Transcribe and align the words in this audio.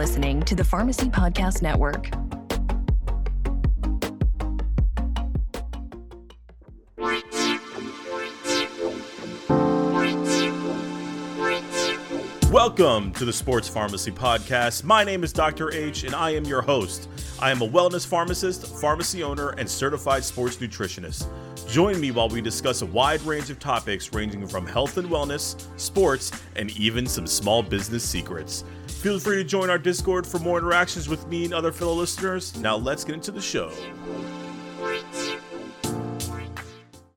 listening 0.00 0.40
to 0.40 0.54
the 0.54 0.64
Pharmacy 0.64 1.10
Podcast 1.10 1.60
Network. 1.60 2.08
Welcome 12.50 13.12
to 13.12 13.26
the 13.26 13.32
Sports 13.34 13.68
Pharmacy 13.68 14.10
Podcast. 14.10 14.84
My 14.84 15.04
name 15.04 15.22
is 15.22 15.34
Dr. 15.34 15.70
H, 15.70 16.04
and 16.04 16.14
I 16.14 16.30
am 16.30 16.46
your 16.46 16.62
host. 16.62 17.06
I 17.38 17.50
am 17.50 17.60
a 17.60 17.68
wellness 17.68 18.06
pharmacist, 18.06 18.80
pharmacy 18.80 19.22
owner, 19.22 19.50
and 19.50 19.68
certified 19.68 20.24
sports 20.24 20.56
nutritionist. 20.56 21.28
Join 21.68 22.00
me 22.00 22.10
while 22.10 22.30
we 22.30 22.40
discuss 22.40 22.80
a 22.80 22.86
wide 22.86 23.20
range 23.22 23.50
of 23.50 23.58
topics 23.58 24.14
ranging 24.14 24.46
from 24.46 24.66
health 24.66 24.96
and 24.96 25.10
wellness, 25.10 25.62
sports, 25.78 26.32
and 26.56 26.70
even 26.78 27.06
some 27.06 27.26
small 27.26 27.62
business 27.62 28.02
secrets. 28.02 28.64
Feel 29.00 29.18
free 29.18 29.36
to 29.36 29.44
join 29.44 29.70
our 29.70 29.78
Discord 29.78 30.26
for 30.26 30.38
more 30.40 30.58
interactions 30.58 31.08
with 31.08 31.26
me 31.26 31.46
and 31.46 31.54
other 31.54 31.72
fellow 31.72 31.94
listeners. 31.94 32.54
Now, 32.58 32.76
let's 32.76 33.02
get 33.02 33.14
into 33.14 33.30
the 33.30 33.40
show. 33.40 33.72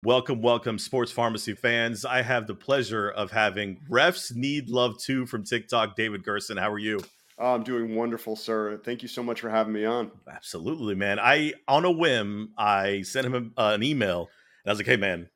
Welcome, 0.02 0.42
welcome, 0.42 0.80
sports 0.80 1.12
pharmacy 1.12 1.54
fans. 1.54 2.06
I 2.06 2.22
have 2.22 2.48
the 2.48 2.56
pleasure 2.56 3.10
of 3.10 3.32
having 3.32 3.82
Refs 3.90 4.34
Need 4.34 4.70
Love 4.70 4.98
too 4.98 5.26
from 5.26 5.44
TikTok, 5.44 5.98
David 5.98 6.24
Gerson. 6.24 6.56
How 6.56 6.72
are 6.72 6.80
you? 6.80 7.02
Oh, 7.38 7.54
I'm 7.54 7.64
doing 7.64 7.96
wonderful, 7.96 8.38
sir. 8.38 8.80
Thank 8.86 9.02
you 9.02 9.10
so 9.10 9.22
much 9.22 9.42
for 9.42 9.50
having 9.50 9.74
me 9.74 9.84
on. 9.84 10.10
Absolutely, 10.34 10.96
man. 10.96 11.20
I, 11.20 11.52
on 11.68 11.84
a 11.84 11.92
whim, 11.92 12.54
I 12.58 13.02
sent 13.02 13.28
him 13.28 13.54
a, 13.58 13.62
uh, 13.62 13.74
an 13.74 13.84
email 13.84 14.30
and 14.64 14.70
I 14.70 14.72
was 14.72 14.80
like, 14.80 14.88
hey, 14.88 14.96
man, 14.96 15.28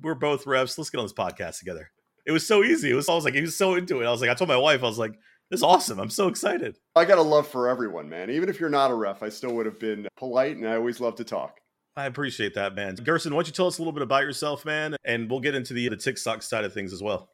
we're 0.00 0.16
both 0.16 0.44
refs. 0.44 0.76
Let's 0.76 0.90
get 0.90 0.98
on 0.98 1.04
this 1.04 1.12
podcast 1.12 1.60
together. 1.60 1.92
It 2.26 2.32
was 2.32 2.44
so 2.44 2.64
easy. 2.64 2.90
It 2.90 2.94
was, 2.94 3.08
I 3.08 3.14
was 3.14 3.24
like, 3.24 3.34
he 3.34 3.42
was 3.42 3.54
so 3.54 3.76
into 3.76 4.00
it. 4.00 4.06
I 4.06 4.10
was 4.10 4.20
like, 4.20 4.30
I 4.30 4.34
told 4.34 4.48
my 4.48 4.56
wife, 4.56 4.82
I 4.82 4.86
was 4.86 4.98
like, 4.98 5.14
is 5.54 5.62
awesome. 5.62 5.98
I'm 5.98 6.10
so 6.10 6.28
excited. 6.28 6.76
I 6.94 7.04
got 7.04 7.18
a 7.18 7.22
love 7.22 7.48
for 7.48 7.68
everyone, 7.68 8.08
man. 8.08 8.28
Even 8.30 8.48
if 8.48 8.60
you're 8.60 8.68
not 8.68 8.90
a 8.90 8.94
ref, 8.94 9.22
I 9.22 9.30
still 9.30 9.54
would 9.54 9.66
have 9.66 9.78
been 9.78 10.06
polite 10.16 10.56
and 10.56 10.68
I 10.68 10.74
always 10.74 11.00
love 11.00 11.14
to 11.16 11.24
talk. 11.24 11.60
I 11.96 12.06
appreciate 12.06 12.54
that, 12.54 12.74
man. 12.74 12.96
Gerson, 12.96 13.32
why 13.32 13.38
don't 13.38 13.46
you 13.46 13.52
tell 13.52 13.68
us 13.68 13.78
a 13.78 13.80
little 13.80 13.92
bit 13.92 14.02
about 14.02 14.24
yourself, 14.24 14.64
man? 14.64 14.96
And 15.04 15.30
we'll 15.30 15.40
get 15.40 15.54
into 15.54 15.72
the, 15.72 15.88
the 15.88 15.96
TikTok 15.96 16.42
side 16.42 16.64
of 16.64 16.74
things 16.74 16.92
as 16.92 17.02
well. 17.02 17.30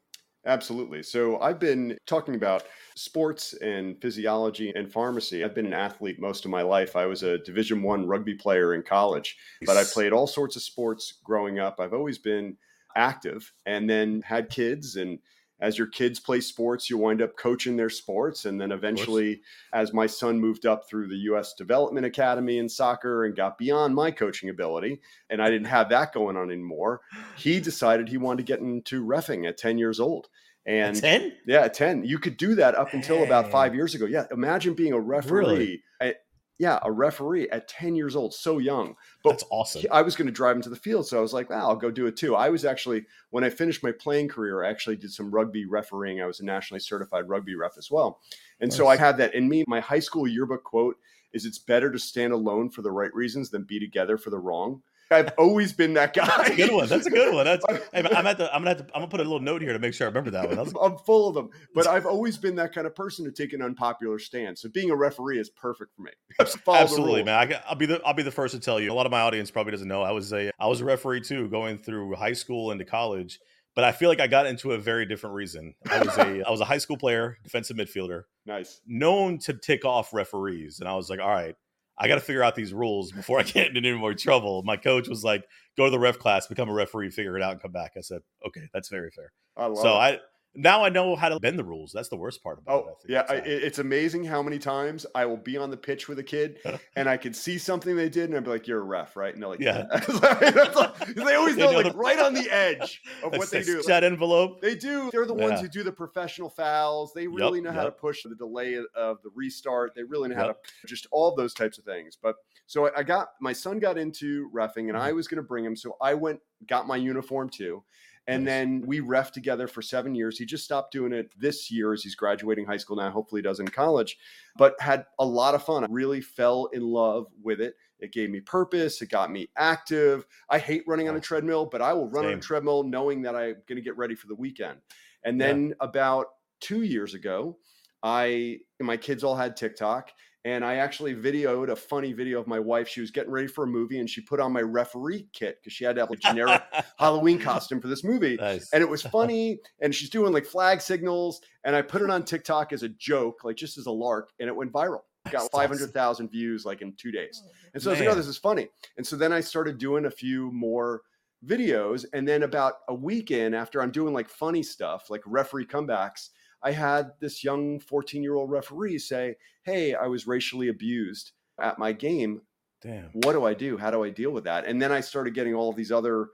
Absolutely. 0.47 1.03
So 1.03 1.39
I've 1.41 1.59
been 1.59 1.97
talking 2.07 2.35
about 2.35 2.65
sports 2.95 3.53
and 3.55 4.01
physiology 4.01 4.73
and 4.75 4.91
pharmacy. 4.91 5.45
I've 5.45 5.55
been 5.55 5.67
an 5.67 5.75
athlete 5.75 6.19
most 6.19 6.45
of 6.45 6.51
my 6.51 6.62
life. 6.62 6.97
I 6.97 7.07
was 7.07 7.23
a 7.23 7.39
Division 7.39 7.83
1 7.83 8.07
rugby 8.07 8.34
player 8.34 8.75
in 8.75 8.83
college, 8.83 9.37
but 9.67 9.77
I 9.77 9.84
played 9.84 10.12
all 10.12 10.27
sorts 10.27 10.57
of 10.57 10.62
sports 10.62 11.19
growing 11.25 11.59
up. 11.59 11.79
I've 11.79 11.93
always 11.93 12.19
been 12.19 12.57
active 12.97 13.53
and 13.67 13.89
then 13.89 14.23
had 14.23 14.49
kids 14.49 14.97
and 14.97 15.19
as 15.61 15.77
your 15.77 15.86
kids 15.86 16.19
play 16.19 16.41
sports, 16.41 16.89
you 16.89 16.98
wind 16.98 17.20
up 17.20 17.36
coaching 17.36 17.77
their 17.77 17.91
sports. 17.91 18.44
And 18.44 18.61
then 18.61 18.72
eventually, 18.72 19.42
as 19.72 19.92
my 19.92 20.06
son 20.06 20.41
moved 20.41 20.66
up 20.66 20.89
through 20.89 21.08
the 21.08 21.16
U.S. 21.16 21.53
Development 21.55 22.06
Academy 22.06 22.58
in 22.58 22.69
soccer 22.69 23.25
and 23.25 23.36
got 23.36 23.58
beyond 23.58 23.94
my 23.94 24.11
coaching 24.11 24.48
ability, 24.48 25.00
and 25.28 25.42
I 25.42 25.50
didn't 25.50 25.66
have 25.66 25.91
that 25.91 26.12
going 26.14 26.36
on 26.36 26.50
anymore, 26.50 27.00
he 27.36 27.61
decided 27.61 28.08
he 28.08 28.16
wanted 28.16 28.38
to 28.38 28.53
get 28.53 28.61
into 28.61 29.05
refing 29.05 29.47
at 29.48 29.58
10 29.58 29.78
years 29.78 30.00
old. 30.00 30.28
And 30.66 30.97
At 30.97 31.03
10? 31.03 31.33
yeah, 31.47 31.62
at 31.62 31.75
10. 31.75 32.05
You 32.05 32.19
could 32.19 32.36
do 32.36 32.55
that 32.56 32.75
up 32.75 32.92
until 32.92 33.25
about 33.25 33.50
five 33.50 33.75
years 33.75 33.94
ago. 33.94 34.05
Yeah. 34.05 34.27
Imagine 34.31 34.75
being 34.75 34.92
a 34.92 35.00
referee. 35.00 35.38
Really? 35.38 35.83
At, 36.00 36.16
yeah, 36.61 36.78
a 36.83 36.92
referee 36.92 37.48
at 37.48 37.69
10 37.69 37.94
years 37.97 38.14
old, 38.14 38.34
so 38.34 38.58
young. 38.58 38.94
But 39.25 39.30
That's 39.30 39.44
awesome. 39.50 39.83
I 39.91 40.03
was 40.03 40.14
going 40.14 40.27
to 40.27 40.33
drive 40.33 40.56
him 40.56 40.62
to 40.62 40.69
the 40.69 40.77
field. 40.77 41.06
So 41.06 41.16
I 41.16 41.22
was 41.22 41.33
like, 41.33 41.50
I'll 41.50 41.75
go 41.75 41.91
do 41.91 42.06
it 42.06 42.19
too. 42.19 42.36
I 42.36 42.50
was 42.50 42.66
actually, 42.66 43.06
when 43.30 43.44
I 43.44 43.48
finished 43.48 43.83
my 43.83 43.92
playing 43.92 44.28
career, 44.28 44.62
I 44.62 44.69
actually 44.69 44.97
did 44.97 45.11
some 45.11 45.31
rugby 45.31 45.64
refereeing. 45.64 46.20
I 46.20 46.27
was 46.27 46.41
a 46.41 46.44
nationally 46.44 46.81
certified 46.81 47.31
rugby 47.31 47.55
ref 47.55 47.78
as 47.78 47.91
well. 47.91 48.20
And 48.61 48.70
so 48.70 48.88
I 48.88 48.91
Nice. 48.92 48.98
had 49.00 49.16
that 49.16 49.34
in 49.34 49.48
me. 49.48 49.64
My 49.66 49.81
high 49.81 50.00
school 50.00 50.28
yearbook 50.28 50.62
quote 50.62 50.97
is 51.32 51.47
it's 51.47 51.59
better 51.59 51.91
to 51.91 51.99
stand 51.99 52.34
alone 52.34 52.69
for 52.69 52.82
the 52.82 52.93
right 52.93 53.15
reasons 53.15 53.49
than 53.49 53.62
be 53.62 53.81
together 53.81 54.19
for 54.19 54.28
the 54.28 54.38
wrong. 54.38 54.82
I've 55.10 55.32
always 55.38 55.72
been 55.72 55.94
that 55.94 56.15
guy. 56.15 56.26
That's 56.26 56.50
a 56.50 56.56
good 56.56 56.72
one. 56.72 56.88
That's 56.88 57.06
a 57.06 57.10
good 57.10 57.34
one. 57.34 57.44
That's 57.44 57.65
hey, 57.93 58.04
I'm 58.15 58.26
at 58.26 58.38
the 58.38 58.53
I'm 58.54 58.60
gonna 58.60 58.71
have 58.71 58.87
to 58.87 58.94
I'm 58.94 59.00
gonna 59.00 59.09
put 59.09 59.21
a 59.21 59.25
little 59.25 59.41
note 59.41 59.62
here 59.62 59.72
to 59.72 59.78
make 59.78 59.94
sure 59.94 60.06
I 60.06 60.09
remember 60.09 60.31
that 60.31 60.47
one. 60.47 60.56
That's, 60.56 60.72
I'm 60.81 60.97
full 60.98 61.28
of 61.28 61.34
them, 61.34 61.50
but 61.75 61.87
I've 61.87 62.06
always 62.06 62.37
been 62.37 62.54
that 62.56 62.72
kind 62.72 62.87
of 62.87 62.94
person 62.94 63.25
to 63.25 63.32
take 63.32 63.53
an 63.53 63.62
unpopular 63.62 64.19
stance. 64.19 64.62
So 64.62 64.69
being 64.69 64.91
a 64.91 64.97
referee 64.97 65.38
is 65.38 65.50
perfect 65.50 65.94
for 65.97 66.03
me. 66.03 66.12
Absolutely, 66.69 67.22
man. 67.25 67.53
I, 67.53 67.62
I'll 67.69 67.75
be 67.76 67.87
the 67.87 68.00
I'll 68.04 68.15
be 68.15 68.22
the 68.22 68.31
first 68.31 68.54
to 68.54 68.60
tell 68.60 68.78
you. 68.78 68.93
A 68.93 68.94
lot 68.94 69.06
of 69.06 69.12
my 69.12 69.20
audience 69.20 69.50
probably 69.50 69.72
doesn't 69.72 69.88
know. 69.88 70.03
I 70.03 70.12
was 70.12 70.32
a 70.32 70.50
I 70.59 70.66
was 70.66 70.81
a 70.81 70.84
referee 70.84 71.22
too, 71.22 71.49
going 71.49 71.78
through 71.78 72.15
high 72.15 72.32
school 72.34 72.70
into 72.70 72.84
college. 72.84 73.41
But 73.76 73.84
I 73.84 73.93
feel 73.93 74.09
like 74.09 74.20
I 74.20 74.26
got 74.26 74.47
into 74.47 74.72
a 74.72 74.78
very 74.78 75.06
different 75.06 75.37
reason. 75.37 75.75
I 75.88 76.00
was 76.00 76.19
a 76.19 76.43
I 76.47 76.50
was 76.50 76.60
a 76.60 76.65
high 76.65 76.78
school 76.78 76.97
player, 76.97 77.38
defensive 77.44 77.76
midfielder, 77.76 78.25
Nice. 78.44 78.81
known 78.87 79.38
to 79.38 79.54
tick 79.54 79.84
off 79.84 80.12
referees, 80.12 80.81
and 80.81 80.88
I 80.88 80.94
was 80.94 81.09
like, 81.09 81.20
all 81.20 81.31
right. 81.31 81.54
I 82.00 82.09
got 82.09 82.15
to 82.15 82.21
figure 82.22 82.43
out 82.43 82.55
these 82.55 82.72
rules 82.72 83.12
before 83.12 83.38
I 83.38 83.43
get 83.44 83.69
into 83.69 83.88
any 83.88 83.99
more 83.99 84.15
trouble. 84.15 84.62
My 84.65 84.77
coach 84.77 85.06
was 85.06 85.22
like, 85.22 85.44
"Go 85.77 85.84
to 85.84 85.91
the 85.91 85.99
ref 85.99 86.19
class, 86.19 86.47
become 86.47 86.71
a 86.71 86.72
referee, 86.72 87.11
figure 87.11 87.37
it 87.37 87.43
out, 87.43 87.53
and 87.53 87.61
come 87.61 87.72
back." 87.72 87.93
I 87.97 88.00
said, 88.00 88.22
"Okay, 88.47 88.69
that's 88.72 88.88
very 88.88 89.11
fair." 89.11 89.33
I 89.56 89.72
So 89.75 89.91
it. 89.91 89.99
I 89.99 90.19
now 90.55 90.83
I 90.84 90.88
know 90.88 91.15
how 91.16 91.28
to 91.28 91.38
bend 91.38 91.59
the 91.59 91.65
rules. 91.65 91.93
That's 91.93 92.09
the 92.09 92.16
worst 92.16 92.43
part 92.43 92.59
about 92.59 92.72
it. 92.78 92.84
Oh 92.88 92.94
think. 93.00 93.09
yeah, 93.09 93.25
I, 93.28 93.34
it's 93.37 93.78
amazing 93.78 94.25
how 94.25 94.43
many 94.43 94.59
times 94.59 95.06
I 95.15 95.25
will 95.27 95.37
be 95.37 95.56
on 95.56 95.71
the 95.71 95.77
pitch 95.77 96.09
with 96.09 96.19
a 96.19 96.22
kid 96.25 96.59
and 96.97 97.09
I 97.09 97.16
can 97.16 97.33
see 97.33 97.56
something 97.59 97.94
they 97.97 98.09
did 98.09 98.31
and 98.31 98.37
I'd 98.37 98.44
be 98.44 98.50
like, 98.50 98.66
"You're 98.66 98.81
a 98.81 98.84
ref, 98.84 99.16
right?" 99.16 99.33
And 99.33 99.43
they're 99.43 99.49
like, 99.50 99.61
Yeah. 99.61 99.84
That's 99.91 100.77
like- 100.77 101.15
they 101.15 101.34
always 101.34 101.56
know, 101.56 101.71
like 101.71 101.94
right 101.94 102.19
on 102.19 102.34
the 102.34 102.49
edge 102.50 103.00
of 103.22 103.33
what 103.33 103.50
they 103.50 103.61
that 103.61 103.66
do. 103.66 103.83
Chat 103.83 104.03
envelope. 104.05 104.61
They 104.61 104.75
do. 104.75 105.09
They're 105.12 105.27
the 105.27 105.34
ones 105.34 105.53
Yeah. 105.53 105.61
who 105.62 105.69
do 105.69 105.83
the 105.84 105.93
professional 105.93 106.50
fouls. 106.50 107.12
They 107.15 107.27
really 107.28 107.61
know 107.61 107.72
how 107.72 107.84
to 107.84 107.91
push 107.93 108.22
the 108.25 108.34
delay 108.34 108.75
of 108.97 109.19
the 109.22 109.31
restart. 109.34 109.93
They 109.94 110.03
really 110.03 110.28
know 110.31 110.37
how 110.37 110.47
to 110.49 110.56
just 110.87 111.06
all 111.12 111.34
those 111.34 111.55
types 111.55 111.78
of 111.78 111.84
things. 111.84 112.19
But 112.21 112.37
so 112.67 112.88
I- 112.88 112.99
I 112.99 113.03
got 113.03 113.28
my 113.41 113.53
son 113.53 113.78
got 113.78 113.97
into 113.99 114.50
refing, 114.55 114.88
and 114.88 114.91
Mm-hmm. 114.91 114.97
I 115.03 115.12
was 115.12 115.28
going 115.28 115.37
to 115.37 115.47
bring 115.47 115.65
him. 115.65 115.77
So 115.77 115.97
I 116.03 116.15
went 116.15 116.41
got 116.67 116.87
my 116.87 116.97
uniform 116.97 117.49
too. 117.49 117.82
And 118.31 118.47
then 118.47 118.83
we 118.87 119.01
ref 119.01 119.33
together 119.33 119.67
for 119.67 119.83
seven 119.83 120.15
years. 120.15 120.39
He 120.39 120.47
just 120.47 120.65
stopped 120.65 120.93
doing 120.93 121.13
it 121.13 121.33
this 121.39 121.71
year 121.71 121.93
as 121.93 122.03
he's 122.03 122.15
graduating 122.15 122.67
high 122.67 122.77
school 122.77 122.97
now. 122.97 123.11
Hopefully, 123.11 123.41
he 123.41 123.43
does 123.43 123.61
in 123.61 123.69
college, 123.69 124.19
but 124.57 124.81
had 124.81 125.07
a 125.19 125.25
lot 125.25 125.55
of 125.55 125.63
fun. 125.63 125.85
I 125.85 125.89
really 125.91 126.21
fell 126.21 126.67
in 126.73 126.83
love 126.83 127.27
with 127.43 127.61
it. 127.61 127.75
It 127.99 128.13
gave 128.13 128.31
me 128.31 128.41
purpose. 128.41 129.03
It 129.03 129.11
got 129.11 129.31
me 129.31 129.51
active. 129.57 130.27
I 130.49 130.59
hate 130.59 130.85
running 130.87 131.09
on 131.09 131.17
a 131.17 131.21
treadmill, 131.21 131.67
but 131.67 131.83
I 131.83 131.93
will 131.93 132.09
run 132.09 132.25
on 132.25 132.33
a 132.33 132.41
treadmill 132.41 132.83
knowing 132.83 133.23
that 133.23 133.35
I'm 133.37 133.57
going 133.67 133.77
to 133.77 133.83
get 133.83 133.97
ready 133.97 134.15
for 134.15 134.27
the 134.27 134.35
weekend. 134.35 134.79
And 135.25 135.39
Yeah. 135.39 135.49
then 135.49 135.75
about 135.81 136.27
two 136.61 136.83
years 136.83 137.15
ago, 137.15 137.59
I 138.03 138.61
my 138.81 138.97
kids 138.97 139.23
all 139.25 139.37
had 139.37 139.57
TikTok, 139.57 140.12
and 140.45 140.65
I 140.65 140.77
actually 140.77 141.15
videoed 141.15 141.69
a 141.69 141.77
funny 141.77 142.12
video 142.12 142.41
of 142.41 142.47
my 142.47 142.59
wife. 142.59 142.89
She 142.89 143.01
was 143.01 143.11
getting 143.11 143.31
ready 143.31 143.47
for 143.47 143.65
a 143.65 143.67
movie, 143.67 143.99
and 143.99 144.09
she 144.09 144.21
put 144.21 144.41
on 144.41 144.53
my 144.53 144.62
referee 144.62 145.28
kit 145.33 145.59
because 145.61 145.73
she 145.73 145.84
had 145.84 145.97
to 145.97 146.03
have 146.03 146.11
a 146.11 146.17
generic 146.17 146.62
Halloween 146.99 147.39
costume 147.39 147.81
for 147.81 147.89
this 147.89 148.05
movie. 148.05 148.37
nice. 148.37 148.71
And 148.73 148.83
it 148.83 148.89
was 148.89 149.03
funny, 149.12 149.59
and 149.81 149.95
she's 149.95 150.11
doing 150.11 150.33
like 150.33 150.47
flag 150.47 150.81
signals, 150.81 151.41
and 151.65 151.77
I 151.77 151.83
put 151.83 152.03
it 152.03 152.11
on 152.11 152.25
TikTok 152.25 152.73
as 152.73 152.83
a 152.83 152.89
joke, 152.89 153.45
like 153.45 153.56
just 153.56 153.79
as 153.79 153.87
a 153.87 153.93
lark, 153.93 154.31
and 154.41 154.49
it 154.49 154.56
went 154.56 154.73
viral. 154.73 155.00
Got 155.31 155.50
five 155.53 155.69
hundred 155.69 155.93
thousand 155.93 156.31
views 156.31 156.65
like 156.65 156.81
in 156.81 156.95
two 156.95 157.12
days. 157.12 157.43
Oh, 157.45 157.50
and 157.75 157.83
so 157.83 157.91
I 157.91 157.93
was 157.93 158.00
like, 158.00 158.09
oh, 158.09 158.15
this 158.15 158.27
is 158.27 158.39
funny. 158.39 158.69
And 158.97 159.06
so 159.06 159.17
then 159.17 159.34
I 159.34 159.41
started 159.41 159.77
doing 159.77 160.06
a 160.06 160.11
few 160.11 160.50
more 160.50 161.03
videos. 161.47 162.05
And 162.12 162.27
then 162.27 162.43
about 162.43 162.75
a 162.89 162.95
week 162.95 163.31
in, 163.31 163.55
after 163.55 163.83
I'm 163.83 163.91
doing 163.91 164.15
like 164.15 164.29
funny 164.29 164.62
stuff, 164.62 165.11
like 165.11 165.23
referee 165.27 165.67
comebacks, 165.67 166.31
I 166.62 166.72
had 166.72 167.12
this 167.21 167.43
young 167.44 167.81
14 167.81 168.22
year 168.22 168.34
old 168.34 168.50
referee 168.50 168.98
say, 168.98 169.37
Hey, 169.62 169.94
I 169.94 170.06
was 170.06 170.26
racially 170.26 170.69
abused 170.69 171.32
at 171.60 171.78
my 171.78 171.93
game. 171.93 172.43
Damn. 172.82 173.10
What 173.12 173.32
do 173.32 173.44
I 173.44 173.54
do? 173.54 173.76
How 173.76 173.91
do 173.91 174.03
I 174.04 174.10
deal 174.10 174.31
with 174.31 174.44
that? 174.44 174.65
And 174.66 174.81
then 174.81 174.91
I 174.93 175.00
started 175.00 175.34
getting 175.34 175.54
all 175.54 175.72
these 175.72 175.93
other 175.93 176.28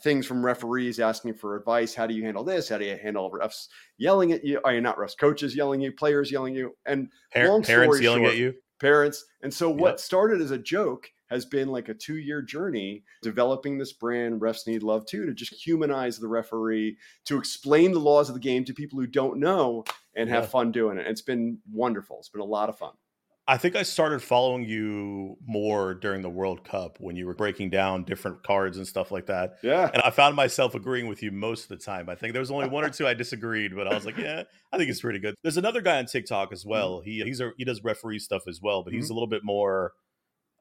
things 0.00 0.24
from 0.24 0.44
referees 0.44 0.98
asking 0.98 1.34
for 1.34 1.54
advice. 1.56 1.94
How 1.94 2.06
do 2.06 2.14
you 2.14 2.24
handle 2.24 2.44
this? 2.44 2.70
How 2.70 2.78
do 2.78 2.86
you 2.86 2.96
handle 2.96 3.30
refs 3.30 3.68
yelling 3.98 4.32
at 4.32 4.42
you? 4.42 4.58
Are 4.64 4.72
you 4.74 4.80
not 4.80 4.96
refs? 4.96 5.16
Coaches 5.18 5.54
yelling 5.54 5.82
at 5.82 5.84
you, 5.90 5.92
players 5.92 6.32
yelling 6.32 6.54
at 6.54 6.60
you. 6.60 6.76
And 6.86 7.08
Par- 7.32 7.48
Long 7.48 7.62
parents 7.62 8.00
yelling 8.00 8.22
short- 8.22 8.32
at 8.32 8.38
you. 8.38 8.54
parents. 8.80 9.24
And 9.42 9.52
so 9.52 9.68
what 9.68 9.90
Yep. 9.90 10.00
started 10.00 10.40
as 10.40 10.50
a 10.50 10.56
joke 10.58 11.10
has 11.32 11.44
been 11.44 11.68
like 11.68 11.88
a 11.88 11.94
two 11.94 12.16
year 12.16 12.42
journey 12.42 13.04
developing 13.22 13.78
this 13.78 13.92
brand, 13.92 14.40
Refs 14.40 14.66
Need 14.66 14.82
Love 14.82 15.06
too, 15.06 15.26
to 15.26 15.34
just 15.34 15.52
humanize 15.52 16.18
the 16.18 16.28
referee, 16.28 16.96
to 17.24 17.38
explain 17.38 17.92
the 17.92 18.00
laws 18.00 18.28
of 18.28 18.34
the 18.34 18.40
game 18.40 18.64
to 18.64 18.74
people 18.74 18.98
who 19.00 19.06
don't 19.06 19.38
know 19.38 19.84
and 20.14 20.28
have 20.28 20.44
Yeah. 20.44 20.50
fun 20.50 20.72
doing 20.72 20.98
it. 20.98 21.06
It's 21.06 21.22
been 21.22 21.58
wonderful. 21.70 22.18
It's 22.18 22.28
been 22.28 22.40
a 22.40 22.44
lot 22.44 22.68
of 22.68 22.78
fun. 22.78 22.92
I 23.48 23.56
think 23.56 23.74
I 23.74 23.82
started 23.82 24.22
following 24.22 24.64
you 24.64 25.36
more 25.44 25.94
during 25.94 26.22
the 26.22 26.30
World 26.30 26.62
Cup 26.62 26.98
when 27.00 27.16
you 27.16 27.26
were 27.26 27.34
breaking 27.34 27.70
down 27.70 28.04
different 28.04 28.44
cards 28.44 28.76
and 28.76 28.86
stuff 28.86 29.10
like 29.10 29.26
that. 29.26 29.56
Yeah. 29.62 29.90
And 29.92 30.00
I 30.02 30.10
found 30.10 30.36
myself 30.36 30.76
agreeing 30.76 31.08
with 31.08 31.24
you 31.24 31.32
most 31.32 31.64
of 31.64 31.68
the 31.70 31.84
time. 31.84 32.08
I 32.08 32.14
think 32.14 32.34
there 32.34 32.40
was 32.40 32.52
only 32.52 32.68
one 32.68 32.84
or 32.84 32.90
two 32.90 33.06
I 33.06 33.14
disagreed, 33.14 33.74
but 33.74 33.88
I 33.88 33.94
was 33.94 34.06
like, 34.06 34.16
yeah, 34.16 34.44
I 34.72 34.78
think 34.78 34.90
it's 34.90 35.00
pretty 35.00 35.18
good. 35.18 35.34
There's 35.42 35.56
another 35.56 35.80
guy 35.80 35.98
on 35.98 36.06
TikTok 36.06 36.52
as 36.52 36.60
mm-hmm. 36.60 36.70
well. 36.70 37.00
He 37.00 37.22
he's 37.24 37.40
a, 37.40 37.50
he 37.56 37.64
does 37.64 37.82
referee 37.82 38.20
stuff 38.20 38.42
as 38.46 38.60
well, 38.62 38.84
but 38.84 38.92
he's 38.92 39.06
mm-hmm. 39.06 39.12
a 39.12 39.14
little 39.14 39.28
bit 39.28 39.42
more. 39.42 39.92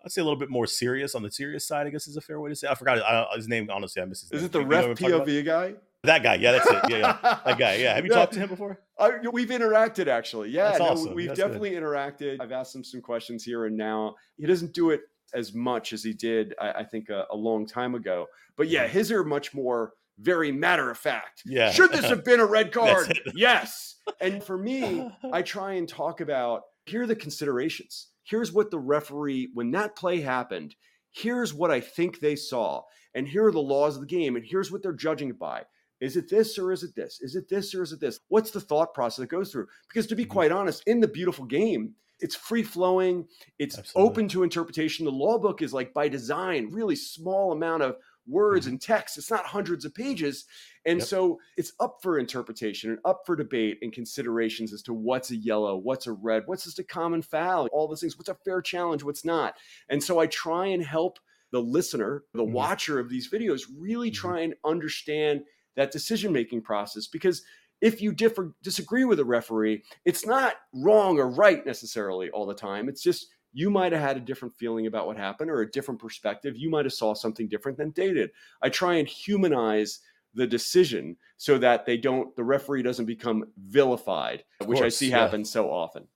I'd 0.05 0.11
say 0.11 0.21
a 0.21 0.23
little 0.23 0.39
bit 0.39 0.49
more 0.49 0.65
serious 0.67 1.13
on 1.15 1.23
the 1.23 1.31
serious 1.31 1.67
side. 1.67 1.87
I 1.87 1.89
guess 1.91 2.07
is 2.07 2.17
a 2.17 2.21
fair 2.21 2.39
way 2.39 2.49
to 2.49 2.55
say. 2.55 2.67
I 2.67 2.75
forgot 2.75 2.99
I, 2.99 3.27
his 3.35 3.47
name. 3.47 3.69
Honestly, 3.71 4.01
I 4.01 4.05
missed 4.05 4.23
his 4.23 4.31
Is 4.31 4.41
name. 4.41 4.45
it 4.45 4.51
the 4.51 4.59
You 4.61 4.65
ref 4.65 4.81
what 4.83 4.89
I'm 4.91 4.95
talking 4.95 5.15
about? 5.15 5.27
POV 5.27 5.45
guy? 5.45 5.73
That 6.03 6.23
guy. 6.23 6.33
Yeah, 6.35 6.51
that's 6.53 6.67
it. 6.71 6.79
Yeah, 6.89 6.97
yeah. 6.97 7.39
That 7.45 7.57
guy. 7.59 7.75
Yeah. 7.75 7.93
Have 7.93 8.05
you 8.05 8.11
Yeah. 8.11 8.17
talked 8.17 8.33
to 8.33 8.39
him 8.39 8.49
before? 8.49 8.79
Uh, 8.97 9.11
we've 9.31 9.49
interacted 9.49 10.07
actually. 10.07 10.49
Yeah, 10.49 10.75
no, 10.79 10.85
awesome. 10.85 11.13
we've 11.13 11.27
That's 11.27 11.39
good. 11.39 11.43
definitely 11.45 11.71
interacted. 11.71 12.37
I've 12.41 12.51
asked 12.51 12.75
him 12.75 12.83
some 12.83 13.01
questions 13.01 13.43
here 13.43 13.65
and 13.65 13.77
now. 13.77 14.15
He 14.37 14.47
doesn't 14.47 14.73
do 14.73 14.89
it 14.89 15.01
as 15.33 15.53
much 15.53 15.93
as 15.93 16.03
he 16.03 16.13
did, 16.13 16.55
I, 16.59 16.71
I 16.71 16.83
think, 16.83 17.09
a, 17.09 17.25
a 17.29 17.35
long 17.35 17.65
time 17.67 17.93
ago. 17.95 18.27
But 18.57 18.67
yeah, 18.67 18.85
Mhm. 18.87 18.89
his 18.89 19.11
are 19.11 19.23
much 19.23 19.53
more 19.53 19.93
very 20.19 20.51
matter 20.51 20.89
of 20.89 20.97
fact. 20.97 21.43
Yeah. 21.45 21.71
Should 21.71 21.91
this 21.91 22.05
have 22.05 22.23
been 22.25 22.39
a 22.39 22.45
red 22.45 22.71
card? 22.73 23.19
yes. 23.35 23.95
And 24.19 24.43
for 24.43 24.57
me, 24.57 25.07
I 25.31 25.43
try 25.43 25.73
and 25.73 25.87
talk 25.87 26.19
about 26.21 26.63
here 26.85 27.03
are 27.03 27.07
the 27.07 27.15
considerations. 27.15 28.07
Here's 28.31 28.53
what 28.53 28.71
the 28.71 28.79
referee, 28.79 29.49
when 29.53 29.71
that 29.71 29.97
play 29.97 30.21
happened, 30.21 30.73
here's 31.11 31.53
what 31.53 31.69
I 31.69 31.81
think 31.81 32.19
they 32.21 32.37
saw. 32.37 32.83
And 33.13 33.27
here 33.27 33.45
are 33.45 33.51
the 33.51 33.59
laws 33.59 33.95
of 33.95 34.01
the 34.01 34.07
game. 34.07 34.37
And 34.37 34.45
here's 34.45 34.71
what 34.71 34.81
they're 34.81 34.93
judging 34.93 35.31
it 35.31 35.37
by. 35.37 35.63
Is 35.99 36.15
it 36.15 36.29
this 36.29 36.57
or 36.57 36.71
is 36.71 36.81
it 36.81 36.95
this? 36.95 37.19
Is 37.21 37.35
it 37.35 37.49
this 37.49 37.75
or 37.75 37.83
is 37.83 37.91
it 37.91 37.99
this? 37.99 38.21
What's 38.29 38.51
the 38.51 38.61
thought 38.61 38.93
process 38.93 39.17
that 39.17 39.27
goes 39.27 39.51
through? 39.51 39.67
Because 39.89 40.07
to 40.07 40.15
be 40.15 40.23
Mhm. 40.23 40.29
quite 40.29 40.51
honest, 40.53 40.81
in 40.87 41.01
the 41.01 41.09
beautiful 41.09 41.43
game, 41.43 41.93
it's 42.21 42.35
free 42.35 42.63
flowing, 42.63 43.27
it's 43.59 43.77
Absolutely. 43.77 44.09
open 44.09 44.27
to 44.29 44.43
interpretation. 44.43 45.03
The 45.03 45.11
law 45.11 45.37
book 45.37 45.61
is 45.61 45.73
like 45.73 45.93
by 45.93 46.07
design, 46.07 46.71
really 46.71 46.95
small 46.95 47.51
amount 47.51 47.83
of 47.83 47.97
words 48.31 48.65
and 48.67 48.81
text. 48.81 49.17
It's 49.17 49.29
not 49.29 49.45
hundreds 49.45 49.85
of 49.85 49.93
pages. 49.93 50.45
And 50.85 51.01
Yep. 51.01 51.03
so 51.03 51.39
it's 51.57 51.73
up 51.79 51.99
for 52.01 52.17
interpretation 52.17 52.89
and 52.89 52.99
up 53.05 53.23
for 53.25 53.35
debate 53.35 53.77
and 53.81 53.93
considerations 53.93 54.73
as 54.73 54.81
to 54.83 54.93
what's 54.93 55.31
a 55.31 55.35
yellow, 55.35 55.77
what's 55.77 56.07
a 56.07 56.13
red, 56.13 56.43
what's 56.47 56.63
just 56.63 56.79
a 56.79 56.83
common 56.83 57.21
foul, 57.21 57.67
all 57.67 57.87
those 57.87 58.01
things, 58.01 58.17
what's 58.17 58.29
a 58.29 58.35
fair 58.35 58.61
challenge, 58.61 59.03
what's 59.03 59.25
not. 59.25 59.57
And 59.89 60.03
so 60.03 60.19
I 60.19 60.27
try 60.27 60.67
and 60.67 60.83
help 60.83 61.19
the 61.51 61.61
listener, 61.61 62.23
the 62.33 62.43
Mhm. 62.43 62.71
watcher 62.71 62.97
of 62.99 63.09
these 63.09 63.29
videos, 63.29 63.63
really 63.77 64.09
Mhm. 64.09 64.11
try 64.11 64.39
and 64.41 64.55
understand 64.63 65.43
that 65.75 65.91
decision 65.91 66.33
making 66.33 66.61
process 66.61 67.07
because 67.07 67.43
if 67.81 68.01
you 68.01 68.11
differ 68.13 68.53
disagree 68.61 69.05
with 69.05 69.19
a 69.19 69.25
referee 69.25 69.83
it's 70.05 70.25
not 70.25 70.55
wrong 70.73 71.17
or 71.17 71.29
right 71.29 71.65
necessarily 71.65 72.29
all 72.31 72.45
the 72.45 72.53
time 72.53 72.89
it's 72.89 73.01
just 73.01 73.27
you 73.53 73.69
might 73.69 73.91
have 73.91 74.01
had 74.01 74.17
a 74.17 74.21
different 74.21 74.55
feeling 74.55 74.87
about 74.87 75.07
what 75.07 75.17
happened 75.17 75.49
or 75.49 75.61
a 75.61 75.71
different 75.71 75.99
perspective 75.99 76.55
you 76.57 76.69
might 76.69 76.85
have 76.85 76.93
saw 76.93 77.13
something 77.13 77.47
different 77.47 77.77
than 77.77 77.91
they 77.95 78.13
did 78.13 78.29
i 78.61 78.69
try 78.69 78.95
and 78.95 79.07
humanize 79.07 79.99
the 80.33 80.47
decision 80.47 81.17
so 81.37 81.57
that 81.57 81.85
they 81.85 81.97
don't 81.97 82.35
the 82.35 82.43
referee 82.43 82.81
doesn't 82.83 83.05
become 83.05 83.43
vilified 83.57 84.43
Of 84.59 84.67
which 84.67 84.81
i 84.81 84.89
see 84.89 85.09
yeah. 85.09 85.19
happen 85.19 85.43
so 85.43 85.69
often 85.69 86.07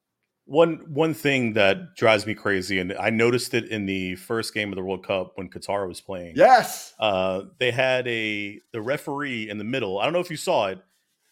One 0.46 0.86
one 0.94 1.14
thing 1.16 1.54
that 1.54 1.96
drives 1.98 2.26
me 2.28 2.36
crazy, 2.36 2.78
and 2.80 2.94
I 2.94 3.10
noticed 3.10 3.54
it 3.56 3.66
in 3.68 3.88
the 3.88 4.14
first 4.16 4.54
game 4.54 4.72
of 4.72 4.76
the 4.76 4.84
World 4.84 5.04
Cup 5.04 5.32
when 5.36 5.50
Qatar 5.50 5.88
was 5.88 6.02
playing. 6.02 6.34
yes 6.38 6.94
Uh, 7.00 7.46
they 7.58 7.72
had 7.72 8.08
a 8.08 8.62
the 8.72 8.80
referee 8.80 9.50
in 9.50 9.58
the 9.58 9.64
middle. 9.64 9.98
I 10.00 10.04
don't 10.04 10.14
know 10.14 10.20
if 10.20 10.30
you 10.30 10.38
saw 10.38 10.68
it. 10.68 10.80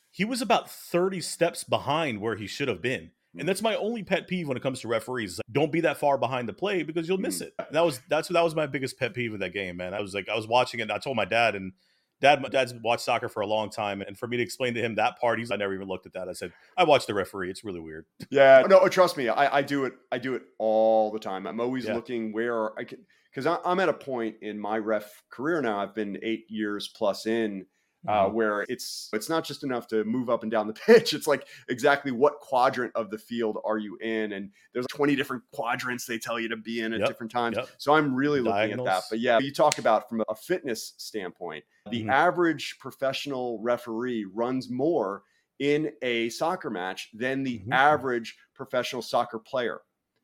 He 0.10 0.26
was 0.26 0.42
about 0.42 0.68
thirty 0.70 1.22
steps 1.22 1.64
behind 1.64 2.22
where 2.22 2.36
he 2.38 2.48
should 2.48 2.68
have 2.68 2.82
been, 2.82 3.12
and 3.38 3.48
that's 3.48 3.62
my 3.62 3.76
only 3.76 4.04
pet 4.04 4.28
peeve 4.28 4.48
when 4.48 4.58
it 4.58 4.64
comes 4.64 4.82
to 4.82 4.88
referees. 4.88 5.40
Don't 5.52 5.72
be 5.72 5.82
that 5.82 5.98
far 5.98 6.18
behind 6.18 6.48
the 6.48 6.54
play 6.54 6.84
because 6.84 7.08
you'll 7.08 7.18
miss 7.18 7.40
mm. 7.40 7.48
it. 7.48 7.54
That 7.72 7.86
was 7.86 8.02
that's 8.10 8.28
that 8.30 8.44
was 8.44 8.56
my 8.56 8.68
biggest 8.68 9.00
pet 9.00 9.14
peeve 9.14 9.34
of 9.34 9.40
that 9.40 9.54
game, 9.54 9.78
man. 9.78 9.94
I 9.94 10.02
was 10.02 10.14
like, 10.14 10.30
I 10.30 10.36
was 10.36 10.48
watching 10.48 10.80
it. 10.80 10.84
and 10.84 10.92
I 10.92 10.98
told 10.98 11.18
my 11.18 11.26
dad, 11.26 11.56
and 11.56 11.74
dad, 12.22 12.42
my 12.42 12.50
dad's 12.50 12.74
watched 12.84 13.04
soccer 13.04 13.30
for 13.30 13.42
a 13.42 13.48
long 13.48 13.70
time, 13.70 14.02
and 14.02 14.18
for 14.18 14.28
me 14.28 14.38
to 14.38 14.44
explain 14.44 14.74
to 14.76 14.82
him 14.82 14.96
that 14.96 15.20
part, 15.20 15.40
he's 15.40 15.52
I 15.52 15.56
never 15.56 15.74
even 15.74 15.88
looked 15.88 16.06
at 16.06 16.14
that. 16.14 16.30
I 16.30 16.34
said, 16.34 16.54
I 16.78 16.84
watched 16.84 17.08
the 17.08 17.14
referee. 17.14 17.50
It's 17.50 17.64
really 17.64 17.80
weird. 17.80 18.06
Yeah, 18.30 18.62
oh, 18.64 18.68
no, 18.68 18.88
trust 18.90 19.18
me, 19.18 19.30
I, 19.30 19.58
I 19.58 19.62
do 19.62 19.86
it. 19.86 19.94
I 20.12 20.18
do 20.18 20.36
it 20.36 20.44
all 20.58 21.12
the 21.12 21.20
time. 21.20 21.46
I'm 21.46 21.60
always 21.60 21.86
Yeah. 21.86 21.96
looking 21.96 22.34
where 22.34 22.78
I 22.80 22.84
can 22.86 23.00
because 23.34 23.60
I'm 23.66 23.80
at 23.80 23.90
a 23.90 23.94
point 23.94 24.36
in 24.42 24.60
my 24.60 24.78
ref 24.78 25.24
career 25.32 25.62
now. 25.62 25.80
I've 25.80 25.96
been 25.96 26.20
eight 26.22 26.46
years 26.50 26.88
plus 26.96 27.26
in, 27.26 27.66
uh, 28.08 28.30
Mhm. 28.30 28.34
where 28.34 28.66
it's 28.70 29.10
it's 29.14 29.30
not 29.30 29.44
just 29.46 29.64
enough 29.64 29.88
to 29.88 30.04
move 30.04 30.30
up 30.30 30.44
and 30.44 30.52
down 30.52 30.68
the 30.68 30.74
pitch. 30.88 31.14
It's 31.14 31.28
like 31.28 31.48
exactly 31.70 32.12
what 32.12 32.40
quadrant 32.40 32.92
of 32.96 33.10
the 33.10 33.18
field 33.18 33.58
are 33.66 33.78
you 33.78 33.98
in, 33.98 34.34
and 34.34 34.52
there's 34.74 34.88
20 34.88 35.16
different 35.16 35.44
quadrants 35.52 36.06
they 36.06 36.18
tell 36.20 36.40
you 36.40 36.50
to 36.50 36.58
be 36.58 36.82
in 36.82 36.94
at 36.94 37.00
Yep, 37.00 37.08
different 37.08 37.32
times. 37.32 37.58
yep. 37.58 37.70
So 37.78 37.94
I'm 37.94 38.14
really 38.14 38.42
looking 38.42 38.72
at 38.72 38.84
that. 38.84 39.04
But 39.10 39.20
yeah, 39.20 39.40
you 39.40 39.52
talk 39.54 39.78
about 39.78 40.10
from 40.10 40.24
a 40.30 40.36
fitness 40.36 40.94
standpoint, 40.98 41.64
the 41.90 42.04
Mhm. 42.04 42.10
average 42.10 42.78
professional 42.80 43.60
referee 43.62 44.26
runs 44.26 44.70
more 44.70 45.24
in 45.60 45.94
a 46.02 46.30
soccer 46.30 46.70
match 46.70 47.10
than 47.14 47.44
the 47.44 47.60
Mhm. 47.60 47.72
average 47.72 48.38
professional 48.56 49.02
soccer 49.02 49.40
player. 49.40 49.82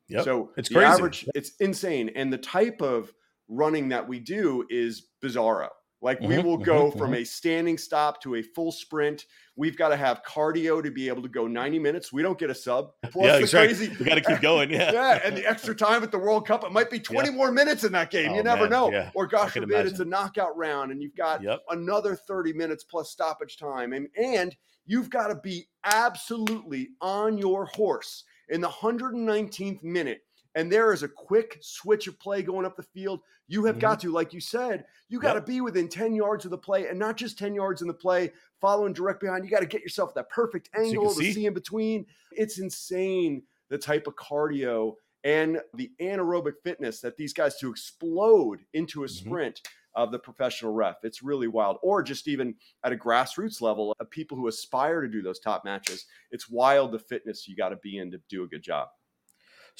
Yep. 0.08 0.24
So 0.24 0.52
It's 0.56 0.68
the 0.68 0.74
crazy. 0.74 0.92
average, 0.92 1.26
it's 1.34 1.52
insane. 1.60 2.10
And 2.10 2.32
the 2.32 2.38
type 2.38 2.82
of 2.82 3.14
running 3.48 3.88
that 3.90 4.06
we 4.08 4.18
do 4.20 4.66
is 4.70 5.08
bizarro. 5.22 5.68
Like 6.02 6.22
we 6.22 6.38
Mhm, 6.38 6.38
will 6.38 6.58
mhm, 6.58 6.62
go 6.62 6.90
from 6.90 7.14
a 7.14 7.24
standing 7.24 7.76
stop 7.78 8.22
to 8.22 8.36
a 8.36 8.42
full 8.42 8.72
sprint. 8.72 9.26
We've 9.56 9.76
got 9.76 9.90
to 9.90 9.96
have 9.96 10.22
cardio 10.22 10.82
to 10.82 10.90
be 10.90 11.08
able 11.08 11.22
to 11.22 11.28
go 11.28 11.46
90 11.46 11.78
minutes. 11.78 12.12
We 12.12 12.22
don't 12.22 12.38
get 12.38 12.50
a 12.50 12.54
sub. 12.54 12.92
Plus 13.10 13.32
yeah, 13.32 13.38
exactly. 13.38 13.78
crazy 13.78 13.98
We 13.98 14.04
got 14.06 14.14
to 14.16 14.20
keep 14.20 14.40
going. 14.40 14.70
Yeah, 14.80 14.92
yeah, 14.92 15.20
and 15.24 15.36
the 15.36 15.46
extra 15.46 15.74
time 15.74 16.02
at 16.02 16.10
the 16.10 16.18
World 16.18 16.46
Cup, 16.46 16.64
it 16.64 16.72
might 16.72 16.90
be 16.90 16.98
20 17.00 17.30
more 17.30 17.52
minutes 17.52 17.84
in 17.84 17.92
that 17.92 18.10
game. 18.10 18.32
Oh, 18.32 18.34
you 18.34 18.42
never 18.42 18.66
man, 18.66 18.70
know. 18.70 18.92
yeah. 18.92 19.10
Or 19.14 19.26
gosh 19.26 19.54
forbid, 19.54 19.86
it's 19.86 20.00
a 20.00 20.04
knockout 20.04 20.56
round, 20.56 20.90
and 20.90 21.02
you've 21.02 21.14
got 21.16 21.42
Yep. 21.42 21.60
another 21.68 22.16
30 22.16 22.52
minutes 22.52 22.84
plus 22.84 23.10
stoppage 23.10 23.56
time. 23.56 23.92
And, 23.92 24.08
and 24.16 24.56
you've 24.86 25.10
got 25.10 25.28
to 25.28 25.36
be 25.36 25.68
absolutely 25.84 26.90
on 27.00 27.38
your 27.38 27.66
horse 27.66 28.24
in 28.48 28.60
the 28.60 28.68
119th 28.68 29.82
minute. 29.82 30.22
And 30.54 30.70
there 30.70 30.92
is 30.92 31.02
a 31.02 31.08
quick 31.08 31.58
switch 31.60 32.06
of 32.08 32.18
play 32.18 32.42
going 32.42 32.66
up 32.66 32.76
the 32.76 32.82
field. 32.82 33.20
You 33.46 33.64
have 33.66 33.78
got 33.78 34.00
to, 34.00 34.10
like 34.10 34.32
you 34.32 34.40
said, 34.40 34.84
you 35.08 35.20
got 35.20 35.34
to 35.34 35.40
be 35.40 35.60
within 35.60 35.88
10 35.88 36.14
yards 36.14 36.44
of 36.44 36.50
the 36.50 36.58
play 36.58 36.88
and 36.88 36.98
not 36.98 37.16
just 37.16 37.38
10 37.38 37.54
yards 37.54 37.82
in 37.82 37.88
the 37.88 37.94
play, 37.94 38.32
following 38.60 38.92
direct 38.92 39.20
behind. 39.20 39.44
You 39.44 39.50
got 39.50 39.60
to 39.60 39.66
get 39.66 39.82
yourself 39.82 40.14
that 40.14 40.28
perfect 40.28 40.68
angle 40.74 41.08
to 41.10 41.14
see. 41.14 41.32
see 41.32 41.46
in 41.46 41.54
between. 41.54 42.06
It's 42.32 42.58
insane 42.58 43.42
the 43.68 43.78
type 43.78 44.06
of 44.06 44.16
cardio 44.16 44.94
and 45.22 45.60
the 45.74 45.90
anaerobic 46.00 46.54
fitness 46.64 47.00
that 47.00 47.16
these 47.16 47.32
guys 47.32 47.58
to 47.58 47.70
explode 47.70 48.64
into 48.72 49.04
a 49.04 49.06
Mhm. 49.06 49.10
sprint 49.10 49.60
of 49.94 50.12
the 50.12 50.18
professional 50.18 50.72
ref. 50.72 51.04
It's 51.04 51.22
really 51.22 51.48
wild. 51.48 51.78
Or 51.82 52.02
just 52.02 52.26
even 52.28 52.54
at 52.84 52.92
a 52.92 52.96
grassroots 52.96 53.60
level 53.60 53.94
of 53.98 54.08
people 54.10 54.36
who 54.36 54.46
aspire 54.46 55.00
to 55.00 55.08
do 55.08 55.20
those 55.22 55.40
top 55.40 55.64
matches. 55.64 56.06
It's 56.30 56.48
wild 56.48 56.92
the 56.92 56.98
fitness 57.00 57.48
you 57.48 57.56
got 57.56 57.70
to 57.70 57.76
be 57.76 57.98
in 57.98 58.10
to 58.12 58.18
do 58.28 58.44
a 58.44 58.46
good 58.48 58.62
job. 58.62 58.88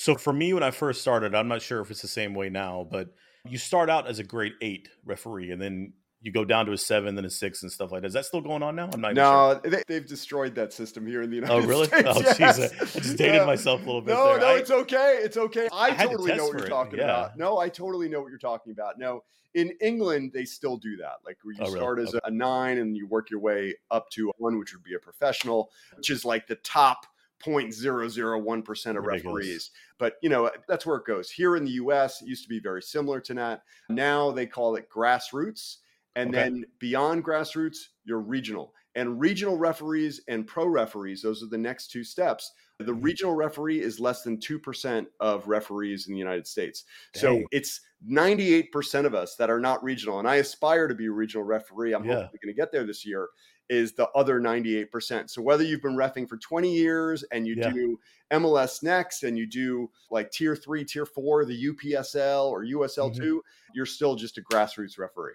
So 0.00 0.14
for 0.14 0.32
me, 0.32 0.55
when 0.55 0.62
I 0.62 0.70
first 0.70 1.02
started, 1.02 1.35
I'm 1.35 1.47
not 1.47 1.61
sure 1.61 1.82
if 1.82 1.91
it's 1.91 2.00
the 2.00 2.08
same 2.08 2.32
way 2.32 2.49
now, 2.49 2.88
but 2.91 3.11
you 3.47 3.58
start 3.58 3.91
out 3.91 4.06
as 4.06 4.19
a 4.19 4.25
grade 4.25 4.55
eight 4.62 4.88
referee, 5.05 5.50
and 5.50 5.61
then 5.61 5.93
you 6.23 6.32
go 6.32 6.43
down 6.43 6.64
to 6.64 6.73
a 6.73 6.79
seven, 6.79 7.17
then 7.17 7.26
a 7.26 7.31
six, 7.31 7.62
and 7.62 7.70
stuff 7.70 7.93
like 7.93 8.00
that. 8.00 8.06
Is 8.06 8.14
that 8.14 8.25
still 8.25 8.41
going 8.41 8.62
on 8.62 8.76
now? 8.76 8.88
I'm 8.94 9.02
not 9.02 9.11
even 9.12 9.23
sure. 9.23 9.55
No, 9.55 9.61
they, 9.62 9.82
they've 9.88 10.07
destroyed 10.07 10.54
that 10.54 10.73
system 10.73 11.07
here 11.07 11.21
in 11.21 11.28
the 11.28 11.42
oh, 11.42 11.59
United 11.59 11.85
States. 11.85 12.02
Oh, 12.07 12.21
really? 12.21 12.26
States. 12.26 12.61
Oh, 12.61 12.61
yes. 12.78 12.97
I 12.97 12.99
just 13.00 13.19
dated 13.19 13.35
Yeah. 13.35 13.45
myself 13.45 13.83
a 13.83 13.85
little 13.85 14.00
bit 14.00 14.14
No, 14.14 14.25
there. 14.28 14.40
no, 14.40 14.47
I- 14.47 14.57
it's 14.57 14.71
okay. 14.71 15.19
It's 15.23 15.37
okay. 15.37 15.69
I, 15.71 15.88
I 15.88 15.90
had 15.90 16.04
to 16.04 16.16
totally 16.16 16.35
know 16.35 16.45
what 16.47 16.57
you're 16.57 16.66
it, 16.66 16.71
talking 16.71 16.99
yeah. 16.99 17.04
about. 17.04 17.37
No, 17.37 17.59
I 17.59 17.69
totally 17.69 18.09
know 18.09 18.23
what 18.23 18.30
you're 18.30 18.38
talking 18.38 18.73
about. 18.73 18.99
No, 18.99 19.23
in 19.52 19.71
England, 19.83 20.30
they 20.33 20.47
still 20.47 20.78
do 20.78 20.97
that. 20.97 21.16
Like 21.26 21.37
where 21.42 21.52
you 21.54 21.61
Oh, 21.61 21.66
really? 21.66 21.78
start 21.78 21.99
as 21.99 22.09
Okay. 22.09 22.21
a 22.25 22.30
nine 22.30 22.78
and 22.78 22.97
you 22.97 23.07
work 23.07 23.28
your 23.30 23.40
way 23.40 23.75
up 23.90 24.09
to 24.12 24.33
one, 24.38 24.59
which 24.59 24.73
would 24.73 24.83
be 24.83 24.95
a 24.95 24.99
professional, 24.99 25.71
which 25.97 26.09
is 26.09 26.25
like 26.25 26.47
the 26.47 26.57
top 26.57 27.04
0.001% 27.44 28.97
of 28.99 29.04
Ridiculous. 29.04 29.47
referees. 29.47 29.70
But, 29.99 30.16
you 30.23 30.28
know, 30.28 30.50
that's 30.68 30.87
where 30.87 30.97
it 30.97 31.04
goes. 31.06 31.30
Here 31.30 31.56
in 31.56 31.64
the 31.64 31.73
US, 31.73 32.23
it 32.23 32.28
used 32.28 32.42
to 32.44 32.49
be 32.49 32.61
very 32.61 32.82
similar 32.82 33.20
to 33.20 33.35
that. 33.35 33.62
Now 33.88 34.30
they 34.30 34.47
call 34.47 34.76
it 34.76 34.88
grassroots. 34.90 35.78
And 36.16 36.30
Okay. 36.30 36.35
then 36.35 36.64
beyond 36.78 37.25
grassroots, 37.25 37.78
you're 38.04 38.20
regional. 38.20 38.75
And 38.97 39.20
regional 39.20 39.56
referees 39.56 40.20
and 40.28 40.47
pro 40.47 40.66
referees, 40.66 41.23
those 41.23 41.42
are 41.42 41.47
the 41.47 41.56
next 41.59 41.88
two 41.92 42.02
steps. 42.02 42.52
The 42.78 42.92
Mhm. 42.92 43.02
regional 43.04 43.35
referee 43.35 43.80
is 43.80 44.00
less 44.00 44.23
than 44.25 44.40
2% 44.40 45.06
of 45.20 45.47
referees 45.47 46.09
in 46.09 46.14
the 46.14 46.18
United 46.18 46.47
States. 46.47 46.85
So 47.14 47.47
it's 47.52 47.82
98% 48.00 49.06
of 49.06 49.14
us 49.14 49.37
that 49.37 49.50
are 49.50 49.61
not 49.61 49.85
regional. 49.85 50.18
And 50.18 50.26
I 50.26 50.37
aspire 50.37 50.88
to 50.88 50.94
be 50.94 51.06
a 51.06 51.12
regional 51.12 51.44
referee. 51.44 51.92
I'm 51.92 52.02
Yeah. 52.02 52.14
hopefully 52.23 52.40
going 52.42 52.54
to 52.54 52.61
get 52.61 52.73
there 52.73 52.85
this 52.85 53.04
year. 53.06 53.28
Is 53.71 53.93
the 53.93 54.09
other 54.17 54.41
98%. 54.41 55.31
So 55.31 55.41
whether 55.41 55.62
you've 55.62 55.81
been 55.81 55.95
refing 55.95 56.29
for 56.29 56.37
20 56.39 56.75
years 56.75 57.23
and 57.31 57.47
you 57.47 57.55
Yeah. 57.55 57.71
do 57.71 58.00
MLS 58.33 58.83
next 58.83 59.23
and 59.23 59.39
you 59.39 59.47
do 59.47 59.89
like 60.11 60.33
tier 60.33 60.57
three, 60.57 60.85
tier 60.85 61.07
four, 61.07 61.45
the 61.45 61.55
UPSL 61.67 62.47
or 62.50 62.65
USL2, 62.65 63.21
Mm-hmm. 63.21 63.39
you're 63.73 63.87
still 63.87 64.17
just 64.17 64.39
a 64.39 64.43
grassroots 64.43 64.99
referee. 64.99 65.35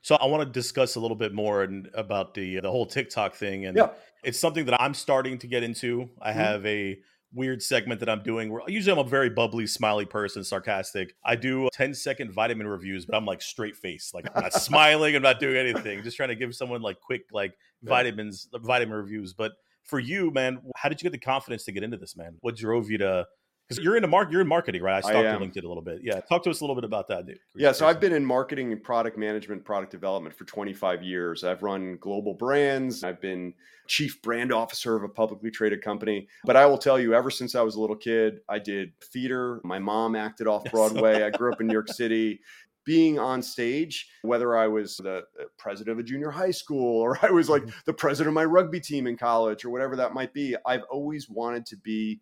So 0.00 0.14
I 0.14 0.26
want 0.26 0.44
to 0.46 0.48
discuss 0.50 0.94
a 0.94 1.00
little 1.00 1.16
bit 1.16 1.34
more 1.34 1.64
and 1.64 1.90
about 1.92 2.34
the 2.34 2.60
the 2.60 2.70
whole 2.70 2.86
TikTok 2.86 3.34
thing, 3.34 3.66
and 3.66 3.76
Yeah. 3.76 3.90
it's 4.22 4.38
something 4.38 4.64
that 4.66 4.80
I'm 4.80 4.94
starting 4.94 5.36
to 5.38 5.48
get 5.48 5.64
into. 5.64 6.08
I 6.22 6.30
Mhm. 6.30 6.34
have 6.36 6.64
a 6.66 7.02
weird 7.32 7.62
segment 7.62 8.00
that 8.00 8.08
I'm 8.08 8.22
doing 8.22 8.50
where 8.50 8.62
usually 8.66 8.92
I'm 8.92 9.04
a 9.04 9.08
very 9.08 9.30
bubbly, 9.30 9.66
smiley 9.66 10.04
person, 10.04 10.42
sarcastic. 10.42 11.14
I 11.24 11.36
do 11.36 11.68
10 11.72 11.94
second 11.94 12.32
vitamin 12.32 12.66
reviews, 12.66 13.06
but 13.06 13.16
I'm 13.16 13.24
like 13.24 13.42
straight 13.42 13.76
face, 13.76 14.12
like 14.14 14.26
I'm 14.34 14.42
not 14.42 14.52
smiling, 14.62 15.14
I'm 15.14 15.22
not 15.22 15.40
doing 15.40 15.56
anything, 15.56 16.02
just 16.02 16.16
trying 16.16 16.30
to 16.30 16.36
give 16.36 16.54
someone 16.54 16.82
like 16.82 17.00
quick 17.00 17.22
like 17.32 17.54
vitamins, 17.82 18.48
vitamin 18.52 18.96
reviews. 18.96 19.32
But 19.32 19.52
for 19.84 19.98
you, 19.98 20.30
man, 20.30 20.60
how 20.76 20.88
did 20.88 21.00
you 21.00 21.04
get 21.04 21.12
the 21.12 21.24
confidence 21.24 21.64
to 21.64 21.72
get 21.72 21.82
into 21.82 21.96
this, 21.96 22.16
man? 22.16 22.36
What 22.40 22.56
drove 22.56 22.90
you 22.90 22.98
to 22.98 23.26
Because 23.70 23.84
you're 23.84 23.96
in 23.96 24.10
mark, 24.10 24.32
you're 24.32 24.40
in 24.40 24.48
marketing, 24.48 24.82
right? 24.82 24.96
I 24.96 25.00
stalked 25.00 25.28
I 25.28 25.30
your 25.30 25.38
LinkedIn 25.38 25.62
a 25.62 25.68
little 25.68 25.82
bit. 25.82 26.00
Yeah, 26.02 26.20
talk 26.20 26.42
to 26.42 26.50
us 26.50 26.60
a 26.60 26.64
little 26.64 26.74
bit 26.74 26.82
about 26.82 27.06
that, 27.06 27.24
dude. 27.24 27.38
Yeah, 27.54 27.70
so 27.70 27.86
I've 27.86 28.00
been 28.00 28.12
in 28.12 28.24
marketing 28.24 28.72
and 28.72 28.82
product 28.82 29.16
management, 29.16 29.64
product 29.64 29.92
development 29.92 30.34
for 30.34 30.44
25 30.44 31.04
years. 31.04 31.44
I've 31.44 31.62
run 31.62 31.96
global 32.00 32.34
brands. 32.34 33.04
I've 33.04 33.20
been 33.20 33.54
chief 33.86 34.20
brand 34.22 34.52
officer 34.52 34.96
of 34.96 35.04
a 35.04 35.08
publicly 35.08 35.52
traded 35.52 35.82
company. 35.82 36.26
But 36.44 36.56
I 36.56 36.66
will 36.66 36.78
tell 36.78 36.98
you, 36.98 37.14
ever 37.14 37.30
since 37.30 37.54
I 37.54 37.62
was 37.62 37.76
a 37.76 37.80
little 37.80 37.94
kid, 37.94 38.40
I 38.48 38.58
did 38.58 38.92
theater. 39.12 39.60
My 39.62 39.78
mom 39.78 40.16
acted 40.16 40.48
off 40.48 40.64
Broadway. 40.72 41.22
I 41.22 41.30
grew 41.30 41.52
up 41.52 41.60
in 41.60 41.68
New 41.68 41.72
York 41.72 41.88
City 41.92 42.40
being 42.84 43.18
on 43.18 43.42
stage, 43.42 44.08
whether 44.22 44.56
I 44.56 44.66
was 44.66 44.96
the 44.96 45.22
president 45.58 45.92
of 45.92 45.98
a 45.98 46.02
junior 46.02 46.30
high 46.30 46.50
school 46.50 47.00
or 47.00 47.18
I 47.22 47.30
was 47.30 47.48
like 47.48 47.62
mm-hmm. 47.62 47.78
the 47.86 47.92
president 47.92 48.28
of 48.28 48.34
my 48.34 48.44
rugby 48.44 48.80
team 48.80 49.06
in 49.06 49.16
college 49.16 49.64
or 49.64 49.70
whatever 49.70 49.96
that 49.96 50.14
might 50.14 50.32
be, 50.32 50.56
I've 50.66 50.82
always 50.90 51.28
wanted 51.28 51.66
to 51.66 51.76
be 51.76 52.20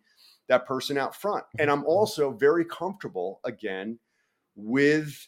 that 0.49 0.65
person 0.65 0.97
out 0.97 1.15
front. 1.15 1.45
And 1.57 1.71
I'm 1.71 1.79
mm-hmm. 1.79 1.87
also 1.87 2.31
very 2.31 2.65
comfortable 2.65 3.39
again 3.45 3.97
with 4.55 5.27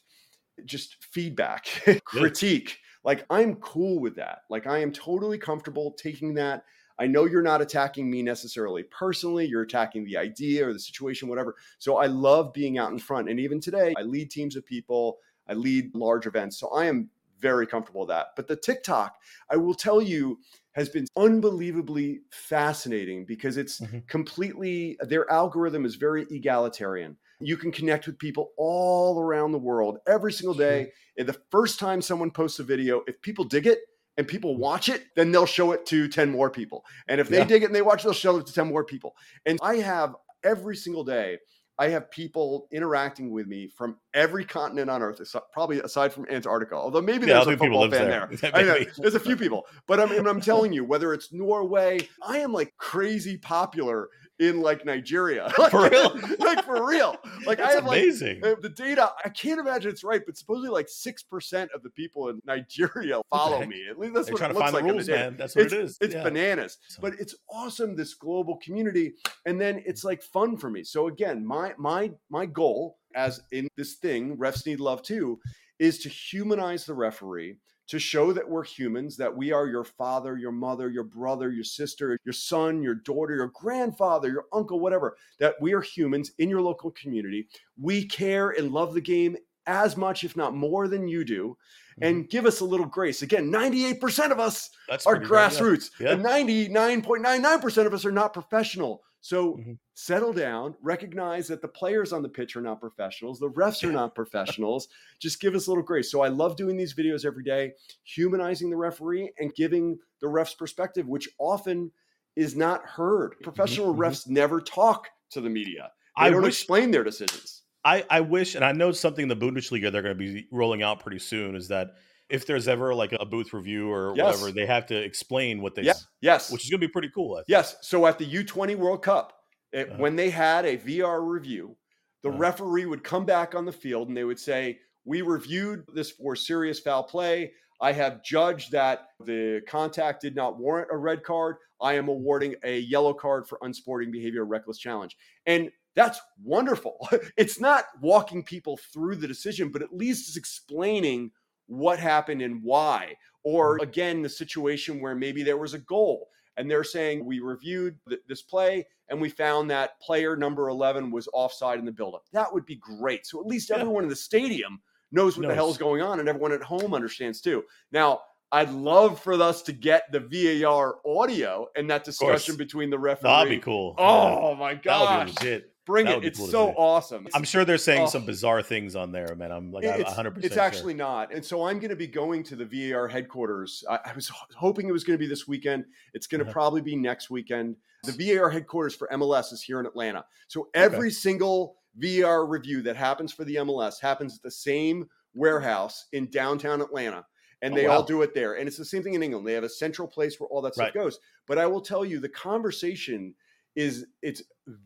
just 0.65 0.97
feedback, 1.11 1.67
critique. 2.05 2.77
Like 3.03 3.25
I'm 3.29 3.55
cool 3.55 3.99
with 3.99 4.15
that. 4.17 4.39
Like 4.49 4.67
I 4.67 4.79
am 4.79 4.91
totally 4.91 5.37
comfortable 5.37 5.91
taking 5.93 6.33
that. 6.35 6.65
I 6.99 7.07
know 7.07 7.25
you're 7.25 7.41
not 7.41 7.61
attacking 7.61 8.11
me 8.11 8.21
necessarily 8.21 8.83
personally, 8.83 9.47
you're 9.47 9.63
attacking 9.63 10.05
the 10.05 10.17
idea 10.17 10.67
or 10.67 10.73
the 10.73 10.79
situation, 10.79 11.27
whatever. 11.29 11.55
So 11.79 11.97
I 11.97 12.05
love 12.05 12.53
being 12.53 12.77
out 12.77 12.91
in 12.91 12.99
front. 12.99 13.29
And 13.29 13.39
even 13.39 13.59
today, 13.59 13.93
I 13.97 14.03
lead 14.03 14.29
teams 14.29 14.55
of 14.55 14.65
people, 14.65 15.17
I 15.47 15.53
lead 15.53 15.95
large 15.95 16.27
events. 16.27 16.59
So 16.59 16.67
I 16.69 16.85
am 16.85 17.09
very 17.39 17.65
comfortable 17.65 18.01
with 18.01 18.09
that. 18.09 18.27
But 18.35 18.47
the 18.47 18.55
TikTok, 18.55 19.15
I 19.49 19.57
will 19.57 19.73
tell 19.73 19.99
you, 19.99 20.37
has 20.73 20.89
been 20.89 21.05
unbelievably 21.17 22.21
fascinating 22.31 23.25
because 23.25 23.57
it's 23.57 23.81
mm-hmm. 23.81 23.99
completely 24.07 24.97
their 25.01 25.29
algorithm 25.31 25.85
is 25.85 25.95
very 25.95 26.25
egalitarian. 26.31 27.17
You 27.39 27.57
can 27.57 27.71
connect 27.71 28.05
with 28.07 28.19
people 28.19 28.51
all 28.57 29.19
around 29.19 29.51
the 29.51 29.57
world 29.57 29.97
every 30.07 30.31
single 30.31 30.53
day. 30.53 30.91
And 31.17 31.27
the 31.27 31.39
first 31.49 31.79
time 31.79 32.01
someone 32.01 32.31
posts 32.31 32.59
a 32.59 32.63
video, 32.63 33.01
if 33.07 33.21
people 33.21 33.43
dig 33.43 33.67
it 33.67 33.79
and 34.17 34.27
people 34.27 34.53
mm-hmm. 34.53 34.61
watch 34.61 34.89
it, 34.89 35.05
then 35.15 35.31
they'll 35.31 35.45
show 35.45 35.71
it 35.71 35.85
to 35.87 36.07
10 36.07 36.29
more 36.29 36.49
people. 36.49 36.85
And 37.07 37.19
if 37.19 37.27
they 37.27 37.39
yeah. 37.39 37.45
dig 37.45 37.63
it 37.63 37.67
and 37.67 37.75
they 37.75 37.81
watch 37.81 38.01
it, 38.01 38.03
they'll 38.03 38.13
show 38.13 38.37
it 38.37 38.45
to 38.47 38.53
10 38.53 38.67
more 38.67 38.85
people. 38.85 39.15
And 39.45 39.59
I 39.61 39.77
have 39.77 40.15
every 40.43 40.75
single 40.75 41.03
day 41.03 41.39
I 41.81 41.89
have 41.89 42.11
people 42.11 42.67
interacting 42.71 43.31
with 43.31 43.47
me 43.47 43.67
from 43.67 43.97
every 44.13 44.45
continent 44.45 44.87
on 44.91 45.01
Earth, 45.01 45.19
probably 45.51 45.79
aside 45.79 46.13
from 46.13 46.27
Antarctica. 46.29 46.75
Although 46.75 47.01
maybe 47.01 47.25
yeah, 47.25 47.43
there's 47.43 47.47
a 47.47 47.57
football 47.57 47.89
fan 47.89 48.07
there. 48.07 48.29
there. 48.31 48.51
I 48.55 48.61
know 48.61 48.85
there's 48.99 49.15
a 49.15 49.19
few 49.19 49.35
people, 49.35 49.65
but 49.87 49.99
I'm, 49.99 50.27
I'm 50.27 50.39
telling 50.41 50.73
you, 50.73 50.85
whether 50.85 51.11
it's 51.11 51.33
Norway, 51.33 52.07
I 52.21 52.37
am 52.37 52.53
like 52.53 52.75
crazy 52.77 53.35
popular 53.35 54.09
in 54.41 54.59
like 54.59 54.83
Nigeria. 54.85 55.49
for 55.69 55.89
real? 55.89 56.19
like 56.39 56.65
for 56.65 56.85
real. 56.85 57.15
Like 57.45 57.59
That's 57.59 57.71
I 57.71 57.75
have 57.75 57.87
amazing. 57.87 58.41
like 58.41 58.59
the 58.61 58.69
data. 58.69 59.11
I 59.23 59.29
can't 59.29 59.59
imagine 59.59 59.91
it's 59.91 60.03
right, 60.03 60.21
but 60.25 60.35
supposedly 60.35 60.69
like 60.69 60.89
six 60.89 61.23
percent 61.23 61.71
of 61.73 61.83
the 61.83 61.91
people 61.91 62.29
in 62.29 62.41
Nigeria 62.45 63.21
follow 63.29 63.65
me. 63.65 63.85
At 63.89 63.99
least 63.99 64.15
that's 64.15 64.25
They're 64.25 64.33
what 64.33 64.39
trying 64.39 64.51
it 64.51 64.53
to 64.53 64.59
looks 64.59 64.71
find 64.71 64.73
like. 64.73 64.85
The 64.85 64.93
rules, 64.93 65.09
man. 65.09 65.37
That's 65.37 65.55
what 65.55 65.65
it's, 65.65 65.73
it 65.73 65.79
is. 65.79 65.97
It's 66.01 66.15
yeah. 66.15 66.23
bananas, 66.23 66.77
but 66.99 67.13
it's 67.19 67.35
awesome. 67.49 67.95
This 67.95 68.15
global 68.15 68.57
community, 68.57 69.13
and 69.45 69.61
then 69.61 69.83
it's 69.85 70.03
like 70.03 70.23
fun 70.23 70.57
for 70.57 70.69
me. 70.69 70.83
So 70.83 71.07
again, 71.07 71.45
my 71.45 71.73
my 71.77 72.11
my 72.29 72.45
goal 72.47 72.97
as 73.15 73.41
in 73.51 73.67
this 73.77 73.95
thing, 73.95 74.37
refs 74.37 74.65
need 74.65 74.79
love 74.79 75.01
too, 75.03 75.39
is 75.79 75.99
to 75.99 76.09
humanize 76.09 76.85
the 76.85 76.93
referee 76.93 77.57
to 77.91 77.99
show 77.99 78.31
that 78.31 78.49
we're 78.49 78.63
humans, 78.63 79.17
that 79.17 79.35
we 79.35 79.51
are 79.51 79.67
your 79.67 79.83
father, 79.83 80.37
your 80.37 80.53
mother, 80.53 80.89
your 80.89 81.03
brother, 81.03 81.51
your 81.51 81.65
sister, 81.65 82.17
your 82.23 82.31
son, 82.31 82.81
your 82.81 82.95
daughter, 82.95 83.35
your 83.35 83.51
grandfather, 83.53 84.29
your 84.29 84.45
uncle, 84.53 84.79
whatever, 84.79 85.17
that 85.39 85.55
we 85.59 85.73
are 85.73 85.81
humans 85.81 86.31
in 86.37 86.49
your 86.49 86.61
local 86.61 86.91
community. 86.91 87.49
We 87.77 88.05
care 88.05 88.51
and 88.51 88.71
love 88.71 88.93
the 88.93 89.01
game 89.01 89.35
as 89.67 89.97
much, 89.97 90.23
if 90.23 90.37
not 90.37 90.55
more, 90.55 90.87
than 90.87 91.09
you 91.09 91.25
do. 91.25 91.57
Mm-hmm. 91.99 92.03
And 92.03 92.29
give 92.29 92.45
us 92.45 92.61
a 92.61 92.65
little 92.65 92.85
grace. 92.85 93.23
Again, 93.23 93.51
98% 93.51 94.31
of 94.31 94.39
us 94.39 94.69
That's 94.87 95.05
are 95.05 95.19
grassroots, 95.19 95.89
yeah. 95.99 96.11
and 96.11 96.23
99.99% 96.23 97.85
of 97.85 97.93
us 97.93 98.05
are 98.05 98.11
not 98.13 98.31
professional. 98.31 99.03
So 99.21 99.53
mm-hmm. 99.53 99.73
settle 99.93 100.33
down, 100.33 100.75
recognize 100.81 101.47
that 101.47 101.61
the 101.61 101.67
players 101.67 102.11
on 102.11 102.23
the 102.23 102.29
pitch 102.29 102.55
are 102.55 102.61
not 102.61 102.81
professionals, 102.81 103.39
the 103.39 103.51
refs 103.51 103.83
are 103.87 103.91
not 103.91 104.15
professionals. 104.15 104.87
Just 105.19 105.39
give 105.39 105.53
us 105.53 105.67
a 105.67 105.69
little 105.69 105.83
grace. 105.83 106.11
So 106.11 106.21
I 106.21 106.27
love 106.27 106.55
doing 106.55 106.75
these 106.75 106.95
videos 106.95 107.23
every 107.23 107.43
day, 107.43 107.73
humanizing 108.03 108.69
the 108.69 108.77
referee 108.77 109.31
and 109.39 109.53
giving 109.53 109.99
the 110.19 110.27
ref's 110.27 110.55
perspective, 110.55 111.07
which 111.07 111.29
often 111.39 111.91
is 112.35 112.55
not 112.55 112.83
heard. 112.85 113.33
Mm-hmm, 113.33 113.43
Professional 113.43 113.93
mm-hmm. 113.93 114.01
refs 114.01 114.27
never 114.27 114.59
talk 114.59 115.07
to 115.31 115.41
the 115.41 115.49
media. 115.49 115.91
They 116.17 116.25
I 116.25 116.29
don't 116.31 116.41
wish, 116.41 116.59
explain 116.59 116.91
their 116.91 117.03
decisions. 117.03 117.63
I, 117.85 118.05
I 118.09 118.21
wish, 118.21 118.55
and 118.55 118.65
I 118.65 118.71
know 118.71 118.91
something 118.91 119.23
in 119.23 119.29
the 119.29 119.35
Bundesliga 119.35 119.91
they're 119.91 120.01
going 120.01 120.17
to 120.17 120.19
be 120.33 120.47
rolling 120.51 120.83
out 120.83 120.99
pretty 120.99 121.19
soon 121.19 121.55
is 121.55 121.67
that 121.69 121.91
if 122.31 122.45
there's 122.45 122.67
ever 122.67 122.95
like 122.95 123.11
a 123.11 123.25
booth 123.25 123.53
review 123.53 123.91
or 123.91 124.13
yes. 124.15 124.25
whatever, 124.25 124.51
they 124.51 124.65
have 124.65 124.85
to 124.87 124.95
explain 124.95 125.61
what 125.61 125.75
they 125.75 125.83
yeah. 125.83 125.93
yes, 126.21 126.51
which 126.51 126.63
is 126.63 126.69
going 126.69 126.79
to 126.79 126.87
be 126.87 126.91
pretty 126.91 127.09
cool. 127.13 127.41
Yes. 127.47 127.75
So 127.81 128.05
at 128.07 128.17
the 128.17 128.25
U20 128.25 128.75
World 128.75 129.03
Cup, 129.03 129.33
it, 129.71 129.89
uh-huh. 129.89 129.97
when 129.99 130.15
they 130.15 130.29
had 130.29 130.65
a 130.65 130.77
VR 130.77 131.25
review, 131.27 131.75
the 132.23 132.29
uh-huh. 132.29 132.37
referee 132.37 132.85
would 132.85 133.03
come 133.03 133.25
back 133.25 133.53
on 133.53 133.65
the 133.65 133.71
field 133.71 134.07
and 134.07 134.15
they 134.15 134.23
would 134.23 134.39
say, 134.39 134.79
"We 135.05 135.21
reviewed 135.21 135.83
this 135.93 136.11
for 136.11 136.35
serious 136.35 136.79
foul 136.79 137.03
play. 137.03 137.51
I 137.81 137.91
have 137.91 138.23
judged 138.23 138.71
that 138.71 139.07
the 139.25 139.61
contact 139.67 140.21
did 140.21 140.35
not 140.35 140.57
warrant 140.57 140.89
a 140.91 140.97
red 140.97 141.23
card. 141.23 141.57
I 141.81 141.93
am 141.93 142.07
awarding 142.07 142.55
a 142.63 142.79
yellow 142.79 143.13
card 143.13 143.47
for 143.47 143.57
unsporting 143.61 144.11
behavior, 144.11 144.45
reckless 144.45 144.77
challenge." 144.77 145.17
And 145.45 145.69
that's 145.95 146.21
wonderful. 146.41 147.09
It's 147.37 147.59
not 147.59 147.85
walking 148.01 148.43
people 148.43 148.77
through 148.77 149.15
the 149.15 149.27
decision, 149.27 149.69
but 149.69 149.81
at 149.81 149.93
least 149.93 150.29
it's 150.29 150.37
explaining 150.37 151.31
what 151.67 151.99
happened 151.99 152.41
and 152.41 152.61
why. 152.63 153.15
Or 153.43 153.75
mm-hmm. 153.75 153.89
again, 153.89 154.21
the 154.21 154.29
situation 154.29 155.01
where 155.01 155.15
maybe 155.15 155.43
there 155.43 155.57
was 155.57 155.73
a 155.73 155.79
goal 155.79 156.27
and 156.57 156.69
they're 156.69 156.83
saying 156.83 157.25
we 157.25 157.39
reviewed 157.39 157.97
th- 158.07 158.21
this 158.27 158.41
play 158.41 158.85
and 159.09 159.19
we 159.19 159.29
found 159.29 159.69
that 159.69 159.99
player 160.01 160.35
number 160.35 160.69
11 160.69 161.11
was 161.11 161.27
offside 161.33 161.79
in 161.79 161.85
the 161.85 161.91
buildup. 161.91 162.23
That 162.33 162.53
would 162.53 162.65
be 162.65 162.75
great. 162.75 163.25
So 163.25 163.39
at 163.39 163.47
least 163.47 163.69
yeah. 163.69 163.77
everyone 163.77 164.03
in 164.03 164.09
the 164.09 164.15
stadium 164.15 164.81
knows 165.11 165.37
what 165.37 165.43
knows. 165.43 165.49
the 165.49 165.55
hell 165.55 165.69
is 165.69 165.77
going 165.77 166.01
on 166.01 166.19
and 166.19 166.29
everyone 166.29 166.51
at 166.51 166.61
home 166.61 166.93
understands 166.93 167.41
too. 167.41 167.63
Now, 167.91 168.21
I'd 168.53 168.71
love 168.71 169.19
for 169.19 169.33
us 169.41 169.61
to 169.63 169.71
get 169.71 170.11
the 170.11 170.19
VAR 170.19 170.95
audio 171.05 171.67
and 171.75 171.89
that 171.89 172.03
discussion 172.03 172.57
between 172.57 172.89
the 172.89 172.99
referee. 172.99 173.29
That'd 173.29 173.49
be 173.49 173.59
cool. 173.59 173.95
Oh 173.97 174.55
my 174.55 174.73
god, 174.73 175.07
that 175.07 175.27
would 175.27 175.35
be 175.35 175.45
legit. 175.45 175.70
Bring 175.85 176.07
it. 176.07 176.23
It's 176.23 176.37
cool 176.37 176.47
so 176.47 176.69
awesome. 176.77 177.27
I'm 177.33 177.43
sure 177.43 177.65
they're 177.65 177.77
saying 177.77 178.03
oh. 178.03 178.07
some 178.07 178.25
bizarre 178.25 178.61
things 178.61 178.95
on 178.95 179.11
there, 179.11 179.35
man. 179.35 179.51
I'm 179.51 179.71
like 179.71 179.83
it's, 179.83 180.11
100%. 180.11 180.43
It's 180.43 180.53
sure. 180.53 180.63
actually 180.63 180.93
not. 180.93 181.33
And 181.33 181.43
so 181.43 181.65
I'm 181.65 181.79
going 181.79 181.89
to 181.89 181.95
be 181.95 182.07
going 182.07 182.43
to 182.43 182.55
the 182.55 182.65
VAR 182.65 183.07
headquarters. 183.07 183.83
I, 183.89 183.99
I 184.05 184.13
was 184.13 184.31
hoping 184.55 184.87
it 184.87 184.91
was 184.91 185.03
going 185.03 185.17
to 185.17 185.21
be 185.21 185.27
this 185.27 185.47
weekend. 185.47 185.85
It's 186.13 186.27
going 186.27 186.39
to 186.39 186.45
uh-huh. 186.45 186.53
probably 186.53 186.81
be 186.81 186.95
next 186.95 187.29
weekend. 187.31 187.77
The 188.03 188.35
VAR 188.35 188.49
headquarters 188.49 188.95
for 188.95 189.07
MLS 189.13 189.51
is 189.51 189.63
here 189.63 189.79
in 189.79 189.85
Atlanta. 189.85 190.25
So 190.47 190.69
every 190.73 191.07
okay. 191.07 191.09
single 191.09 191.77
VAR 191.97 192.45
review 192.45 192.83
that 192.83 192.95
happens 192.95 193.33
for 193.33 193.43
the 193.43 193.55
MLS 193.55 193.99
happens 193.99 194.35
at 194.35 194.43
the 194.43 194.51
same 194.51 195.07
warehouse 195.33 196.05
in 196.11 196.29
downtown 196.29 196.81
Atlanta 196.81 197.25
and 197.61 197.73
oh, 197.73 197.77
they 197.77 197.87
wow. 197.87 197.97
all 197.97 198.03
do 198.03 198.21
it 198.21 198.33
there. 198.33 198.55
And 198.55 198.67
it's 198.67 198.77
the 198.77 198.85
same 198.85 199.03
thing 199.03 199.13
in 199.13 199.23
England. 199.23 199.47
They 199.47 199.53
have 199.53 199.63
a 199.63 199.69
central 199.69 200.07
place 200.07 200.39
where 200.39 200.47
all 200.49 200.61
that 200.63 200.73
stuff 200.73 200.85
right. 200.85 200.93
goes. 200.93 201.19
But 201.47 201.57
I 201.57 201.67
will 201.67 201.81
tell 201.81 202.03
you, 202.03 202.19
the 202.19 202.29
conversation 202.29 203.33
is 203.75 204.05
it's 204.21 204.43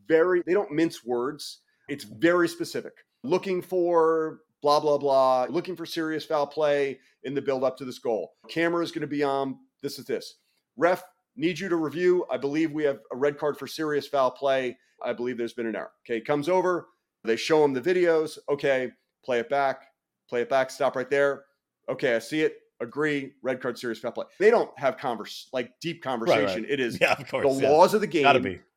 very 0.07 0.43
they 0.45 0.53
don't 0.53 0.71
mince 0.71 1.05
words. 1.05 1.61
It's 1.87 2.03
very 2.03 2.47
specific. 2.47 2.93
Looking 3.23 3.61
for 3.61 4.39
blah 4.61 4.79
blah 4.79 4.97
blah, 4.97 5.47
looking 5.49 5.75
for 5.75 5.85
serious 5.85 6.25
foul 6.25 6.47
play 6.47 6.99
in 7.23 7.33
the 7.33 7.41
build 7.41 7.63
up 7.63 7.77
to 7.77 7.85
this 7.85 7.99
goal. 7.99 8.33
Camera 8.49 8.83
is 8.83 8.91
going 8.91 9.01
to 9.01 9.07
be 9.07 9.23
on. 9.23 9.57
This 9.81 9.99
is 9.99 10.05
this. 10.05 10.35
Ref 10.77 11.03
need 11.35 11.59
you 11.59 11.69
to 11.69 11.75
review. 11.75 12.25
I 12.31 12.37
believe 12.37 12.71
we 12.71 12.83
have 12.83 12.99
a 13.11 13.17
red 13.17 13.37
card 13.37 13.57
for 13.57 13.67
serious 13.67 14.07
foul 14.07 14.31
play. 14.31 14.77
I 15.03 15.13
believe 15.13 15.37
there's 15.37 15.53
been 15.53 15.67
an 15.67 15.75
error. 15.75 15.91
Okay, 16.05 16.21
comes 16.21 16.49
over. 16.49 16.87
They 17.23 17.35
show 17.35 17.63
him 17.63 17.73
the 17.73 17.81
videos. 17.81 18.37
Okay, 18.49 18.91
play 19.23 19.39
it 19.39 19.49
back. 19.49 19.83
Play 20.29 20.41
it 20.41 20.49
back. 20.49 20.69
Stop 20.69 20.95
right 20.95 21.09
there. 21.09 21.43
Okay, 21.89 22.15
I 22.15 22.19
see 22.19 22.41
it 22.41 22.55
agree, 22.79 23.33
red 23.41 23.61
card, 23.61 23.77
serious 23.77 23.99
foul 23.99 24.11
play. 24.11 24.25
They 24.39 24.49
don't 24.49 24.69
have 24.77 24.97
converse 24.97 25.49
like 25.53 25.71
deep 25.81 26.03
conversation. 26.03 26.45
Right, 26.45 26.55
right. 26.55 26.69
It 26.69 26.79
is 26.79 26.97
yeah, 27.01 27.13
of 27.13 27.27
course, 27.27 27.57
the 27.57 27.63
yeah. 27.63 27.69
laws 27.69 27.93
of 27.93 28.01
the 28.01 28.07
game. 28.07 28.25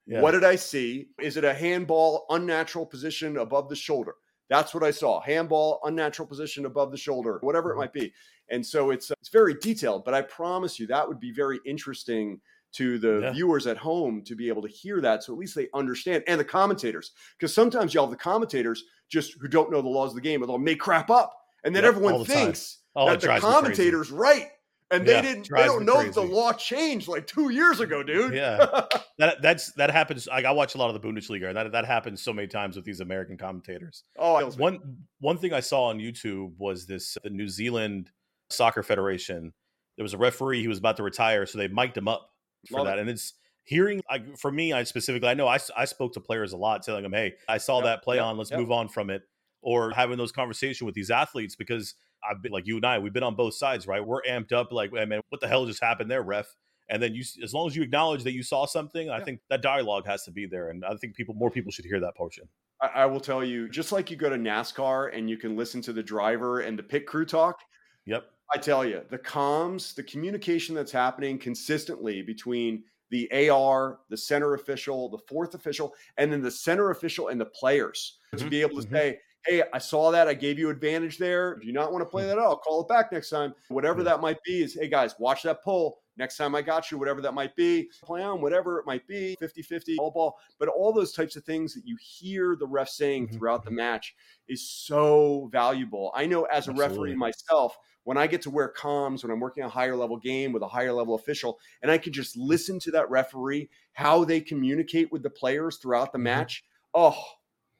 Yeah. 0.08 0.22
What 0.22 0.30
did 0.30 0.42
I 0.42 0.56
see? 0.56 1.08
Is 1.20 1.36
it 1.36 1.44
a 1.44 1.52
handball, 1.52 2.24
unnatural 2.30 2.86
position 2.86 3.36
above 3.36 3.68
the 3.68 3.76
shoulder? 3.76 4.14
That's 4.48 4.72
what 4.72 4.82
I 4.82 4.90
saw. 4.90 5.20
Handball, 5.20 5.80
unnatural 5.84 6.26
position 6.26 6.64
above 6.64 6.90
the 6.90 6.96
shoulder, 6.96 7.38
whatever 7.42 7.70
it 7.70 7.72
mm-hmm. 7.74 7.80
might 7.80 7.92
be. 7.92 8.14
And 8.48 8.64
so 8.64 8.90
it's 8.90 9.10
uh, 9.10 9.14
it's 9.20 9.28
very 9.28 9.54
detailed, 9.54 10.06
but 10.06 10.14
I 10.14 10.22
promise 10.22 10.78
you 10.78 10.86
that 10.86 11.06
would 11.06 11.20
be 11.20 11.30
very 11.30 11.60
interesting 11.66 12.40
to 12.72 12.98
the 12.98 13.20
yeah. 13.20 13.32
viewers 13.32 13.66
at 13.66 13.76
home 13.76 14.22
to 14.24 14.34
be 14.34 14.48
able 14.48 14.62
to 14.62 14.68
hear 14.68 15.00
that 15.00 15.22
so 15.22 15.32
at 15.32 15.38
least 15.38 15.54
they 15.54 15.68
understand 15.72 16.22
and 16.26 16.38
the 16.38 16.44
commentators 16.44 17.12
because 17.38 17.54
sometimes 17.54 17.94
y'all 17.94 18.04
have 18.04 18.10
the 18.10 18.16
commentators 18.16 18.84
just 19.08 19.34
who 19.40 19.48
don't 19.48 19.70
know 19.70 19.80
the 19.80 19.88
laws 19.88 20.10
of 20.10 20.16
the 20.16 20.20
game 20.20 20.42
and 20.42 20.50
they'll 20.50 20.58
make 20.58 20.78
crap 20.78 21.08
up 21.08 21.34
and 21.64 21.74
then 21.74 21.82
everyone 21.84 22.18
the 22.18 22.24
thinks 22.26 22.80
that 22.94 23.20
the 23.20 23.38
commentator's 23.40 24.10
right 24.10 24.48
and 24.90 25.06
they 25.06 25.12
Yeah, 25.12 25.22
didn't. 25.22 25.48
They 25.54 25.64
don't 25.64 25.84
know 25.84 26.02
that 26.02 26.14
the 26.14 26.22
law 26.22 26.52
changed 26.52 27.08
like 27.08 27.26
two 27.26 27.50
years 27.50 27.80
ago, 27.80 28.02
dude. 28.02 28.34
Yeah. 28.34 28.56
that 29.18 29.42
that's 29.42 29.72
that 29.74 29.90
happens. 29.90 30.26
Like 30.26 30.44
I 30.44 30.52
watch 30.52 30.74
a 30.74 30.78
lot 30.78 30.94
of 30.94 31.00
the 31.00 31.06
Bundesliga, 31.08 31.48
and 31.48 31.56
that 31.56 31.72
that 31.72 31.84
happens 31.84 32.22
so 32.22 32.32
many 32.32 32.48
times 32.48 32.76
with 32.76 32.84
these 32.84 33.00
American 33.00 33.36
commentators. 33.36 34.04
oh, 34.18 34.36
it 34.36 34.40
kills 34.40 34.56
me. 34.58 34.62
One 34.62 34.96
one 35.20 35.38
thing 35.38 35.52
I 35.52 35.60
saw 35.60 35.84
on 35.84 35.98
YouTube 35.98 36.52
was 36.58 36.86
this 36.86 37.16
uh, 37.16 37.20
the 37.24 37.30
New 37.30 37.48
Zealand 37.48 38.10
Soccer 38.50 38.82
Federation. 38.82 39.52
There 39.96 40.04
was 40.04 40.14
a 40.14 40.18
referee 40.18 40.60
he 40.62 40.68
was 40.68 40.78
about 40.78 40.96
to 40.98 41.02
retire, 41.02 41.44
so 41.46 41.58
they 41.58 41.68
mic'd 41.68 41.96
him 41.96 42.08
up 42.08 42.30
for 42.70 42.78
Love 42.78 42.86
that. 42.86 42.98
it. 42.98 43.02
And 43.02 43.10
it's 43.10 43.34
hearing 43.64 44.00
like 44.10 44.38
for 44.38 44.50
me, 44.50 44.72
I 44.72 44.84
specifically 44.84 45.28
I 45.28 45.34
know 45.34 45.48
I 45.48 45.58
I 45.76 45.84
spoke 45.84 46.14
to 46.14 46.20
players 46.20 46.52
a 46.52 46.56
lot, 46.56 46.82
telling 46.82 47.02
them, 47.02 47.12
"Hey, 47.12 47.34
I 47.48 47.58
saw 47.58 47.76
Yep, 47.78 47.84
that 47.84 48.02
play 48.04 48.16
yep, 48.16 48.24
on. 48.24 48.36
Let's 48.38 48.50
yep. 48.50 48.60
move 48.60 48.70
on 48.70 48.88
from 48.88 49.10
it." 49.10 49.22
Or 49.60 49.90
having 49.90 50.16
those 50.18 50.30
conversations 50.30 50.86
with 50.86 50.94
these 50.94 51.10
athletes 51.10 51.56
because 51.56 51.94
I've 52.28 52.42
been 52.42 52.52
like 52.52 52.66
you 52.66 52.76
and 52.76 52.86
I, 52.86 52.98
we've 52.98 53.12
been 53.12 53.22
on 53.22 53.34
both 53.36 53.54
sides, 53.54 53.86
right? 53.86 54.04
We're 54.04 54.22
amped 54.22 54.52
up, 54.52 54.72
like, 54.72 54.90
"Hey, 54.92 55.04
man, 55.06 55.20
what 55.28 55.40
the 55.40 55.48
hell 55.48 55.66
just 55.66 55.82
happened 55.82 56.10
there, 56.10 56.22
ref? 56.22 56.54
And 56.88 57.02
then 57.02 57.14
you, 57.14 57.22
as 57.42 57.52
long 57.54 57.66
as 57.68 57.76
you 57.76 57.82
acknowledge 57.82 58.24
that 58.24 58.32
you 58.32 58.42
saw 58.42 58.66
something, 58.66 59.10
I 59.10 59.18
Yeah. 59.18 59.24
think 59.24 59.40
that 59.50 59.62
dialogue 59.62 60.06
has 60.06 60.24
to 60.24 60.30
be 60.32 60.46
there, 60.46 60.70
and 60.70 60.84
I 60.84 60.96
think 60.96 61.16
people, 61.16 61.34
more 61.34 61.50
people 61.50 61.70
should 61.72 61.84
hear 61.84 62.00
that 62.00 62.16
portion. 62.16 62.48
I, 62.80 62.86
I 62.88 63.06
will 63.06 63.20
tell 63.20 63.44
you, 63.44 63.68
just 63.68 63.92
like 63.92 64.10
you 64.10 64.16
go 64.16 64.30
to 64.30 64.36
NASCAR 64.36 65.14
and 65.14 65.28
you 65.28 65.36
can 65.36 65.56
listen 65.56 65.82
to 65.82 65.92
the 65.92 66.02
driver 66.02 66.60
and 66.60 66.78
the 66.78 66.82
pit 66.82 67.06
crew 67.06 67.24
talk. 67.24 67.60
Yep. 68.06 68.34
I 68.54 68.58
tell 68.58 68.84
you, 68.84 69.04
the 69.10 69.18
comms, 69.18 69.94
the 69.94 70.02
communication 70.04 70.74
that's 70.74 70.92
happening 70.92 71.38
consistently 71.38 72.22
between 72.22 72.84
the 73.10 73.30
AR, 73.32 74.00
the 74.10 74.16
center 74.16 74.54
official, 74.54 75.08
the 75.10 75.18
fourth 75.28 75.54
official, 75.54 75.94
and 76.18 76.32
then 76.32 76.42
the 76.42 76.50
center 76.50 76.90
official 76.90 77.28
and 77.28 77.40
the 77.40 77.46
players 77.46 78.18
to 78.38 78.44
Mhm, 78.44 78.48
be 78.48 78.60
able 78.62 78.76
to 78.82 78.86
mhm. 78.86 78.94
say, 78.94 79.20
Hey, 79.48 79.62
I 79.72 79.78
saw 79.78 80.10
that. 80.10 80.28
I 80.28 80.34
gave 80.34 80.58
you 80.58 80.68
advantage 80.68 81.16
there. 81.16 81.56
Do 81.56 81.66
you 81.66 81.72
not 81.72 81.90
want 81.90 82.02
to 82.02 82.06
play 82.10 82.26
that 82.26 82.38
out? 82.38 82.44
I'll 82.44 82.58
call 82.58 82.82
it 82.82 82.88
back 82.88 83.10
next 83.12 83.30
time. 83.30 83.54
Whatever 83.68 84.02
that 84.04 84.20
might 84.20 84.42
be 84.42 84.60
is, 84.62 84.74
hey 84.74 84.88
guys, 84.88 85.14
watch 85.18 85.42
that 85.44 85.64
pull. 85.64 86.00
Next 86.18 86.36
time 86.36 86.54
I 86.54 86.60
got 86.60 86.90
you, 86.90 86.98
whatever 86.98 87.22
that 87.22 87.32
might 87.32 87.56
be, 87.56 87.90
play 88.04 88.22
on, 88.22 88.42
whatever 88.42 88.78
it 88.78 88.84
might 88.86 89.06
be, 89.06 89.36
50 89.36 89.62
50, 89.62 89.96
all 89.96 90.10
ball. 90.10 90.38
But 90.58 90.68
all 90.68 90.92
those 90.92 91.12
types 91.12 91.34
of 91.36 91.44
things 91.44 91.72
that 91.74 91.86
you 91.86 91.96
hear 91.98 92.56
the 92.56 92.66
ref 92.66 92.90
saying 92.90 93.28
Mhm, 93.28 93.38
throughout 93.38 93.64
the 93.64 93.70
match 93.70 94.14
is 94.48 94.68
so 94.68 95.48
valuable. 95.50 96.12
I 96.14 96.26
know 96.26 96.42
as 96.44 96.68
a 96.68 96.72
Absolutely. 96.72 96.72
referee 96.72 97.16
myself, 97.16 97.78
when 98.04 98.18
I 98.18 98.26
get 98.26 98.42
to 98.42 98.50
wear 98.50 98.70
comms, 98.76 99.22
when 99.22 99.30
I'm 99.32 99.40
working 99.40 99.62
a 99.64 99.68
higher 99.68 99.96
level 99.96 100.18
game 100.18 100.52
with 100.52 100.62
a 100.62 100.68
higher 100.68 100.92
level 100.92 101.14
official, 101.14 101.58
and 101.80 101.90
I 101.90 101.96
can 101.96 102.12
just 102.12 102.36
listen 102.36 102.78
to 102.80 102.90
that 102.90 103.08
referee, 103.08 103.70
how 103.94 104.24
they 104.24 104.42
communicate 104.42 105.10
with 105.10 105.22
the 105.22 105.30
players 105.30 105.78
throughout 105.78 106.12
the 106.12 106.18
Mhm. 106.22 106.44
match. 106.44 106.64
Oh 106.92 107.22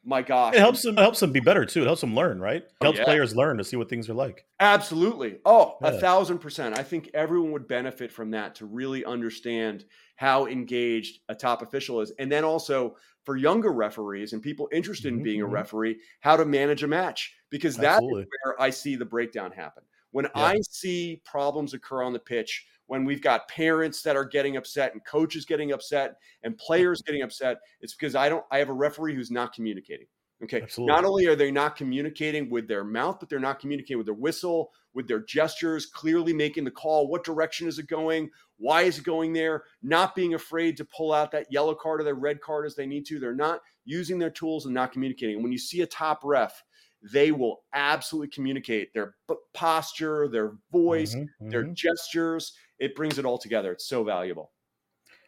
my 0.04 0.22
gosh. 0.22 0.56
It 0.56 0.60
helps 0.60 0.82
them. 0.82 0.96
It 0.98 1.00
helps 1.00 1.20
them 1.20 1.32
be 1.32 1.40
better 1.40 1.64
too. 1.64 1.82
It 1.82 1.86
helps 1.86 2.00
them 2.02 2.14
learn, 2.14 2.40
right? 2.40 2.62
It 2.62 2.72
Oh, 2.80 2.86
helps 2.86 3.00
yeah. 3.00 3.04
players 3.04 3.34
learn 3.36 3.58
to 3.58 3.64
see 3.64 3.76
what 3.76 3.88
things 3.88 4.08
are 4.08 4.14
like. 4.14 4.46
Absolutely. 4.60 5.38
Oh, 5.44 5.78
a 5.84 5.92
thousand 5.92 6.38
percent. 6.40 6.74
I 6.74 6.82
think 6.82 7.10
everyone 7.14 7.52
would 7.52 7.68
benefit 7.68 8.10
from 8.10 8.32
that 8.32 8.56
to 8.56 8.66
really 8.66 9.04
understand 9.04 9.84
how 10.16 10.46
engaged 10.46 11.20
a 11.28 11.34
top 11.34 11.62
official 11.62 12.00
is. 12.00 12.10
And 12.18 12.30
then 12.30 12.42
also 12.42 12.96
for 13.24 13.36
younger 13.36 13.72
referees 13.72 14.32
and 14.32 14.42
people 14.42 14.68
interested 14.72 15.12
in 15.12 15.20
Mhm, 15.20 15.22
being 15.22 15.42
a 15.42 15.46
mhm. 15.46 15.46
referee, 15.46 16.00
how 16.20 16.36
to 16.36 16.44
manage 16.44 16.82
a 16.82 16.88
match. 16.88 17.36
Because 17.50 17.78
that's 17.78 18.04
where 18.44 18.60
I 18.60 18.70
see 18.70 18.96
the 18.96 19.04
breakdown 19.06 19.52
happen. 19.52 19.84
When 20.10 20.26
I 20.34 20.56
see 20.68 21.22
problems 21.24 21.72
occur 21.72 22.02
on 22.02 22.12
the 22.12 22.18
pitch, 22.18 22.66
when 22.88 23.04
we've 23.06 23.22
got 23.22 23.48
parents 23.48 24.02
that 24.02 24.16
are 24.16 24.24
getting 24.26 24.56
upset 24.58 24.92
and 24.92 25.04
coaches 25.04 25.46
getting 25.46 25.72
upset 25.72 26.16
and 26.42 26.58
players 26.58 27.02
getting 27.02 27.22
upset, 27.22 27.58
it's 27.80 27.94
because 27.94 28.14
I 28.16 28.28
don't 28.28 28.44
I 28.50 28.58
have 28.58 28.68
a 28.70 28.74
referee 28.74 29.14
who's 29.14 29.30
not 29.30 29.54
communicating. 29.54 30.08
Okay. 30.42 30.62
Absolutely. 30.62 30.94
Not 30.94 31.04
only 31.04 31.26
are 31.26 31.34
they 31.34 31.50
not 31.50 31.74
communicating 31.74 32.48
with 32.48 32.68
their 32.68 32.84
mouth, 32.84 33.18
but 33.18 33.28
they're 33.28 33.40
not 33.40 33.58
communicating 33.58 33.98
with 33.98 34.06
their 34.06 34.14
whistle, 34.14 34.72
with 34.94 35.08
their 35.08 35.18
gestures, 35.24 35.86
clearly 35.86 36.32
making 36.32 36.62
the 36.64 36.70
call. 36.70 37.08
What 37.08 37.24
direction 37.24 37.66
is 37.66 37.80
it 37.80 37.88
going? 37.88 38.30
Why 38.56 38.82
is 38.82 38.98
it 38.98 39.04
going 39.04 39.32
there? 39.32 39.64
Not 39.82 40.14
being 40.14 40.34
afraid 40.34 40.76
to 40.76 40.84
pull 40.84 41.12
out 41.12 41.32
that 41.32 41.50
yellow 41.50 41.74
card 41.74 42.00
or 42.00 42.04
their 42.04 42.14
red 42.14 42.40
card 42.40 42.66
as 42.66 42.76
they 42.76 42.86
need 42.86 43.04
to. 43.06 43.18
They're 43.18 43.34
not 43.34 43.62
using 43.84 44.18
their 44.18 44.30
tools 44.30 44.64
and 44.66 44.74
not 44.74 44.92
communicating. 44.92 45.36
And 45.36 45.42
when 45.42 45.52
you 45.52 45.58
see 45.58 45.80
a 45.82 45.86
top 45.86 46.20
ref, 46.22 46.62
they 47.02 47.32
will 47.32 47.64
absolutely 47.72 48.28
communicate 48.28 48.92
their 48.92 49.16
posture, 49.54 50.28
their 50.28 50.52
voice, 50.72 51.16
Mhm, 51.16 51.28
their 51.50 51.64
mhm. 51.64 51.74
gestures. 51.74 52.52
It 52.78 52.94
brings 52.94 53.18
it 53.18 53.24
all 53.24 53.38
together. 53.38 53.72
It's 53.72 53.86
so 53.86 54.04
valuable. 54.04 54.52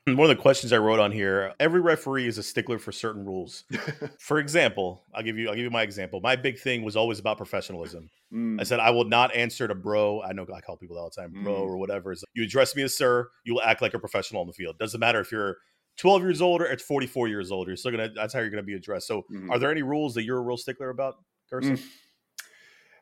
One 0.06 0.18
of 0.30 0.36
the 0.36 0.42
questions 0.42 0.72
I 0.72 0.78
wrote 0.78 0.98
on 0.98 1.12
here: 1.12 1.52
Every 1.60 1.80
referee 1.80 2.26
is 2.26 2.38
a 2.38 2.42
stickler 2.42 2.78
for 2.78 2.90
certain 2.90 3.24
rules. 3.24 3.64
for 4.18 4.38
example, 4.38 5.04
I'll 5.14 5.22
give 5.22 5.36
you. 5.36 5.48
I'll 5.48 5.54
give 5.54 5.62
you 5.64 5.70
my 5.70 5.82
example. 5.82 6.20
My 6.20 6.36
big 6.36 6.58
thing 6.58 6.82
was 6.82 6.96
always 6.96 7.18
about 7.18 7.36
professionalism. 7.36 8.08
Mm, 8.32 8.58
I 8.60 8.64
said 8.64 8.80
I 8.80 8.90
will 8.90 9.04
not 9.04 9.34
answer 9.34 9.68
to 9.68 9.74
bro. 9.74 10.22
I 10.22 10.32
know 10.32 10.46
I 10.54 10.60
call 10.62 10.76
people 10.78 10.98
all 10.98 11.10
the 11.14 11.20
time 11.20 11.32
bro 11.44 11.52
Mm. 11.52 11.60
or 11.60 11.76
whatever. 11.76 12.12
It's- 12.12 12.24
you 12.34 12.42
address 12.44 12.74
me 12.74 12.82
as 12.82 12.96
sir. 12.96 13.28
You 13.44 13.54
will 13.54 13.62
act 13.62 13.82
like 13.82 13.92
a 13.94 13.98
professional 13.98 14.40
on 14.40 14.46
the 14.46 14.52
field. 14.54 14.78
Doesn't 14.78 14.98
matter 15.00 15.20
if 15.20 15.30
you're 15.30 15.58
12 15.98 16.22
years 16.22 16.40
old 16.40 16.62
or 16.62 16.64
it's 16.66 16.82
44 16.82 17.28
years 17.28 17.52
old. 17.52 17.66
You're 17.68 17.76
still 17.76 17.90
gonna. 17.90 18.08
That's 18.08 18.32
how 18.32 18.40
you're 18.40 18.50
gonna 18.50 18.62
be 18.62 18.74
addressed. 18.74 19.06
So, 19.06 19.26
Mhm. 19.30 19.50
are 19.50 19.58
there 19.58 19.70
any 19.70 19.82
rules 19.82 20.14
that 20.14 20.22
you're 20.24 20.38
a 20.38 20.42
real 20.42 20.56
stickler 20.56 20.88
about, 20.88 21.16
Gerson? 21.50 21.76
Mm. 21.76 21.82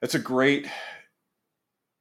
That's 0.00 0.14
a 0.16 0.18
great 0.18 0.66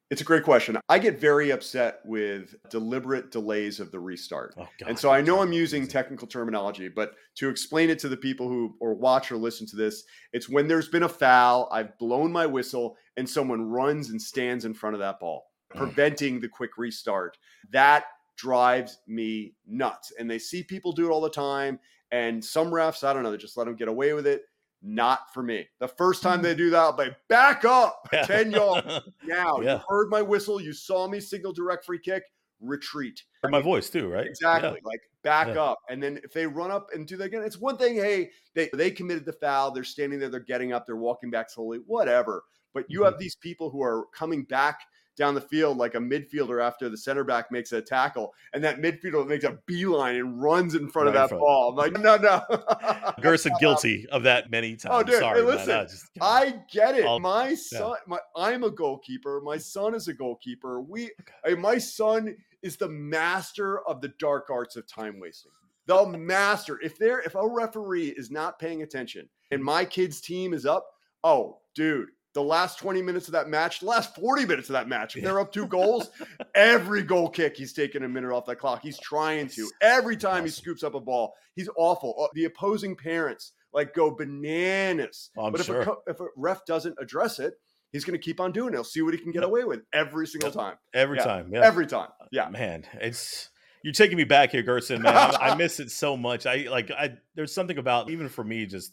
it's 0.09 0.21
a 0.21 0.23
great 0.23 0.43
question. 0.43 0.77
I 0.87 0.99
get 0.99 1.19
very 1.19 1.51
upset 1.51 1.99
with 2.05 2.55
deliberate 2.69 3.31
delays 3.31 3.79
of 3.79 3.91
the 3.91 3.99
restart. 3.99 4.55
Oh, 4.57 4.67
and 4.87 4.97
so 4.97 5.09
I 5.09 5.21
know 5.21 5.41
I'm 5.41 5.51
using 5.51 5.87
technical 5.87 6.27
terminology, 6.27 6.87
but 6.87 7.13
to 7.35 7.49
explain 7.49 7.89
it 7.89 7.99
to 7.99 8.09
the 8.09 8.15
people 8.17 8.47
who 8.47 8.75
or 8.79 8.93
watch 8.93 9.31
or 9.31 9.37
listen 9.37 9.67
to 9.67 9.75
this, 9.75 10.03
it's 10.31 10.47
when 10.47 10.67
there's 10.67 10.87
been 10.87 11.03
a 11.03 11.09
foul, 11.09 11.67
I've 11.71 11.97
blown 11.97 12.31
my 12.31 12.45
whistle, 12.45 12.95
and 13.17 13.29
someone 13.29 13.69
runs 13.69 14.09
and 14.11 14.21
stands 14.21 14.63
in 14.65 14.73
front 14.73 14.93
of 14.95 14.99
that 15.01 15.19
ball, 15.19 15.45
Mm. 15.73 15.77
preventing 15.79 16.39
the 16.39 16.47
quick 16.47 16.77
restart. 16.77 17.37
That 17.71 18.05
drives 18.37 18.99
me 19.07 19.55
nuts. 19.65 20.13
And 20.17 20.29
they 20.31 20.39
see 20.39 20.63
people 20.63 20.93
do 20.93 21.07
it 21.07 21.11
all 21.11 21.19
the 21.19 21.29
time. 21.29 21.79
And 22.11 22.43
some 22.43 22.71
refs, 22.71 23.03
I 23.03 23.11
don't 23.11 23.23
know, 23.23 23.31
they 23.31 23.37
just 23.37 23.57
let 23.57 23.65
them 23.65 23.75
get 23.75 23.89
away 23.89 24.13
with 24.13 24.25
it. 24.27 24.43
Not 24.81 25.33
for 25.33 25.41
me. 25.43 25.67
The 25.79 25.87
first 25.87 26.21
time 26.21 26.41
they 26.41 26.53
do 26.55 26.69
that, 26.69 26.77
I'll 26.79 26.93
be 26.93 27.09
back 27.29 27.65
up 27.65 28.07
Yeah. 28.13 28.23
10 28.23 28.51
yards. 28.51 28.99
Now, 29.23 29.59
Yeah. 29.61 29.75
you 29.75 29.81
heard 29.87 30.09
my 30.09 30.21
whistle, 30.21 30.61
you 30.61 30.73
saw 30.73 31.07
me 31.07 31.19
signal 31.19 31.51
direct 31.53 31.83
free 31.85 31.99
kick, 31.99 32.23
retreat. 32.59 33.23
Heard 33.41 33.51
my 33.51 33.61
voice 33.61 33.89
too, 33.89 34.07
right? 34.07 34.25
Exactly. 34.27 34.79
Like 34.83 35.01
back 35.23 35.47
Yeah. 35.47 35.61
up. 35.63 35.79
And 35.89 36.01
then 36.01 36.19
if 36.23 36.31
they 36.31 36.45
run 36.45 36.71
up 36.71 36.87
and 36.93 37.07
do 37.07 37.17
that 37.17 37.25
again, 37.25 37.43
it's 37.43 37.57
one 37.57 37.77
thing, 37.77 37.95
hey, 37.95 38.29
they, 38.53 38.69
they 38.73 38.91
committed 38.91 39.25
the 39.25 39.33
foul, 39.33 39.71
they're 39.71 39.83
standing 39.83 40.19
there, 40.19 40.29
they're 40.29 40.39
getting 40.41 40.73
up, 40.73 40.85
they're 40.85 40.95
walking 40.95 41.29
back 41.31 41.49
slowly, 41.49 41.79
whatever. 41.87 42.43
But 42.73 42.85
you 42.89 43.01
Mhm. 43.01 43.05
have 43.05 43.19
these 43.19 43.35
people 43.35 43.69
who 43.71 43.81
are 43.81 44.05
coming 44.13 44.43
back 44.43 44.79
down 45.17 45.33
the 45.33 45.41
field 45.41 45.77
like 45.77 45.95
a 45.95 45.99
midfielder 45.99 46.63
after 46.63 46.87
the 46.89 46.97
center 46.97 47.23
back 47.23 47.51
makes 47.51 47.71
a 47.73 47.81
tackle, 47.81 48.33
and 48.53 48.63
that 48.63 48.79
midfielder 48.79 49.27
makes 49.27 49.43
a 49.43 49.57
beeline 49.65 50.15
and 50.15 50.41
runs 50.41 50.75
in 50.75 50.89
front 50.89 51.09
of 51.09 51.15
Right 51.15 51.21
in 51.21 51.23
that 51.23 51.29
front. 51.29 51.41
ball. 51.41 51.69
I'm 51.71 51.75
like, 51.75 52.01
no, 52.01 52.15
no. 52.17 53.11
Gerson 53.21 53.53
guilty 53.59 54.07
of 54.11 54.23
that 54.23 54.49
many 54.51 54.73
oh, 54.85 54.89
times. 54.89 54.93
Oh, 54.93 55.03
dude, 55.03 55.19
Sorry, 55.19 55.41
man. 55.41 55.47
listen, 55.55 55.71
I 55.75 55.83
just- 55.83 56.09
I 56.21 56.59
get 56.71 56.95
it. 56.95 57.21
My 57.21 57.55
son, 57.55 57.95
my, 58.07 58.19
I'm 58.35 58.63
a 58.63 58.69
goalkeeper. 58.71 59.41
My 59.43 59.57
son 59.57 59.95
is 59.95 60.07
a 60.07 60.13
goalkeeper. 60.13 60.81
We, 60.81 61.11
I 61.45 61.49
mean, 61.49 61.61
my 61.61 61.77
son 61.79 62.35
is 62.61 62.77
the 62.77 62.89
master 62.89 63.79
of 63.87 64.01
the 64.01 64.09
dark 64.19 64.49
arts 64.49 64.75
of 64.75 64.87
time 64.87 65.19
wasting. 65.19 65.51
The 65.87 66.05
master. 66.05 66.79
If 66.83 66.97
there, 66.97 67.21
if 67.21 67.35
a 67.35 67.47
referee 67.47 68.09
is 68.09 68.29
not 68.29 68.59
paying 68.59 68.81
attention 68.83 69.29
and 69.51 69.63
my 69.63 69.85
kid's 69.85 70.19
team 70.21 70.53
is 70.53 70.65
up, 70.65 70.85
oh, 71.23 71.59
dude, 71.75 72.09
the 72.37 72.43
last 72.43 72.77
20 72.77 73.01
minutes 73.01 73.27
of 73.27 73.31
that 73.31 73.49
match, 73.49 73.79
the 73.79 73.87
last 73.87 74.13
40 74.15 74.45
minutes 74.45 74.69
of 74.69 74.73
that 74.73 74.87
match, 74.87 75.15
if 75.17 75.23
they're 75.23 75.39
up 75.39 75.51
two 75.51 75.65
goals, 75.65 76.11
every 76.55 77.01
goal 77.01 77.27
kick, 77.29 77.57
he's 77.57 77.73
taking 77.73 78.03
a 78.03 78.07
minute 78.07 78.31
off 78.31 78.45
that 78.45 78.57
clock. 78.57 78.83
He's 78.83 78.99
trying 78.99 79.47
to. 79.49 79.67
Every 79.81 80.15
time 80.15 80.43
he 80.43 80.51
scoops 80.51 80.83
up 80.83 80.93
a 80.93 80.99
ball, 80.99 81.33
he's 81.55 81.67
awful. 81.75 82.13
Uh, 82.19 82.27
The 82.35 82.45
opposing 82.45 82.95
parents 82.95 83.53
like 83.73 83.95
go 83.95 84.11
bananas. 84.11 85.31
Oh, 85.35 85.49
but 85.49 85.59
if, 85.61 85.65
sure. 85.65 85.81
a 85.81 85.95
if 86.11 86.19
a 86.19 86.27
ref 86.35 86.63
doesn't 86.67 86.95
address 87.01 87.39
it, 87.39 87.55
he's 87.91 88.05
going 88.05 88.19
to 88.19 88.23
keep 88.23 88.39
on 88.39 88.51
doing 88.51 88.73
it. 88.73 88.77
He'll 88.77 88.83
see 88.83 89.01
what 89.01 89.15
he 89.15 89.19
can 89.19 89.31
get 89.31 89.39
Yep. 89.41 89.49
away 89.49 89.63
with 89.63 89.81
every 89.91 90.27
single 90.27 90.49
Yep. 90.49 90.53
time. 90.55 90.75
every 90.93 91.17
Yeah. 91.17 91.23
time. 91.23 91.49
Yeah. 91.51 91.65
Every 91.65 91.87
time. 91.87 92.09
Yeah. 92.31 92.49
man 92.49 92.83
it's 93.01 93.49
you're 93.83 93.93
taking 93.93 94.17
me 94.17 94.25
back 94.25 94.51
here 94.51 94.61
gerson 94.63 95.01
man 95.01 95.15
I, 95.15 95.51
I 95.51 95.55
miss 95.55 95.79
it 95.79 95.89
so 95.91 96.17
much 96.17 96.45
i 96.45 96.67
like 96.69 96.91
i 96.91 97.13
there's 97.35 97.53
something 97.53 97.77
about 97.77 98.09
even 98.09 98.27
for 98.27 98.43
me 98.43 98.65
just 98.65 98.91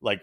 like 0.00 0.20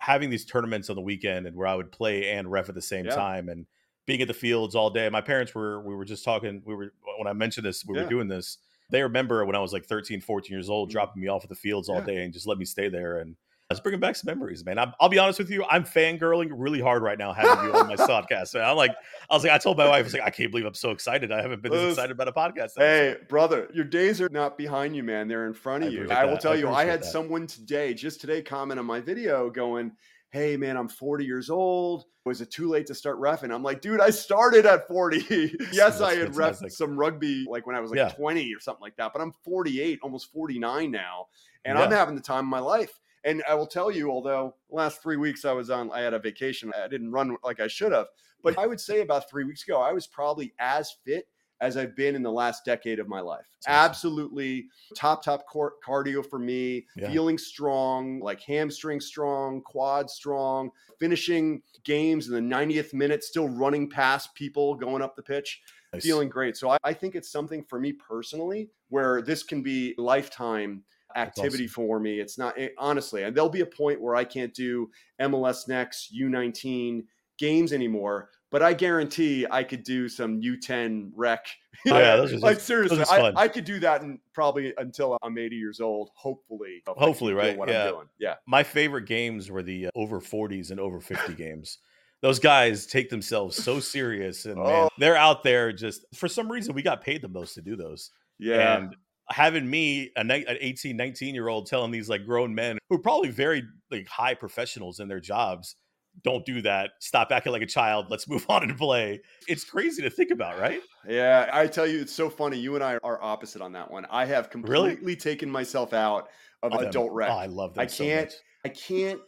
having 0.00 0.30
these 0.30 0.44
tournaments 0.44 0.88
on 0.90 0.96
the 0.96 1.02
weekend 1.02 1.46
and 1.46 1.54
where 1.56 1.66
i 1.66 1.74
would 1.74 1.92
play 1.92 2.30
and 2.32 2.50
ref 2.50 2.68
at 2.68 2.74
the 2.74 2.82
same 2.82 3.04
Yeah. 3.04 3.14
time 3.14 3.48
and 3.48 3.66
being 4.06 4.20
at 4.22 4.28
the 4.28 4.34
fields 4.34 4.74
all 4.74 4.90
day 4.90 5.08
my 5.10 5.20
parents 5.20 5.54
were 5.54 5.80
we 5.82 5.94
were 5.94 6.04
just 6.06 6.24
talking 6.24 6.62
we 6.64 6.74
were 6.74 6.92
when 7.18 7.26
i 7.28 7.32
mentioned 7.32 7.64
this 7.66 7.84
we 7.86 7.96
Yeah. 7.96 8.04
were 8.04 8.08
doing 8.10 8.26
this 8.28 8.58
they 8.90 9.02
remember 9.02 9.44
when 9.44 9.54
i 9.54 9.60
was 9.60 9.72
like 9.72 9.84
13 9.84 10.20
14 10.20 10.52
years 10.56 10.68
old 10.70 10.88
Mhm. 10.88 10.92
dropping 10.92 11.22
me 11.22 11.28
off 11.28 11.44
at 11.44 11.48
the 11.50 11.54
fields 11.54 11.88
all 11.88 12.00
day 12.02 12.24
and 12.24 12.32
just 12.32 12.46
let 12.46 12.58
me 12.58 12.64
stay 12.64 12.88
there 12.88 13.18
and 13.20 13.36
Let's 13.70 13.78
bringing 13.78 14.00
back 14.00 14.16
some 14.16 14.26
memories, 14.26 14.64
man. 14.64 14.80
I'm, 14.80 14.92
I'll 14.98 15.08
be 15.08 15.20
honest 15.20 15.38
with 15.38 15.48
you. 15.48 15.64
I'm 15.70 15.84
fangirling 15.84 16.48
really 16.50 16.80
hard 16.80 17.04
right 17.04 17.16
now 17.16 17.32
having 17.32 17.66
you 17.66 17.72
on 17.72 17.86
my 17.86 17.94
podcast. 17.96 18.60
I'm 18.60 18.76
like, 18.76 18.90
I 19.30 19.34
was 19.34 19.44
like, 19.44 19.52
I 19.52 19.58
told 19.58 19.78
my 19.78 19.86
wife, 19.86 20.00
I 20.00 20.02
was 20.02 20.12
like, 20.12 20.24
I 20.24 20.30
can't 20.30 20.50
believe 20.50 20.66
I'm 20.66 20.74
so 20.74 20.90
excited. 20.90 21.30
I 21.30 21.40
haven't 21.40 21.62
been 21.62 21.70
this 21.70 21.92
excited 21.92 22.10
about 22.10 22.26
a 22.26 22.32
podcast. 22.32 22.72
Hey, 22.76 23.14
brother, 23.28 23.68
your 23.72 23.84
days 23.84 24.20
are 24.20 24.28
not 24.28 24.58
behind 24.58 24.96
you, 24.96 25.04
man. 25.04 25.28
They're 25.28 25.46
in 25.46 25.54
front 25.54 25.84
I 25.84 25.86
of 25.86 25.92
you. 25.92 26.10
I 26.10 26.24
will 26.24 26.32
that. 26.32 26.40
tell 26.40 26.52
I 26.54 26.56
you, 26.56 26.68
I 26.68 26.84
had 26.84 27.02
that. 27.02 27.06
someone 27.06 27.46
today, 27.46 27.94
just 27.94 28.20
today, 28.20 28.42
comment 28.42 28.80
on 28.80 28.86
my 28.86 29.00
video 29.00 29.48
going, 29.50 29.92
hey 30.30 30.56
man, 30.56 30.76
I'm 30.76 30.88
40 30.88 31.24
years 31.24 31.48
old. 31.48 32.06
Was 32.24 32.40
it 32.40 32.50
too 32.50 32.68
late 32.68 32.86
to 32.86 32.94
start 32.94 33.20
refing? 33.20 33.54
I'm 33.54 33.62
like, 33.62 33.80
dude, 33.80 34.00
I 34.00 34.10
started 34.10 34.66
at 34.66 34.88
40. 34.88 35.54
yes, 35.72 36.00
I 36.00 36.16
had 36.16 36.34
ref 36.34 36.58
some 36.70 36.96
rugby 36.96 37.46
like 37.48 37.68
when 37.68 37.76
I 37.76 37.80
was 37.80 37.92
like 37.92 37.98
yeah. 37.98 38.08
20 38.08 38.52
or 38.52 38.58
something 38.58 38.82
like 38.82 38.96
that, 38.96 39.12
but 39.12 39.22
I'm 39.22 39.32
48, 39.44 40.00
almost 40.02 40.32
49 40.32 40.90
now, 40.90 41.26
and 41.64 41.78
yeah. 41.78 41.84
I'm 41.84 41.92
having 41.92 42.16
the 42.16 42.20
time 42.20 42.40
of 42.40 42.50
my 42.50 42.58
life. 42.58 42.98
And 43.24 43.42
I 43.48 43.54
will 43.54 43.66
tell 43.66 43.90
you, 43.90 44.10
although 44.10 44.54
last 44.70 45.02
three 45.02 45.16
weeks 45.16 45.44
I 45.44 45.52
was 45.52 45.70
on, 45.70 45.90
I 45.92 46.00
had 46.00 46.14
a 46.14 46.18
vacation. 46.18 46.72
I 46.76 46.88
didn't 46.88 47.12
run 47.12 47.36
like 47.44 47.60
I 47.60 47.66
should 47.66 47.92
have. 47.92 48.06
But 48.42 48.58
I 48.58 48.66
would 48.66 48.80
say 48.80 49.02
about 49.02 49.28
three 49.28 49.44
weeks 49.44 49.62
ago, 49.62 49.80
I 49.80 49.92
was 49.92 50.06
probably 50.06 50.54
as 50.58 50.94
fit 51.04 51.26
as 51.60 51.76
I've 51.76 51.94
been 51.94 52.14
in 52.14 52.22
the 52.22 52.32
last 52.32 52.64
decade 52.64 52.98
of 52.98 53.08
my 53.08 53.20
life. 53.20 53.44
Absolutely 53.66 54.66
top, 54.96 55.22
top 55.22 55.44
cardio 55.52 56.24
for 56.24 56.38
me, 56.38 56.86
yeah. 56.96 57.10
feeling 57.10 57.36
strong, 57.36 58.18
like 58.20 58.40
hamstring 58.40 59.00
strong, 59.00 59.60
quad 59.60 60.08
strong, 60.08 60.70
finishing 60.98 61.60
games 61.84 62.28
in 62.28 62.34
the 62.34 62.56
90th 62.56 62.94
minute, 62.94 63.22
still 63.22 63.48
running 63.48 63.90
past 63.90 64.34
people 64.34 64.74
going 64.74 65.02
up 65.02 65.16
the 65.16 65.22
pitch. 65.22 65.60
Nice. 65.92 66.02
Feeling 66.04 66.28
great. 66.28 66.56
So 66.56 66.70
I, 66.70 66.78
I 66.84 66.92
think 66.94 67.14
it's 67.14 67.30
something 67.30 67.64
for 67.64 67.78
me 67.78 67.92
personally 67.92 68.70
where 68.88 69.20
this 69.20 69.42
can 69.42 69.62
be 69.62 69.94
lifetime 69.98 70.84
activity 71.16 71.64
awesome. 71.64 71.74
for 71.74 72.00
me. 72.00 72.20
It's 72.20 72.38
not 72.38 72.58
it, 72.58 72.74
honestly, 72.78 73.22
and 73.22 73.36
there'll 73.36 73.50
be 73.50 73.60
a 73.60 73.66
point 73.66 74.00
where 74.00 74.14
I 74.16 74.24
can't 74.24 74.54
do 74.54 74.90
MLS 75.20 75.68
Next, 75.68 76.14
U19 76.14 77.04
games 77.38 77.72
anymore, 77.72 78.30
but 78.50 78.62
I 78.62 78.72
guarantee 78.72 79.46
I 79.50 79.62
could 79.64 79.82
do 79.82 80.08
some 80.08 80.40
U10 80.40 81.12
rec. 81.14 81.46
Oh, 81.88 81.98
yeah, 81.98 82.16
those 82.16 82.34
like 82.34 82.56
just, 82.56 82.66
seriously, 82.66 83.02
I, 83.10 83.32
I, 83.34 83.48
could 83.48 83.64
do 83.64 83.80
that 83.80 84.02
probably 84.34 84.74
until 84.76 85.16
I'm 85.22 85.38
80 85.38 85.56
years 85.56 85.80
old. 85.80 86.10
Hopefully, 86.14 86.82
hopefully, 86.86 87.32
right? 87.32 87.56
yeah. 87.66 87.92
yeah. 88.18 88.34
My 88.46 88.62
favorite 88.62 89.06
games 89.06 89.50
were 89.50 89.62
the 89.62 89.86
uh, 89.86 89.90
over 89.94 90.20
40s 90.20 90.70
and 90.70 90.80
over 90.80 91.00
50 91.00 91.34
games. 91.34 91.78
Those 92.22 92.38
guys 92.38 92.86
take 92.86 93.08
themselves 93.08 93.56
so 93.56 93.80
serious, 93.80 94.44
and 94.44 94.58
oh. 94.58 94.64
man, 94.64 94.88
they're 94.98 95.16
out 95.16 95.42
there 95.42 95.72
just 95.72 96.04
for 96.14 96.28
some 96.28 96.52
reason. 96.52 96.74
We 96.74 96.82
got 96.82 97.02
paid 97.02 97.22
the 97.22 97.28
most 97.28 97.54
to 97.54 97.62
do 97.62 97.76
those. 97.76 98.10
Yeah. 98.38 98.76
And 98.78 98.96
having 99.30 99.68
me 99.68 100.10
an 100.16 100.30
18 100.30 100.96
19 100.96 101.34
year 101.34 101.48
old 101.48 101.66
telling 101.66 101.90
these 101.90 102.08
like 102.08 102.26
grown 102.26 102.54
men 102.54 102.78
who 102.88 102.96
are 102.96 103.00
probably 103.00 103.30
very 103.30 103.62
like 103.90 104.08
high 104.08 104.34
professionals 104.34 105.00
in 105.00 105.08
their 105.08 105.20
jobs 105.20 105.76
don't 106.22 106.44
do 106.44 106.60
that. 106.62 106.90
Stop 107.00 107.30
acting 107.30 107.52
like 107.52 107.62
a 107.62 107.66
child. 107.66 108.06
Let's 108.10 108.28
move 108.28 108.44
on 108.48 108.62
and 108.62 108.76
play. 108.76 109.20
It's 109.48 109.64
crazy 109.64 110.02
to 110.02 110.10
think 110.10 110.30
about, 110.30 110.58
right? 110.58 110.80
Yeah, 111.08 111.48
I 111.52 111.66
tell 111.66 111.86
you, 111.86 112.00
it's 112.00 112.12
so 112.12 112.28
funny. 112.28 112.58
You 112.58 112.74
and 112.74 112.84
I 112.84 112.98
are 113.02 113.22
opposite 113.22 113.62
on 113.62 113.72
that 113.72 113.90
one. 113.90 114.06
I 114.10 114.24
have 114.26 114.50
completely 114.50 114.96
really? 114.96 115.16
taken 115.16 115.50
myself 115.50 115.92
out 115.92 116.28
of 116.62 116.72
oh, 116.74 116.78
adult 116.78 117.12
rec. 117.12 117.30
Oh, 117.30 117.34
I 117.34 117.46
love 117.46 117.74
that. 117.74 117.82
I 117.82 117.86
can't. 117.86 118.30
So 118.30 118.38
I 118.64 118.68
can't 118.68 119.20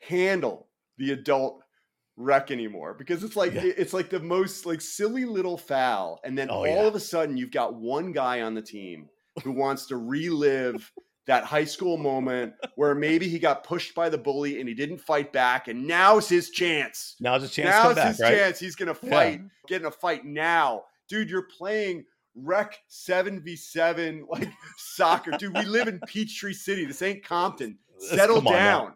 handle 0.00 0.68
the 0.98 1.12
adult 1.12 1.62
rec 2.16 2.50
anymore 2.50 2.94
because 2.94 3.24
it's 3.24 3.36
like 3.36 3.54
yeah. 3.54 3.62
it's 3.64 3.92
like 3.92 4.10
the 4.10 4.20
most 4.20 4.64
like 4.64 4.80
silly 4.80 5.24
little 5.24 5.58
foul, 5.58 6.20
and 6.24 6.36
then 6.36 6.50
oh, 6.50 6.58
all 6.58 6.66
yeah. 6.66 6.86
of 6.86 6.94
a 6.94 7.00
sudden 7.00 7.36
you've 7.36 7.50
got 7.50 7.74
one 7.74 8.12
guy 8.12 8.42
on 8.42 8.54
the 8.54 8.62
team 8.62 9.08
who 9.42 9.52
wants 9.52 9.86
to 9.86 9.96
relive 9.96 10.90
that 11.26 11.44
high 11.44 11.64
school 11.64 11.96
moment 11.96 12.52
where 12.74 12.94
maybe 12.94 13.28
he 13.28 13.38
got 13.38 13.64
pushed 13.64 13.94
by 13.94 14.08
the 14.08 14.18
bully 14.18 14.58
and 14.58 14.68
he 14.68 14.74
didn't 14.74 14.98
fight 14.98 15.32
back, 15.32 15.68
and 15.68 15.86
now's 15.86 16.28
his 16.28 16.50
chance. 16.50 17.16
Now's 17.20 17.42
his 17.42 17.52
chance. 17.52 17.70
Now's 17.70 17.94
back, 17.94 18.08
his 18.08 18.20
right? 18.20 18.34
chance. 18.34 18.58
He's 18.58 18.74
gonna 18.74 18.94
fight, 18.94 19.40
yeah. 19.40 19.48
get 19.68 19.80
in 19.82 19.86
a 19.86 19.90
fight 19.90 20.24
now, 20.24 20.82
dude. 21.08 21.30
You're 21.30 21.48
playing 21.56 22.04
rec 22.34 22.78
seven 22.88 23.40
v 23.42 23.56
seven 23.56 24.26
like 24.28 24.50
soccer, 24.78 25.32
dude. 25.32 25.56
We 25.56 25.64
live 25.64 25.86
in 25.88 26.00
Peachtree 26.06 26.54
City. 26.54 26.84
This 26.84 27.02
ain't 27.02 27.24
Compton. 27.24 27.78
Settle 27.98 28.40
down. 28.40 28.94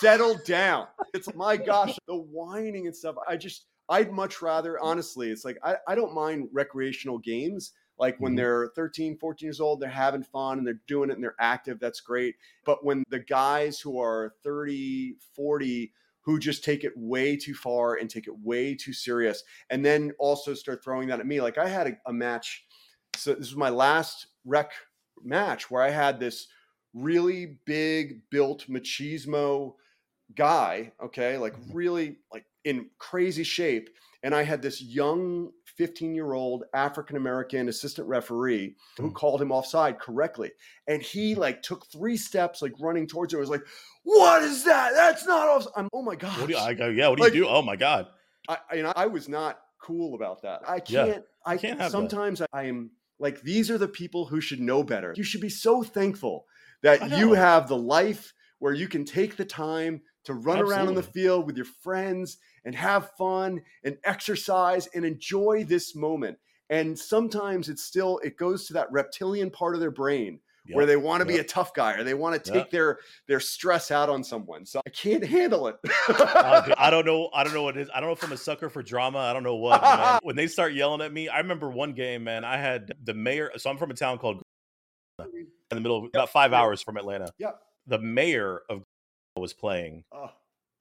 Settle 0.00 0.38
down. 0.46 0.86
It's 1.12 1.32
my 1.34 1.58
gosh, 1.58 1.98
the 2.08 2.16
whining 2.16 2.86
and 2.86 2.96
stuff. 2.96 3.16
I 3.28 3.36
just, 3.36 3.66
I'd 3.90 4.12
much 4.12 4.40
rather, 4.40 4.78
honestly, 4.80 5.30
it's 5.30 5.44
like 5.44 5.58
I, 5.62 5.76
I 5.86 5.94
don't 5.94 6.14
mind 6.14 6.48
recreational 6.52 7.18
games 7.18 7.72
like 7.98 8.18
when 8.18 8.32
mm-hmm. 8.32 8.36
they're 8.36 8.68
13, 8.74 9.16
14 9.18 9.46
years 9.46 9.60
old, 9.60 9.80
they're 9.80 9.88
having 9.88 10.22
fun 10.22 10.58
and 10.58 10.66
they're 10.66 10.80
doing 10.86 11.10
it 11.10 11.14
and 11.14 11.24
they're 11.24 11.36
active. 11.40 11.78
That's 11.80 12.00
great. 12.00 12.34
But 12.64 12.84
when 12.84 13.04
the 13.08 13.20
guys 13.20 13.80
who 13.80 14.00
are 14.00 14.34
30, 14.42 15.16
40, 15.34 15.92
who 16.22 16.38
just 16.38 16.64
take 16.64 16.84
it 16.84 16.92
way 16.96 17.36
too 17.36 17.54
far 17.54 17.94
and 17.94 18.10
take 18.10 18.26
it 18.26 18.38
way 18.40 18.74
too 18.74 18.92
serious, 18.92 19.44
and 19.70 19.84
then 19.84 20.12
also 20.18 20.54
start 20.54 20.82
throwing 20.82 21.08
that 21.08 21.20
at 21.20 21.26
me. 21.26 21.40
Like 21.40 21.56
I 21.56 21.68
had 21.68 21.86
a, 21.86 21.96
a 22.06 22.12
match. 22.12 22.66
So 23.14 23.30
this 23.30 23.48
was 23.48 23.56
my 23.56 23.70
last 23.70 24.26
rec 24.44 24.72
match 25.22 25.70
where 25.70 25.82
I 25.82 25.90
had 25.90 26.20
this 26.20 26.48
really 26.92 27.58
big 27.64 28.22
built 28.30 28.66
machismo 28.68 29.74
guy, 30.34 30.92
okay, 31.02 31.38
like 31.38 31.54
mm-hmm. 31.54 31.76
really 31.76 32.16
like 32.32 32.44
in 32.64 32.90
crazy 32.98 33.44
shape. 33.44 33.90
And 34.22 34.34
I 34.34 34.42
had 34.42 34.62
this 34.62 34.82
young 34.82 35.52
15 35.76 36.14
year 36.14 36.32
old 36.32 36.64
African 36.74 37.16
American 37.16 37.68
assistant 37.68 38.08
referee 38.08 38.74
who 38.96 39.10
mm. 39.10 39.14
called 39.14 39.42
him 39.42 39.52
offside 39.52 39.98
correctly. 39.98 40.52
And 40.86 41.02
he 41.02 41.34
like 41.34 41.62
took 41.62 41.86
three 41.86 42.16
steps, 42.16 42.62
like 42.62 42.72
running 42.80 43.06
towards 43.06 43.32
it. 43.32 43.36
It 43.36 43.40
was 43.40 43.50
like, 43.50 43.64
what 44.02 44.42
is 44.42 44.64
that? 44.64 44.92
That's 44.94 45.26
not 45.26 45.48
offside. 45.48 45.72
I'm, 45.76 45.88
oh 45.92 46.02
my 46.02 46.16
God. 46.16 46.38
What 46.38 46.48
do 46.48 46.54
you, 46.54 46.58
I 46.58 46.74
go, 46.74 46.88
yeah, 46.88 47.08
what 47.08 47.18
do 47.18 47.24
like, 47.24 47.34
you 47.34 47.44
do? 47.44 47.48
Oh 47.48 47.62
my 47.62 47.76
God. 47.76 48.06
I, 48.48 48.58
you 48.74 48.82
know, 48.82 48.92
I 48.94 49.06
was 49.06 49.28
not 49.28 49.58
cool 49.82 50.14
about 50.14 50.42
that. 50.42 50.62
I 50.66 50.80
can't, 50.80 51.08
yeah, 51.08 51.18
I 51.44 51.56
can't 51.56 51.90
sometimes 51.90 52.38
that. 52.38 52.48
I 52.52 52.64
am 52.64 52.90
like, 53.18 53.42
these 53.42 53.70
are 53.70 53.78
the 53.78 53.88
people 53.88 54.26
who 54.26 54.40
should 54.40 54.60
know 54.60 54.82
better. 54.82 55.14
You 55.16 55.24
should 55.24 55.40
be 55.40 55.48
so 55.48 55.82
thankful 55.82 56.46
that 56.82 57.18
you 57.18 57.32
have 57.32 57.68
the 57.68 57.76
life 57.76 58.32
where 58.58 58.72
you 58.72 58.88
can 58.88 59.04
take 59.04 59.36
the 59.36 59.44
time 59.44 60.00
to 60.26 60.34
run 60.34 60.58
Absolutely. 60.58 60.74
around 60.74 60.88
in 60.88 60.94
the 60.94 61.02
field 61.02 61.46
with 61.46 61.56
your 61.56 61.66
friends 61.66 62.38
and 62.64 62.74
have 62.74 63.10
fun 63.16 63.62
and 63.84 63.96
exercise 64.04 64.88
and 64.94 65.04
enjoy 65.04 65.64
this 65.64 65.94
moment. 65.94 66.38
And 66.68 66.98
sometimes 66.98 67.68
it's 67.68 67.82
still, 67.82 68.18
it 68.24 68.36
goes 68.36 68.66
to 68.66 68.72
that 68.74 68.90
reptilian 68.90 69.50
part 69.50 69.74
of 69.74 69.80
their 69.80 69.90
brain 69.90 70.40
Yep, 70.68 70.76
where 70.76 70.86
they 70.86 70.96
want 70.96 71.22
to 71.22 71.28
yep. 71.28 71.36
be 71.36 71.40
a 71.40 71.44
tough 71.44 71.74
guy 71.74 71.92
or 71.92 72.02
they 72.02 72.14
want 72.14 72.42
to 72.42 72.50
take 72.50 72.62
yep. 72.64 72.70
their 72.70 72.98
their 73.28 73.40
stress 73.40 73.90
out 73.90 74.08
on 74.08 74.24
someone. 74.24 74.66
So 74.66 74.80
I 74.84 74.90
can't 74.90 75.24
handle 75.24 75.68
it. 75.68 75.76
uh, 76.08 76.74
I 76.76 76.90
don't 76.90 77.06
know. 77.06 77.30
I 77.32 77.44
don't 77.44 77.54
know 77.54 77.62
what 77.62 77.76
it 77.76 77.82
is. 77.82 77.90
I 77.94 78.00
don't 78.00 78.08
know 78.08 78.14
if 78.14 78.24
I'm 78.24 78.32
a 78.32 78.36
sucker 78.36 78.68
for 78.68 78.82
drama. 78.82 79.18
I 79.18 79.32
don't 79.32 79.44
know 79.44 79.56
what. 79.56 79.82
When 80.24 80.34
they 80.34 80.48
start 80.48 80.72
yelling 80.72 81.02
at 81.02 81.12
me, 81.12 81.28
I 81.28 81.38
remember 81.38 81.70
one 81.70 81.92
game, 81.92 82.24
man. 82.24 82.44
I 82.44 82.56
had 82.56 82.92
the 83.04 83.14
mayor. 83.14 83.52
So 83.58 83.70
I'm 83.70 83.78
from 83.78 83.90
a 83.90 83.94
town 83.94 84.18
called 84.18 84.42
in 85.20 85.46
the 85.70 85.80
middle 85.80 85.98
of 85.98 86.04
about 86.06 86.30
five 86.30 86.52
hours 86.52 86.82
from 86.82 86.96
Atlanta. 86.96 87.30
Yeah. 87.38 87.52
The 87.86 87.98
mayor 87.98 88.62
of 88.68 88.82
was 89.40 89.52
playing. 89.52 90.04
Oh. 90.12 90.30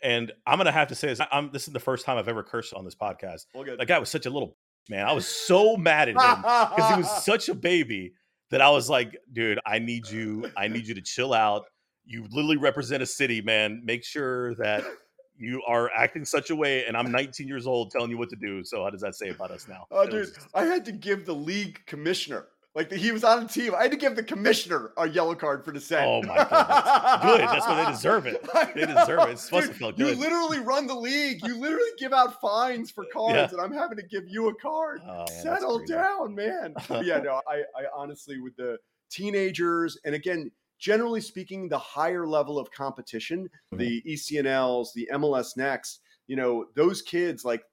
And 0.02 0.32
I'm 0.46 0.58
gonna 0.58 0.72
have 0.72 0.90
to 0.90 0.96
say 0.96 1.08
this. 1.08 1.20
I'm 1.32 1.52
this 1.52 1.68
is 1.68 1.74
the 1.74 1.80
first 1.80 2.06
time 2.06 2.18
I've 2.18 2.28
ever 2.28 2.44
cursed 2.44 2.74
on 2.74 2.86
this 2.86 2.96
podcast. 2.96 3.46
Well, 3.54 3.66
that 3.78 3.88
guy 3.88 3.98
was 4.00 4.10
such 4.10 4.26
a 4.26 4.30
little 4.30 4.58
man. 4.90 5.08
I 5.08 5.14
was 5.14 5.28
so 5.28 5.78
mad 5.78 6.10
at 6.10 6.16
him 6.16 6.42
because 6.42 6.92
he 6.92 6.98
was 6.98 7.24
such 7.26 7.50
a 7.50 7.56
baby 7.56 8.14
that 8.52 8.62
I 8.62 8.70
was 8.70 8.90
like, 8.90 9.18
dude, 9.32 9.60
I 9.66 9.80
need 9.80 10.08
you. 10.10 10.52
I 10.58 10.68
need 10.68 10.88
you 10.88 10.96
to 10.96 11.02
chill 11.02 11.34
out. 11.34 11.66
You 12.06 12.28
literally 12.30 12.58
represent 12.58 13.02
a 13.02 13.06
city, 13.06 13.42
man. 13.42 13.82
Make 13.84 14.04
sure 14.04 14.54
that 14.56 14.84
you 15.38 15.62
are 15.68 15.90
acting 15.96 16.24
such 16.24 16.50
a 16.50 16.56
way, 16.56 16.86
and 16.86 16.96
I'm 16.96 17.12
19 17.12 17.48
years 17.48 17.66
old 17.66 17.92
telling 17.92 18.12
you 18.12 18.18
what 18.18 18.30
to 18.30 18.36
do. 18.36 18.64
So 18.64 18.84
how 18.84 18.90
does 18.90 19.02
that 19.02 19.16
say 19.16 19.30
about 19.30 19.52
us 19.52 19.68
now? 19.68 19.88
Oh, 19.92 20.06
dude, 20.08 20.30
I 20.54 20.66
had 20.66 20.86
to 20.86 20.92
give 20.92 21.26
the 21.26 21.34
league 21.34 21.84
commissioner 21.88 22.48
like 22.76 22.92
he 22.92 23.14
was 23.14 23.24
on 23.24 23.44
a 23.44 23.48
team. 23.48 23.74
I 23.74 23.84
had 23.84 23.92
to 23.92 23.98
give 23.98 24.18
the 24.18 24.24
commissioner 24.24 24.92
a 24.98 25.08
yellow 25.08 25.34
card 25.34 25.64
for 25.64 25.72
the 25.72 25.80
dissent. 25.80 26.06
Oh 26.06 26.22
my 26.24 26.36
god, 26.36 27.22
good. 27.22 27.40
That's 27.40 27.66
why 27.66 27.84
they 27.84 27.92
deserve 27.92 28.28
it. 28.28 28.46
They 28.76 28.86
deserve 28.86 29.30
it. 29.30 29.32
It's 29.32 29.44
supposed 29.44 29.68
Dude, 29.68 29.74
to 29.74 29.80
feel 29.80 29.92
good. 29.94 30.08
You 30.10 30.16
literally 30.16 30.60
run 30.60 30.86
the 30.86 30.96
league. 30.96 31.40
You 31.46 31.58
literally 31.58 31.90
give 31.98 32.12
out 32.12 32.42
fines 32.42 32.92
for 32.92 33.06
cards, 33.14 33.36
yeah. 33.36 33.48
and 33.52 33.62
I'm 33.62 33.72
having 33.72 33.98
to 33.98 34.04
give 34.04 34.28
you 34.28 34.50
a 34.50 34.56
card. 34.56 35.02
Oh, 35.06 35.20
man, 35.20 35.28
Settle 35.28 35.86
down, 35.86 36.36
man. 36.36 36.76
yeah, 37.04 37.20
no, 37.20 37.42
I, 37.48 37.60
I 37.78 37.86
honestly 37.96 38.42
with 38.42 38.56
the 38.58 38.78
teenagers, 39.10 39.98
and 40.04 40.14
again, 40.14 40.52
generally 40.78 41.22
speaking, 41.22 41.70
the 41.70 41.80
higher 41.80 42.28
level 42.28 42.60
of 42.60 42.70
competition, 42.72 43.46
mm-hmm. 43.74 43.78
the 43.78 44.04
ECNLs, 44.06 44.92
the 44.94 45.08
MLS 45.14 45.56
Next, 45.56 46.02
you 46.28 46.36
know, 46.36 46.66
those 46.76 47.02
kids 47.02 47.46
like 47.46 47.64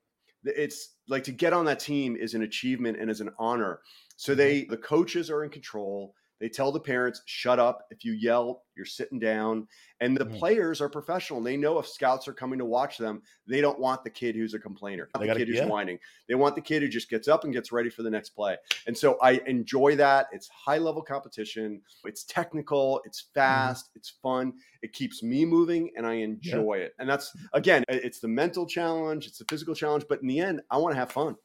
it's 0.44 0.96
like 1.08 1.24
to 1.24 1.32
get 1.32 1.52
on 1.52 1.64
that 1.64 1.80
team 1.80 2.16
is 2.16 2.34
an 2.34 2.42
achievement 2.42 2.98
and 3.00 3.10
is 3.10 3.20
an 3.20 3.30
honor 3.38 3.80
so 4.22 4.32
mm-hmm. 4.32 4.38
they 4.38 4.64
the 4.66 4.76
coaches 4.76 5.30
are 5.30 5.42
in 5.42 5.50
control. 5.50 6.14
They 6.38 6.48
tell 6.48 6.72
the 6.72 6.80
parents, 6.80 7.22
shut 7.26 7.60
up. 7.60 7.86
If 7.92 8.04
you 8.04 8.14
yell, 8.14 8.62
you're 8.76 8.84
sitting 8.84 9.20
down. 9.20 9.68
And 10.00 10.16
the 10.16 10.24
mm-hmm. 10.24 10.38
players 10.38 10.80
are 10.80 10.88
professional. 10.88 11.40
They 11.40 11.56
know 11.56 11.78
if 11.78 11.86
scouts 11.86 12.26
are 12.26 12.32
coming 12.32 12.58
to 12.58 12.64
watch 12.64 12.98
them, 12.98 13.22
they 13.46 13.60
don't 13.60 13.78
want 13.78 14.02
the 14.02 14.10
kid 14.10 14.34
who's 14.34 14.52
a 14.52 14.58
complainer, 14.58 15.08
the 15.14 15.26
gotta, 15.26 15.38
kid 15.38 15.46
who's 15.46 15.58
yeah. 15.58 15.66
whining. 15.66 16.00
They 16.28 16.34
want 16.34 16.56
the 16.56 16.60
kid 16.60 16.82
who 16.82 16.88
just 16.88 17.08
gets 17.08 17.28
up 17.28 17.44
and 17.44 17.52
gets 17.52 17.70
ready 17.70 17.90
for 17.90 18.02
the 18.02 18.10
next 18.10 18.30
play. 18.30 18.56
And 18.88 18.98
so 18.98 19.18
I 19.22 19.40
enjoy 19.46 19.94
that. 19.96 20.26
It's 20.32 20.48
high 20.48 20.78
level 20.78 21.02
competition. 21.02 21.80
It's 22.04 22.24
technical. 22.24 23.00
It's 23.04 23.22
mm-hmm. 23.22 23.40
fast. 23.40 23.86
Mm-hmm. 23.86 23.98
It's 23.98 24.10
fun. 24.20 24.52
It 24.82 24.92
keeps 24.92 25.22
me 25.22 25.44
moving 25.44 25.90
and 25.96 26.04
I 26.04 26.14
enjoy 26.14 26.78
yeah. 26.78 26.84
it. 26.86 26.94
And 26.98 27.08
that's, 27.08 27.36
again, 27.52 27.84
it's 27.88 28.18
the 28.18 28.28
mental 28.28 28.66
challenge, 28.66 29.28
it's 29.28 29.38
the 29.38 29.46
physical 29.48 29.76
challenge. 29.76 30.06
But 30.08 30.22
in 30.22 30.26
the 30.26 30.40
end, 30.40 30.60
I 30.72 30.78
want 30.78 30.92
to 30.92 30.98
have 30.98 31.12
fun. 31.12 31.36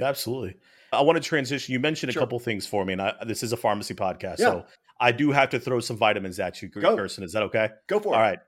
Absolutely. 0.00 0.56
I 0.92 1.02
want 1.02 1.16
to 1.16 1.26
transition. 1.26 1.72
You 1.72 1.80
mentioned 1.80 2.12
sure. 2.12 2.20
a 2.20 2.24
couple 2.24 2.38
things 2.38 2.66
for 2.66 2.84
me, 2.84 2.94
and 2.94 3.02
I, 3.02 3.14
this 3.26 3.42
is 3.42 3.52
a 3.52 3.56
pharmacy 3.56 3.94
podcast, 3.94 4.38
yeah. 4.38 4.46
so 4.46 4.66
I 5.00 5.12
do 5.12 5.30
have 5.30 5.50
to 5.50 5.60
throw 5.60 5.80
some 5.80 5.96
vitamins 5.96 6.40
at 6.40 6.60
you, 6.62 6.68
Go. 6.68 6.96
Is 7.04 7.32
that 7.32 7.42
okay? 7.44 7.70
Go 7.86 8.00
for 8.00 8.14
it. 8.14 8.16
All 8.16 8.22
right. 8.22 8.38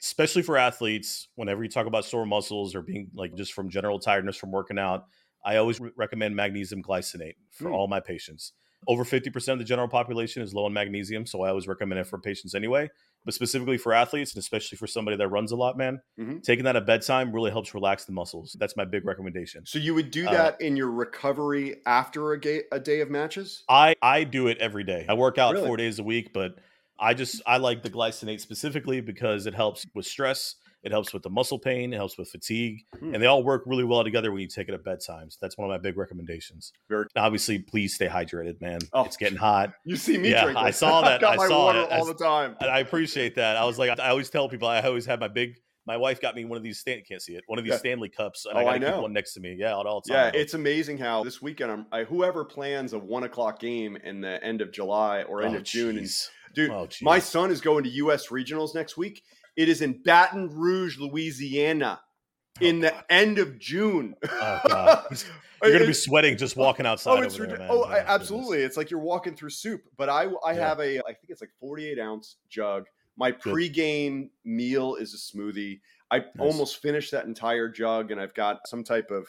especially 0.00 0.42
for 0.42 0.56
athletes, 0.56 1.28
whenever 1.34 1.62
you 1.64 1.68
talk 1.70 1.86
about 1.86 2.04
sore 2.04 2.24
muscles 2.26 2.74
or 2.74 2.82
being 2.82 3.10
like 3.14 3.34
just 3.34 3.52
from 3.52 3.68
general 3.68 3.98
tiredness 3.98 4.36
from 4.36 4.52
working 4.52 4.78
out, 4.78 5.06
I 5.44 5.56
always 5.56 5.80
re- 5.80 5.90
recommend 5.96 6.36
magnesium 6.36 6.82
glycinate 6.82 7.34
for 7.50 7.70
Mm. 7.70 7.74
all 7.74 7.88
my 7.88 8.00
patients. 8.00 8.52
Over 8.86 9.04
50% 9.04 9.48
of 9.54 9.58
the 9.58 9.64
general 9.64 9.88
population 9.88 10.40
is 10.40 10.54
low 10.54 10.66
in 10.68 10.72
magnesium, 10.72 11.26
so 11.26 11.42
I 11.42 11.48
always 11.48 11.66
recommend 11.66 11.98
it 12.00 12.06
for 12.06 12.18
patients 12.18 12.54
anyway. 12.54 12.88
But 13.24 13.34
specifically 13.34 13.76
for 13.76 13.92
athletes, 13.92 14.32
and 14.34 14.40
especially 14.40 14.78
for 14.78 14.86
somebody 14.86 15.16
that 15.18 15.28
runs 15.28 15.52
a 15.52 15.56
lot, 15.56 15.76
man, 15.76 16.00
Mhm. 16.18 16.42
taking 16.42 16.64
that 16.64 16.76
at 16.76 16.86
bedtime 16.86 17.32
really 17.32 17.50
helps 17.50 17.74
relax 17.74 18.04
the 18.06 18.12
muscles. 18.12 18.56
That's 18.58 18.76
my 18.76 18.84
big 18.86 19.04
recommendation. 19.04 19.66
So 19.66 19.78
you 19.78 19.94
would 19.94 20.10
do 20.10 20.26
Uh, 20.26 20.32
that 20.32 20.60
in 20.62 20.76
your 20.76 20.90
recovery 20.90 21.76
after 21.84 22.32
a, 22.32 22.40
ga- 22.40 22.62
a 22.72 22.80
day 22.80 23.00
of 23.00 23.10
matches? 23.10 23.64
I 23.68 23.94
I 24.00 24.24
do 24.24 24.46
it 24.46 24.56
every 24.58 24.84
day. 24.84 25.04
I 25.08 25.14
work 25.14 25.36
out 25.36 25.54
Really? 25.54 25.66
four 25.66 25.76
days 25.76 25.98
a 25.98 26.02
week, 26.04 26.32
but 26.32 26.58
I 26.98 27.12
just 27.14 27.42
I 27.46 27.58
like 27.58 27.82
the 27.82 27.90
glycinate 27.90 28.40
specifically 28.40 29.00
because 29.00 29.46
it 29.46 29.54
helps 29.54 29.84
with 29.94 30.06
stress, 30.06 30.54
it 30.82 30.92
helps 30.92 31.12
with 31.12 31.22
the 31.22 31.30
muscle 31.30 31.58
pain, 31.58 31.92
it 31.92 31.96
helps 31.96 32.16
with 32.16 32.28
fatigue, 32.30 32.84
Hmm. 32.98 33.14
and 33.14 33.22
they 33.22 33.26
all 33.26 33.42
work 33.42 33.62
really 33.66 33.84
well 33.84 34.04
together 34.04 34.30
when 34.32 34.40
you 34.40 34.48
take 34.48 34.68
it 34.68 34.74
at 34.74 34.84
bedtime. 34.84 35.30
So 35.30 35.38
that's 35.40 35.58
one 35.58 35.68
of 35.68 35.74
my 35.74 35.78
big 35.78 35.96
recommendations. 35.96 36.72
Very- 36.88 37.06
Obviously, 37.16 37.58
please 37.58 37.94
stay 37.94 38.06
hydrated, 38.06 38.60
man. 38.60 38.78
Oh. 38.92 39.04
It's 39.04 39.16
getting 39.16 39.38
hot. 39.38 39.72
You 39.84 39.96
see 39.96 40.18
me 40.18 40.30
Yeah, 40.30 40.52
I 40.56 40.70
saw 40.70 41.00
that. 41.02 41.20
got 41.20 41.34
I 41.34 41.36
my 41.36 41.48
saw 41.48 41.64
water 41.64 41.80
it. 41.80 41.90
all 41.92 42.04
the 42.04 42.14
time. 42.14 42.56
I 42.60 42.80
appreciate 42.80 43.34
that. 43.36 43.56
I 43.56 43.64
was 43.64 43.78
like, 43.78 43.98
I 43.98 44.08
always 44.10 44.30
tell 44.30 44.48
people 44.48 44.68
I 44.68 44.80
always 44.82 45.06
have 45.06 45.20
my 45.20 45.28
big. 45.28 45.54
My 45.86 45.96
wife 45.96 46.20
got 46.20 46.36
me 46.36 46.44
one 46.44 46.58
of 46.58 46.62
these. 46.62 46.78
Stan- 46.78 47.02
can't 47.08 47.22
see 47.22 47.32
it. 47.34 47.42
One 47.46 47.58
of 47.58 47.64
these 47.64 47.72
Yeah. 47.72 47.78
Stanley 47.78 48.10
cups, 48.10 48.44
and 48.44 48.56
Oh, 48.56 48.60
I 48.60 48.64
got 48.64 48.74
I 48.74 48.78
know. 48.78 49.00
one 49.02 49.14
next 49.14 49.32
to 49.34 49.40
me. 49.40 49.56
Yeah, 49.58 49.80
at 49.80 49.86
all 49.86 50.02
time 50.02 50.32
Yeah, 50.34 50.38
it's 50.38 50.52
amazing 50.52 50.98
how 50.98 51.24
this 51.24 51.40
weekend, 51.40 51.70
I'm, 51.72 51.86
I, 51.90 52.04
whoever 52.04 52.44
plans 52.44 52.92
a 52.92 52.98
one 52.98 53.22
o'clock 53.24 53.58
game 53.58 53.96
in 53.96 54.20
the 54.20 54.42
end 54.44 54.60
of 54.60 54.70
July 54.70 55.22
or 55.22 55.42
end 55.42 55.54
Oh, 55.54 55.58
of 55.58 55.64
June, 55.64 55.96
and 55.96 56.06
dude, 56.54 56.70
Oh, 56.70 56.86
my 57.00 57.18
son 57.18 57.50
is 57.50 57.62
going 57.62 57.84
to 57.84 57.90
U.S. 57.90 58.26
regionals 58.28 58.74
next 58.74 58.98
week. 58.98 59.22
It 59.58 59.68
is 59.68 59.82
in 59.82 60.00
Baton 60.04 60.50
Rouge, 60.56 60.98
Louisiana, 60.98 62.00
oh, 62.00 62.64
in 62.64 62.78
the 62.78 62.94
end 63.12 63.40
of 63.40 63.58
June. 63.58 64.14
Oh, 64.30 64.60
God. 64.68 65.04
You're 65.64 65.72
gonna 65.72 65.86
be 65.86 65.92
sweating 65.92 66.36
just 66.36 66.56
walking 66.56 66.86
oh, 66.86 66.90
outside. 66.90 67.18
Oh, 67.18 67.22
it's 67.22 67.36
there, 67.36 67.48
man. 67.48 67.66
oh, 67.68 67.84
Oh, 67.88 67.92
absolutely. 68.06 68.58
It's 68.62 68.76
like 68.76 68.92
you're 68.92 69.00
walking 69.00 69.34
through 69.34 69.50
soup. 69.50 69.82
But 69.96 70.08
I, 70.08 70.28
I 70.46 70.52
Yeah. 70.52 70.68
have 70.68 70.78
a, 70.78 71.00
I 71.00 71.12
think 71.12 71.30
it's 71.30 71.40
like 71.40 71.50
48 71.58 71.98
ounce 71.98 72.36
jug. 72.48 72.86
My 73.16 73.32
pregame 73.32 74.30
meal 74.44 74.94
is 74.94 75.12
a 75.12 75.16
smoothie. 75.16 75.80
I 76.12 76.26
almost 76.38 76.80
finished 76.80 77.10
that 77.10 77.24
entire 77.24 77.68
jug, 77.68 78.12
and 78.12 78.20
I've 78.20 78.34
got 78.34 78.60
some 78.68 78.84
type 78.84 79.10
of, 79.10 79.26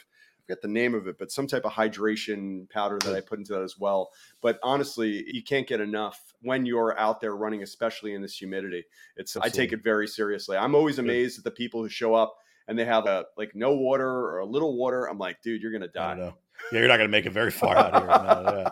forget 0.49 0.61
the 0.63 0.67
name 0.67 0.95
of 0.95 1.07
it, 1.07 1.17
but 1.19 1.31
some 1.31 1.45
type 1.45 1.63
of 1.63 1.71
hydration 1.71 2.67
powder 2.71 2.97
that 3.05 3.15
I 3.15 3.21
put 3.21 3.37
into 3.37 3.53
that 3.53 3.61
as 3.61 3.77
well. 3.77 4.09
But 4.41 4.59
honestly, 4.63 5.23
you 5.31 5.43
can't 5.43 5.67
get 5.67 5.79
enough 5.79 6.33
when 6.41 6.65
you're 6.65 6.97
out 6.97 7.21
there 7.21 7.35
running, 7.35 7.61
especially 7.61 8.15
in 8.15 8.21
this 8.23 8.35
humidity. 8.35 8.83
It's, 9.15 9.37
I 9.37 9.49
take 9.49 9.73
it 9.73 9.83
very 9.83 10.07
seriously. 10.07 10.57
I'm 10.57 10.73
always 10.73 10.97
amazed 10.97 11.37
at 11.37 11.43
the 11.43 11.51
people 11.51 11.83
who 11.83 11.89
show 11.89 12.15
up 12.15 12.35
and 12.67 12.77
they 12.79 12.85
have 12.85 13.05
a 13.05 13.25
like 13.37 13.51
no 13.53 13.75
water 13.75 14.09
or 14.09 14.39
a 14.39 14.45
little 14.45 14.75
water. 14.75 15.05
I'm 15.05 15.19
like, 15.19 15.41
dude, 15.43 15.61
you're 15.61 15.71
gonna 15.71 15.87
die. 15.87 16.17
Yeah, 16.17 16.31
you're 16.79 16.87
not 16.87 16.97
gonna 16.97 17.09
make 17.09 17.27
it 17.27 17.31
very 17.31 17.51
far 17.51 17.75
out 17.77 17.95
here. 17.95 18.07
No, 18.07 18.57
yeah. 18.59 18.69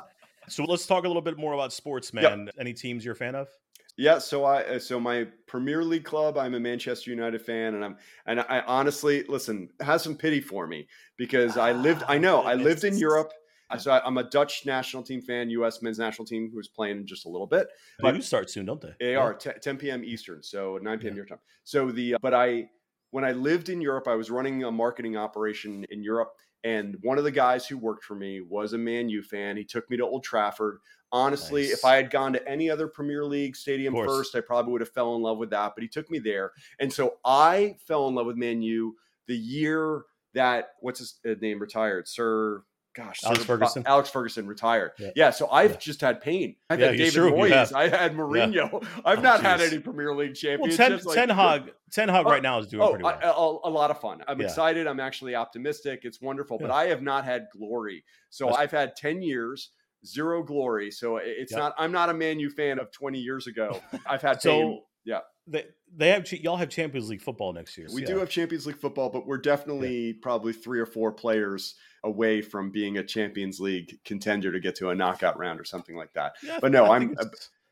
So 0.49 0.63
let's 0.63 0.87
talk 0.87 1.03
a 1.03 1.07
little 1.07 1.21
bit 1.21 1.37
more 1.37 1.53
about 1.53 1.73
sports, 1.73 2.11
Yep. 2.13 2.23
man. 2.23 2.49
Any 2.59 2.73
teams 2.73 3.05
you're 3.05 3.13
a 3.13 3.17
fan 3.17 3.35
of? 3.35 3.49
Yeah, 3.97 4.19
so 4.19 4.43
I 4.43 4.63
uh, 4.63 4.79
so 4.79 4.99
my 4.99 5.25
Premier 5.47 5.83
League 5.83 6.03
club, 6.05 6.37
I'm 6.37 6.53
a 6.53 6.59
Manchester 6.59 7.09
United 7.09 7.41
fan, 7.41 7.73
and 7.75 7.83
I'm 7.83 7.97
and 8.27 8.39
I 8.41 8.63
honestly 8.67 9.23
listen, 9.27 9.69
have 9.81 10.01
some 10.01 10.15
pity 10.15 10.39
for 10.39 10.67
me 10.67 10.87
because 11.17 11.57
I 11.57 11.71
lived, 11.71 12.03
I 12.07 12.17
know, 12.19 12.43
I 12.43 12.53
lived 12.53 12.83
in. 12.83 12.95
Europe. 12.97 13.31
So 13.79 13.91
I- 13.91 14.05
I'm 14.05 14.17
a 14.17 14.23
Dutch 14.23 14.65
national 14.65 15.03
team 15.03 15.21
fan, 15.21 15.49
U.S. 15.49 15.81
men's 15.81 15.99
national 15.99 16.25
team, 16.25 16.49
who's 16.53 16.69
playing 16.69 16.99
in 16.99 17.05
just 17.05 17.25
a 17.25 17.29
little 17.29 17.47
bit. 17.47 17.67
They 17.97 18.03
But- 18.03 18.13
do 18.13 18.21
start 18.21 18.49
soon, 18.49 18.65
don't 18.65 18.79
they? 18.79 18.93
They 18.99 19.11
Yeah. 19.11 19.17
are 19.19 19.33
te- 19.33 19.59
10 19.61 19.77
p.m. 19.77 20.05
Eastern, 20.05 20.41
so 20.41 20.77
9 20.81 20.99
p.m. 20.99 21.13
Yeah. 21.13 21.17
your 21.17 21.25
time. 21.25 21.39
So 21.65 21.91
the 21.91 22.15
but 22.21 22.33
I 22.33 22.69
when 23.11 23.25
I 23.25 23.31
lived 23.33 23.67
in 23.69 23.81
Europe, 23.81 24.07
I 24.07 24.15
was 24.15 24.29
running 24.29 24.63
a 24.63 24.71
marketing 24.71 25.17
operation 25.17 25.85
in 25.89 26.01
Europe, 26.03 26.33
and 26.63 26.95
one 27.01 27.17
of 27.17 27.23
the 27.25 27.31
guys 27.31 27.67
who 27.67 27.77
worked 27.77 28.03
for 28.05 28.15
me 28.15 28.41
was 28.41 28.73
a 28.73 28.77
Man 28.77 29.09
U 29.09 29.21
fan. 29.23 29.57
He 29.57 29.63
took 29.65 29.89
me 29.89 29.97
to 29.97 30.03
Old 30.05 30.23
Trafford. 30.23 30.77
Honestly, 31.11 31.63
Nice. 31.63 31.73
if 31.73 31.85
I 31.85 31.95
had 31.95 32.09
gone 32.09 32.33
to 32.33 32.47
any 32.47 32.69
other 32.69 32.87
Premier 32.87 33.23
League 33.25 33.55
stadium 33.55 33.95
first, 33.95 34.35
I 34.35 34.41
probably 34.41 34.71
would 34.73 34.81
have 34.81 34.91
fell 34.91 35.15
in 35.15 35.21
love 35.21 35.37
with 35.37 35.51
that. 35.51 35.73
But 35.75 35.81
he 35.83 35.87
took 35.87 36.09
me 36.11 36.19
there, 36.19 36.51
and 36.79 36.91
so 36.91 37.17
I 37.23 37.77
fell 37.87 38.07
in 38.07 38.15
love 38.15 38.25
with 38.25 38.35
Man 38.37 38.61
U 38.61 38.95
the 39.27 39.35
year 39.37 40.03
that 40.33 40.69
what's 40.81 40.99
his 40.99 41.19
uh, 41.25 41.35
name 41.41 41.59
retired, 41.59 42.07
Sir. 42.07 42.63
Gosh, 42.95 43.19
Alex 43.23 43.41
Sir- 43.41 43.45
Ferguson? 43.45 43.83
Alex 43.85 44.09
Ferguson 44.09 44.47
retired. 44.47 44.91
Yeah. 44.97 45.09
Yeah, 45.15 45.29
so 45.29 45.47
I've 45.51 45.73
Yeah. 45.73 45.77
just 45.77 46.01
had 46.01 46.19
pain. 46.19 46.55
I've 46.67 46.79
Yeah, 46.79 46.87
had 46.87 46.97
David 46.97 47.13
sure- 47.13 47.29
Moyes. 47.31 47.71
I 47.71 47.89
had 47.89 48.15
Mourinho. 48.15 48.83
I've 49.05 49.19
Oh, 49.19 49.21
not 49.21 49.41
had 49.43 49.61
any 49.61 49.77
Premier 49.77 50.15
League 50.15 50.29
Well, 50.29 50.33
championships. 50.35 50.77
Ten, 50.77 51.05
like- 51.05 51.15
Ten 51.15 51.29
Hag, 51.29 51.73
Ten 51.91 52.09
Hag 52.09 52.25
Oh, 52.25 52.29
right 52.31 52.41
now 52.41 52.57
is 52.57 52.65
doing 52.65 52.81
Oh, 52.81 52.89
pretty 52.89 53.03
well. 53.03 53.61
A 53.63 53.69
lot 53.69 53.91
of 53.91 54.01
fun. 54.01 54.23
I'm 54.27 54.41
excited. 54.41 54.87
I'm 54.87 54.99
actually 54.99 55.35
optimistic. 55.35 56.05
It's 56.05 56.19
wonderful, 56.21 56.57
but 56.57 56.71
I 56.71 56.85
have 56.87 57.03
not 57.03 57.23
had 57.23 57.45
glory. 57.53 58.03
So 58.31 58.45
That's- 58.45 58.63
I've 58.63 58.71
had 58.71 58.95
10 58.95 59.21
years, 59.21 59.69
zero 60.07 60.43
glory. 60.43 60.91
So 60.91 61.17
it's 61.17 61.51
Yep. 61.51 61.59
not, 61.59 61.75
I'm 61.77 61.91
not 61.91 62.09
a 62.09 62.13
Man 62.13 62.39
U 62.39 62.49
fan 62.49 62.79
of 62.79 62.91
20 62.91 63.19
years 63.19 63.47
ago. 63.47 63.79
I've 64.05 64.21
had 64.21 64.41
so 64.41 64.51
pain. 64.51 64.81
yeah. 65.05 65.19
they 65.47 65.65
they 65.95 66.09
have 66.09 66.29
y'all 66.31 66.57
have 66.57 66.69
Champions 66.69 67.09
League 67.09 67.21
football 67.21 67.53
next 67.53 67.77
year. 67.77 67.87
We 67.93 68.01
yeah. 68.01 68.07
do 68.07 68.17
have 68.19 68.29
Champions 68.29 68.65
League 68.67 68.77
football, 68.77 69.09
but 69.09 69.25
we're 69.25 69.37
definitely 69.37 70.13
probably 70.13 70.53
three 70.53 70.79
or 70.79 70.85
four 70.85 71.11
players 71.13 71.75
away 72.03 72.41
from 72.41 72.71
being 72.71 72.97
a 72.97 73.03
Champions 73.03 73.59
League 73.59 73.97
contender 74.05 74.51
to 74.51 74.59
get 74.59 74.75
to 74.75 74.89
a 74.89 74.95
knockout 74.95 75.37
round 75.39 75.59
or 75.59 75.63
something 75.65 75.95
like 75.95 76.13
that. 76.13 76.33
Yeah, 76.43 76.59
but 76.61 76.71
no, 76.71 76.85
I 76.85 76.97
I'm- 76.99 77.15
think 77.15 77.19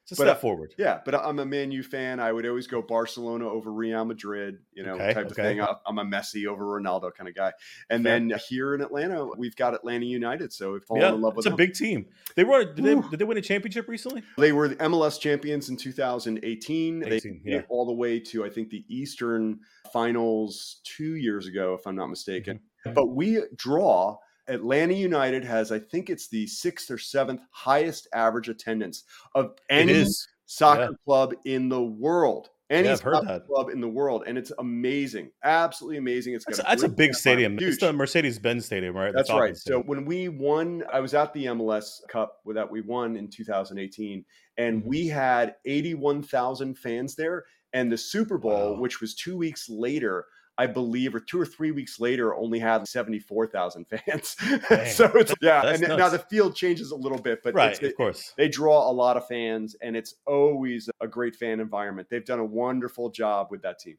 it's, 0.06 0.12
a 0.12 0.16
but, 0.22 0.28
step 0.28 0.38
uh, 0.38 0.40
forward. 0.40 0.76
Yeah, 0.78 1.00
but 1.04 1.16
I'm 1.16 1.40
a 1.40 1.46
Man 1.46 1.72
U 1.72 1.82
fan. 1.82 2.20
I 2.20 2.32
would 2.32 2.46
always 2.46 2.68
go 2.68 2.82
Barcelona 2.84 3.50
over 3.50 3.72
Real 3.72 4.06
Madrid, 4.06 4.60
you 4.72 4.84
know, 4.84 4.94
Okay, 4.94 5.14
type 5.14 5.26
of 5.26 5.32
okay. 5.32 5.42
thing. 5.42 5.62
I- 5.62 5.74
I'm 5.88 5.98
a 5.98 6.06
Messi 6.06 6.46
over 6.46 6.64
Ronaldo 6.64 7.12
kind 7.14 7.28
of 7.28 7.34
guy. 7.36 7.54
And 7.90 8.04
Fair. 8.04 8.20
then 8.20 8.40
here 8.48 8.76
in 8.76 8.82
Atlanta, 8.82 9.26
we've 9.38 9.56
got 9.56 9.74
Atlanta 9.74 10.06
United. 10.06 10.54
So 10.54 10.74
we've 10.74 10.84
fallen 10.84 11.02
Yeah, 11.02 11.14
in 11.16 11.22
love 11.22 11.36
with 11.36 11.46
it's 11.46 11.48
a 11.48 11.50
them. 11.50 11.58
big 11.58 11.74
team. 11.74 12.06
They 12.36 12.44
were. 12.44 12.64
Did 12.64 12.86
they, 12.86 12.96
did 13.10 13.20
they 13.20 13.26
win 13.26 13.38
a 13.38 13.42
championship 13.42 13.88
recently? 13.88 14.22
They 14.38 14.52
were 14.52 14.68
the 14.68 14.76
MLS 14.76 15.20
champions 15.20 15.70
in 15.70 15.78
2018. 15.78 17.00
they 17.00 17.10
18, 17.16 17.42
made 17.44 17.52
yeah. 17.52 17.62
all 17.70 17.88
the 17.88 17.94
way 17.94 18.20
to, 18.20 18.46
I 18.46 18.50
think, 18.50 18.70
the 18.70 18.86
Eastern 18.88 19.60
finals 19.92 20.82
two 20.84 21.16
years 21.16 21.48
ago, 21.48 21.74
if 21.74 21.88
I'm 21.88 21.96
not 21.96 22.08
mistaken. 22.08 22.60
Mhm. 22.86 22.94
But 22.94 23.08
we 23.08 23.42
draw. 23.56 24.18
Atlanta 24.48 24.94
United 24.94 25.44
has, 25.44 25.72
I 25.72 25.80
think 25.80 26.10
it's 26.10 26.28
the 26.28 26.48
sixth 26.48 26.92
or 26.92 26.98
seventh 26.98 27.42
highest 27.52 28.08
average 28.14 28.50
attendance 28.50 29.04
of 29.34 29.56
any 29.70 30.06
soccer 30.46 30.82
Yeah. 30.82 30.90
club 31.06 31.34
in 31.46 31.70
the 31.70 31.84
world. 31.84 32.50
Any 32.72 32.88
Yeah, 32.88 32.96
soccer 32.96 33.42
club 33.42 33.70
in 33.70 33.80
the 33.80 33.88
world, 33.88 34.24
and 34.26 34.40
it's 34.40 34.52
amazing, 34.58 35.30
absolutely 35.44 35.98
amazing. 35.98 36.34
It's 36.34 36.46
got 36.46 36.58
That's, 36.58 36.68
that's 36.68 36.84
a 36.84 36.90
big 36.90 37.14
stadium. 37.14 37.52
environment. 37.54 37.74
It's 37.76 37.80
the 37.80 37.94
Mercedes 37.94 38.40
Benz 38.40 38.66
Stadium, 38.66 38.96
right? 38.96 39.12
The 39.12 39.18
That's 39.18 39.30
right. 39.32 39.56
So 39.56 39.82
when 39.84 40.04
we 40.04 40.30
won, 40.30 40.84
I 40.92 41.00
was 41.00 41.14
at 41.14 41.32
the 41.34 41.46
MLS 41.46 42.02
Cup 42.10 42.40
that 42.56 42.72
we 42.72 42.82
won 42.82 43.18
in 43.18 43.30
2018, 43.30 44.26
and 44.58 44.82
Mhm. 44.82 44.86
we 44.88 45.08
had 45.08 45.56
81,000 45.66 46.74
fans 46.80 47.16
there. 47.16 47.46
And 47.72 47.92
the 47.92 47.98
Super 47.98 48.38
Bowl, 48.40 48.74
Wow. 48.74 48.80
which 48.80 49.00
was 49.00 49.14
two 49.14 49.38
weeks 49.38 49.70
later, 49.70 50.26
I 50.58 50.68
believe, 50.68 51.14
or 51.14 51.20
two 51.20 51.40
or 51.40 51.46
three 51.46 51.72
weeks 51.72 52.00
later, 52.00 52.34
only 52.34 52.60
had 52.60 52.88
74,000 52.88 53.86
fans. 53.86 54.36
So 54.96 55.06
it's 55.16 55.34
yeah. 55.42 55.62
That's 55.64 55.82
and 55.82 55.98
now 55.98 56.10
the 56.10 56.20
field 56.20 56.56
changes 56.56 56.92
a 56.92 56.96
little 56.96 57.18
bit, 57.18 57.42
but 57.44 57.54
right, 57.54 57.72
it's, 57.72 57.82
of 57.84 57.96
course. 57.96 58.34
they 58.38 58.48
draw 58.48 58.90
a 58.90 58.94
lot 58.94 59.18
of 59.18 59.28
fans, 59.28 59.76
and 59.82 59.96
it's 59.98 60.16
always 60.26 60.90
a 61.02 61.08
great 61.08 61.36
fan 61.36 61.60
environment. 61.60 62.08
They've 62.10 62.24
done 62.26 62.40
a 62.40 62.46
wonderful 62.46 63.10
job 63.10 63.48
with 63.52 63.62
that 63.64 63.80
team. 63.80 63.98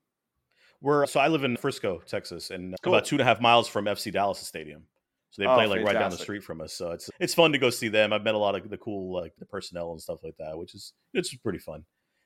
We're 0.81 1.07
so 1.07 1.21
I 1.21 1.29
live 1.29 1.45
in 1.45 1.57
Frisco, 1.57 2.03
Texas, 2.07 2.51
and 2.51 2.75
Cool. 2.83 2.95
about 2.95 3.07
two 3.07 3.17
and 3.17 3.23
a 3.23 3.25
half 3.25 3.41
miles 3.41 3.69
from 3.69 3.87
FC 3.87 4.13
Dallas 4.13 4.39
Stadium. 4.39 4.85
So 5.31 5.43
they 5.43 5.49
Oh, 5.49 5.55
play 5.55 5.67
like 5.67 5.85
right 5.85 5.93
down 5.93 6.11
the 6.11 6.17
street 6.17 6.43
from 6.45 6.61
us. 6.61 6.73
So 6.73 6.93
it's 6.93 7.11
it's 7.21 7.35
fun 7.35 7.53
to 7.53 7.59
go 7.59 7.71
see 7.71 7.89
them. 7.89 8.13
I've 8.13 8.23
met 8.25 8.35
a 8.35 8.39
lot 8.39 8.55
of 8.55 8.69
the 8.71 8.79
cool 8.79 9.13
like 9.13 9.35
the 9.39 9.47
personnel 9.47 9.93
and 9.93 10.01
stuff 10.01 10.21
like 10.23 10.37
that, 10.39 10.57
which 10.57 10.75
is 10.75 10.93
it's 11.13 11.35
pretty 11.37 11.59
fun. 11.59 11.85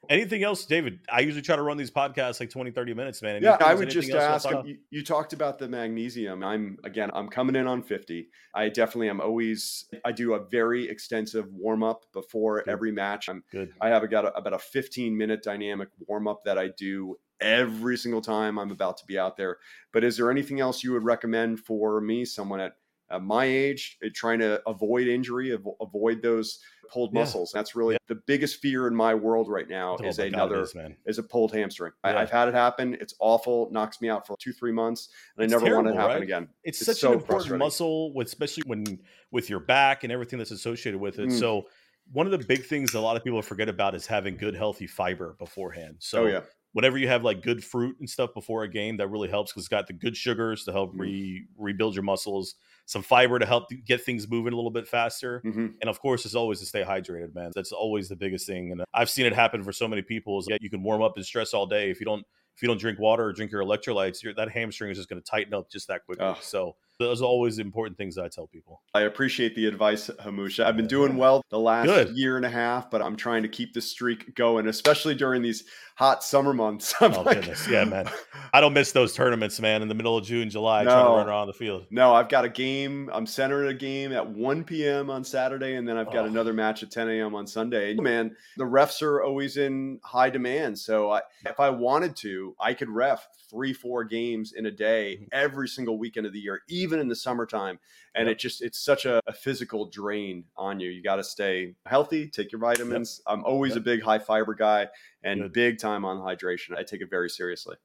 Anything 0.08 0.42
else, 0.42 0.64
David? 0.64 0.98
I 1.12 1.20
usually 1.20 1.42
try 1.42 1.54
to 1.54 1.62
run 1.62 1.76
these 1.76 1.90
podcasts 1.90 2.40
like 2.40 2.50
20, 2.50 2.72
30 2.72 2.94
minutes, 2.94 3.22
man. 3.22 3.42
Yeah, 3.42 3.56
I 3.60 3.74
would 3.74 3.90
just 3.90 4.08
else 4.08 4.08
you 4.08 4.14
wanna 4.14 4.34
ask. 4.34 4.48
him- 4.48 4.56
um, 4.56 4.66
You, 4.66 4.78
you 4.90 5.04
talked 5.04 5.32
about 5.32 5.58
the 5.58 5.68
magnesium. 5.68 6.42
I'm 6.42 6.78
again. 6.82 7.10
I'm 7.14 7.28
coming 7.28 7.54
in 7.54 7.68
on 7.68 7.82
50. 7.82 8.28
I 8.54 8.70
definitely 8.70 9.08
am 9.08 9.20
always. 9.20 9.84
I 10.04 10.10
do 10.10 10.34
a 10.34 10.40
very 10.44 10.88
extensive 10.88 11.46
warm 11.52 11.84
up 11.84 12.06
before 12.12 12.62
Good. 12.62 12.72
every 12.72 12.90
match. 12.90 13.28
I'm. 13.28 13.44
Good. 13.52 13.72
I 13.80 13.90
have 13.90 14.08
got 14.10 14.24
a, 14.24 14.34
about 14.36 14.54
a 14.54 14.58
15 14.58 15.16
minute 15.16 15.44
dynamic 15.44 15.90
warm 16.08 16.26
up 16.26 16.42
that 16.44 16.58
I 16.58 16.70
do 16.76 17.16
every 17.40 17.96
single 17.96 18.20
time 18.20 18.58
I'm 18.58 18.70
about 18.72 18.96
to 18.98 19.06
be 19.06 19.16
out 19.18 19.36
there. 19.36 19.58
But 19.92 20.02
is 20.02 20.16
there 20.16 20.30
anything 20.30 20.60
else 20.60 20.82
you 20.82 20.92
would 20.92 21.04
recommend 21.04 21.60
for 21.60 22.00
me, 22.00 22.24
someone 22.24 22.60
at, 22.60 22.72
at 23.10 23.22
my 23.22 23.44
age, 23.44 23.98
uh, 24.04 24.08
trying 24.14 24.38
to 24.40 24.62
avoid 24.68 25.08
injury, 25.08 25.50
avo- 25.50 25.76
avoid 25.80 26.22
those 26.22 26.60
pulled 26.90 27.12
Yeah. 27.12 27.20
muscles? 27.20 27.50
That's 27.52 27.74
really 27.74 27.96
the 28.08 28.14
biggest 28.26 28.60
fear 28.60 28.86
in 28.86 28.94
my 28.94 29.14
world 29.14 29.48
right 29.48 29.68
now. 29.68 29.96
Oh 30.00 30.04
is 30.04 30.18
my 30.18 30.24
God, 30.24 30.26
it 30.26 30.34
another 30.34 30.62
is, 30.62 30.74
is 31.06 31.18
a 31.18 31.22
pulled 31.22 31.52
hamstring. 31.52 31.92
I, 32.02 32.12
Yeah. 32.12 32.20
I've 32.20 32.30
had 32.30 32.48
it 32.48 32.54
happen. 32.54 32.96
It's 33.00 33.14
awful. 33.18 33.68
Knocks 33.72 34.00
me 34.00 34.08
out 34.08 34.26
for 34.26 34.36
two, 34.38 34.52
three 34.52 34.72
months, 34.72 35.08
and 35.36 35.44
It's 35.44 35.52
I 35.52 35.58
never 35.58 35.76
want 35.76 35.88
it 35.88 35.92
to 35.92 35.96
happen 35.98 36.14
right? 36.14 36.22
again. 36.22 36.48
It's, 36.64 36.80
It's 36.80 36.86
such 36.86 36.98
so 36.98 37.12
an 37.12 37.18
important 37.18 37.58
muscle, 37.58 38.12
with, 38.14 38.28
especially 38.28 38.64
when 38.66 39.00
with 39.30 39.50
your 39.50 39.60
back 39.60 40.04
and 40.04 40.12
everything 40.12 40.38
that's 40.38 40.50
associated 40.50 41.00
with 41.00 41.18
it. 41.18 41.28
Mm. 41.28 41.38
So 41.38 41.66
one 42.12 42.26
of 42.26 42.32
the 42.32 42.44
big 42.44 42.64
things 42.64 42.94
a 42.94 43.00
lot 43.00 43.16
of 43.16 43.24
people 43.24 43.40
forget 43.42 43.68
about 43.68 43.94
is 43.94 44.06
having 44.06 44.36
good, 44.36 44.54
healthy 44.54 44.86
fiber 44.86 45.36
beforehand. 45.38 45.96
So 45.98 46.24
oh 46.24 46.26
yeah, 46.26 46.40
whenever 46.72 46.98
you 46.98 47.08
have 47.08 47.24
like 47.24 47.42
good 47.42 47.64
fruit 47.64 47.96
and 48.00 48.08
stuff 48.08 48.34
before 48.34 48.62
a 48.64 48.68
game, 48.68 48.96
that 48.98 49.08
really 49.08 49.28
helps 49.28 49.52
because 49.52 49.62
it's 49.62 49.68
got 49.68 49.86
the 49.86 49.92
good 49.92 50.16
sugars 50.16 50.64
to 50.64 50.72
help 50.72 50.90
mm-hmm. 50.90 51.00
re- 51.00 51.46
rebuild 51.56 51.94
your 51.94 52.04
muscles, 52.04 52.56
some 52.86 53.02
fiber 53.02 53.38
to 53.38 53.46
help 53.46 53.64
get 53.84 54.04
things 54.04 54.28
moving 54.28 54.52
a 54.52 54.56
little 54.56 54.70
bit 54.70 54.88
faster, 54.88 55.42
mm-hmm. 55.44 55.68
and 55.80 55.90
of 55.90 56.00
course, 56.00 56.24
it's 56.24 56.34
always 56.34 56.60
to 56.60 56.66
stay 56.66 56.82
hydrated, 56.82 57.34
man. 57.34 57.50
That's 57.54 57.72
always 57.72 58.08
the 58.08 58.16
biggest 58.16 58.46
thing, 58.46 58.72
and 58.72 58.82
I've 58.94 59.10
seen 59.10 59.26
it 59.26 59.32
happen 59.32 59.62
for 59.62 59.72
so 59.72 59.88
many 59.88 60.02
people. 60.02 60.38
Is 60.38 60.46
that 60.46 60.62
you 60.62 60.70
can 60.70 60.82
warm 60.82 61.02
up 61.02 61.12
and 61.16 61.24
stress 61.24 61.54
all 61.54 61.66
day 61.66 61.90
if 61.90 62.00
you 62.00 62.06
don't 62.06 62.24
if 62.56 62.62
you 62.62 62.68
don't 62.68 62.80
drink 62.80 62.98
water 62.98 63.24
or 63.24 63.32
drink 63.32 63.50
your 63.52 63.62
electrolytes, 63.62 64.18
that 64.36 64.50
hamstring 64.50 64.90
is 64.90 64.98
just 64.98 65.08
going 65.08 65.20
to 65.20 65.26
tighten 65.26 65.54
up 65.54 65.70
just 65.70 65.88
that 65.88 66.04
quickly. 66.04 66.26
Oh. 66.26 66.38
So 66.42 66.76
those 67.00 67.22
are 67.22 67.24
always 67.24 67.58
important 67.58 67.96
things 67.96 68.14
that 68.14 68.24
I 68.24 68.28
tell 68.28 68.46
people. 68.46 68.82
I 68.94 69.02
appreciate 69.02 69.54
the 69.54 69.66
advice, 69.66 70.10
Hamusha. 70.20 70.64
I've 70.64 70.76
been 70.76 70.86
doing 70.86 71.16
well 71.16 71.42
the 71.50 71.58
last 71.58 71.86
Good. 71.86 72.16
year 72.16 72.36
and 72.36 72.44
a 72.44 72.50
half, 72.50 72.90
but 72.90 73.00
I'm 73.00 73.16
trying 73.16 73.42
to 73.42 73.48
keep 73.48 73.72
the 73.72 73.80
streak 73.80 74.34
going, 74.34 74.68
especially 74.68 75.14
during 75.14 75.40
these 75.40 75.64
hot 76.00 76.24
summer 76.24 76.52
months. 76.52 76.94
I'm 77.00 77.14
oh, 77.14 77.22
like, 77.22 77.40
goodness. 77.40 77.68
Yeah, 77.68 77.84
man. 77.84 78.08
I 78.54 78.60
don't 78.62 78.72
miss 78.72 78.92
those 78.92 79.14
tournaments, 79.14 79.60
man, 79.60 79.82
in 79.82 79.88
the 79.88 79.94
middle 79.94 80.16
of 80.16 80.24
June, 80.24 80.48
July, 80.48 80.82
no, 80.82 80.90
trying 80.90 81.04
to 81.04 81.10
run 81.10 81.28
around 81.28 81.46
the 81.46 81.52
field. 81.52 81.86
No, 81.90 82.14
I've 82.14 82.28
got 82.30 82.44
a 82.44 82.48
game. 82.48 83.10
I'm 83.12 83.26
centering 83.26 83.70
a 83.70 83.74
game 83.74 84.12
at 84.12 84.28
1 84.28 84.64
p.m. 84.64 85.10
on 85.10 85.24
Saturday, 85.24 85.76
and 85.76 85.86
then 85.86 85.98
I've 85.98 86.10
got 86.12 86.24
oh. 86.24 86.28
another 86.28 86.54
match 86.54 86.82
at 86.82 86.90
10 86.90 87.08
a.m. 87.10 87.34
on 87.34 87.46
Sunday. 87.46 87.92
And 87.92 88.02
man, 88.02 88.34
the 88.56 88.64
refs 88.64 89.02
are 89.02 89.22
always 89.22 89.58
in 89.58 90.00
high 90.02 90.30
demand. 90.30 90.78
So 90.78 91.10
I, 91.10 91.20
if 91.44 91.60
I 91.60 91.70
wanted 91.70 92.16
to, 92.16 92.56
I 92.58 92.72
could 92.72 92.88
ref 92.88 93.28
three, 93.50 93.74
four 93.74 94.04
games 94.04 94.52
in 94.52 94.64
a 94.64 94.70
day 94.70 95.16
mm-hmm. 95.16 95.26
every 95.32 95.68
single 95.68 95.98
weekend 95.98 96.26
of 96.26 96.32
the 96.32 96.38
year, 96.38 96.62
even 96.70 96.89
in 96.98 97.09
the 97.09 97.14
summertime. 97.14 97.79
And 98.14 98.26
yep. 98.26 98.37
it 98.37 98.38
just, 98.40 98.62
it's 98.62 98.79
such 98.85 99.05
a, 99.05 99.20
a 99.26 99.33
physical 99.33 99.88
drain 99.88 100.44
on 100.57 100.81
you. 100.81 100.90
You 100.90 101.03
got 101.03 101.16
to 101.16 101.24
stay 101.24 101.74
healthy, 101.87 102.29
take 102.29 102.50
your 102.50 102.61
vitamins. 102.61 103.22
Yep. 103.24 103.38
I'm 103.38 103.44
always 103.44 103.72
yep. 103.72 103.79
a 103.79 103.81
big 103.83 104.03
high 104.03 104.18
fiber 104.18 104.55
guy 104.55 104.88
and 105.22 105.42
Good. 105.42 105.53
big 105.53 105.79
time 105.79 106.05
on 106.05 106.16
hydration. 106.16 106.76
I 106.76 106.83
take 106.83 107.03
it 107.03 107.11
very 107.11 107.31
seriously. 107.31 107.76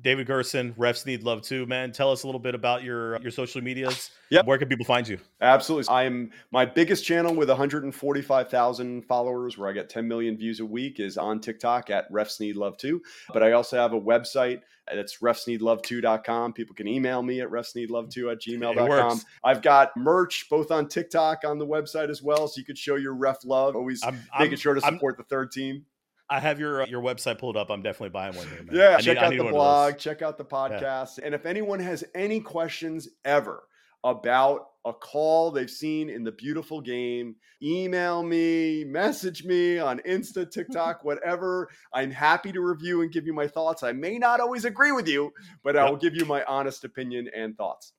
David 0.00 0.26
Gerson, 0.26 0.74
refs 0.74 1.06
need 1.06 1.22
love 1.22 1.42
too, 1.42 1.66
man. 1.66 1.92
Tell 1.92 2.12
us 2.12 2.22
a 2.22 2.26
little 2.26 2.40
bit 2.40 2.54
about 2.54 2.82
your 2.82 3.16
uh, 3.16 3.20
your 3.20 3.30
social 3.30 3.60
medias. 3.60 4.10
Yeah, 4.30 4.42
where 4.42 4.58
can 4.58 4.68
people 4.68 4.84
find 4.84 5.06
you? 5.06 5.18
Absolutely, 5.40 5.88
I 5.88 6.04
am 6.04 6.30
my 6.50 6.64
biggest 6.64 7.04
channel 7.04 7.34
with 7.34 7.48
145,000 7.48 9.02
followers, 9.02 9.56
where 9.56 9.68
I 9.68 9.72
get 9.72 9.88
10 9.88 10.06
million 10.06 10.36
views 10.36 10.60
a 10.60 10.66
week, 10.66 11.00
is 11.00 11.16
on 11.16 11.40
TikTok 11.40 11.90
at 11.90 12.10
refs 12.12 12.40
need 12.40 12.56
love 12.56 12.76
too. 12.76 13.02
But 13.32 13.42
I 13.42 13.52
also 13.52 13.76
have 13.76 13.92
a 13.92 14.00
website 14.00 14.60
that's 14.94 15.18
refsneedlove2.com. 15.18 16.52
People 16.52 16.74
can 16.74 16.88
email 16.88 17.22
me 17.22 17.40
at 17.40 17.48
refsneedlove2 17.48 18.32
at 18.32 18.40
gmail.com. 18.40 19.20
I've 19.44 19.62
got 19.62 19.96
merch 19.96 20.46
both 20.48 20.70
on 20.70 20.88
TikTok 20.88 21.44
on 21.44 21.58
the 21.58 21.66
website 21.66 22.10
as 22.10 22.22
well, 22.22 22.48
so 22.48 22.58
you 22.58 22.64
could 22.64 22.78
show 22.78 22.96
your 22.96 23.14
ref 23.14 23.44
love. 23.44 23.76
Always 23.76 24.02
I'm, 24.04 24.20
making 24.38 24.54
I'm, 24.54 24.58
sure 24.58 24.74
to 24.74 24.80
support 24.80 25.16
I'm, 25.18 25.22
the 25.22 25.28
third 25.28 25.52
team. 25.52 25.84
I 26.30 26.40
have 26.40 26.60
your 26.60 26.82
uh, 26.82 26.86
your 26.86 27.02
website 27.02 27.38
pulled 27.38 27.56
up. 27.56 27.70
I'm 27.70 27.82
definitely 27.82 28.10
buying 28.10 28.36
one 28.36 28.46
here. 28.48 28.62
Man. 28.62 28.74
Yeah, 28.74 28.96
I 28.98 29.00
check 29.00 29.16
need, 29.30 29.40
out 29.40 29.44
the 29.46 29.50
blog, 29.50 29.98
check 29.98 30.22
out 30.22 30.38
the 30.38 30.44
podcast, 30.44 31.18
yeah. 31.18 31.26
and 31.26 31.34
if 31.34 31.46
anyone 31.46 31.80
has 31.80 32.04
any 32.14 32.40
questions 32.40 33.08
ever 33.24 33.64
about 34.04 34.66
a 34.84 34.92
call 34.92 35.50
they've 35.50 35.70
seen 35.70 36.08
in 36.08 36.24
the 36.24 36.32
beautiful 36.32 36.80
game, 36.80 37.34
email 37.62 38.22
me, 38.22 38.84
message 38.84 39.44
me 39.44 39.78
on 39.78 40.00
Insta, 40.00 40.50
TikTok, 40.50 41.02
whatever. 41.04 41.68
I'm 41.92 42.10
happy 42.10 42.52
to 42.52 42.60
review 42.60 43.02
and 43.02 43.12
give 43.12 43.26
you 43.26 43.32
my 43.32 43.46
thoughts. 43.46 43.82
I 43.82 43.92
may 43.92 44.18
not 44.18 44.40
always 44.40 44.64
agree 44.64 44.92
with 44.92 45.08
you, 45.08 45.32
but 45.62 45.76
I 45.76 45.88
will 45.88 45.96
give 45.96 46.14
you 46.14 46.24
my 46.24 46.44
honest 46.44 46.84
opinion 46.84 47.28
and 47.34 47.56
thoughts. 47.56 47.92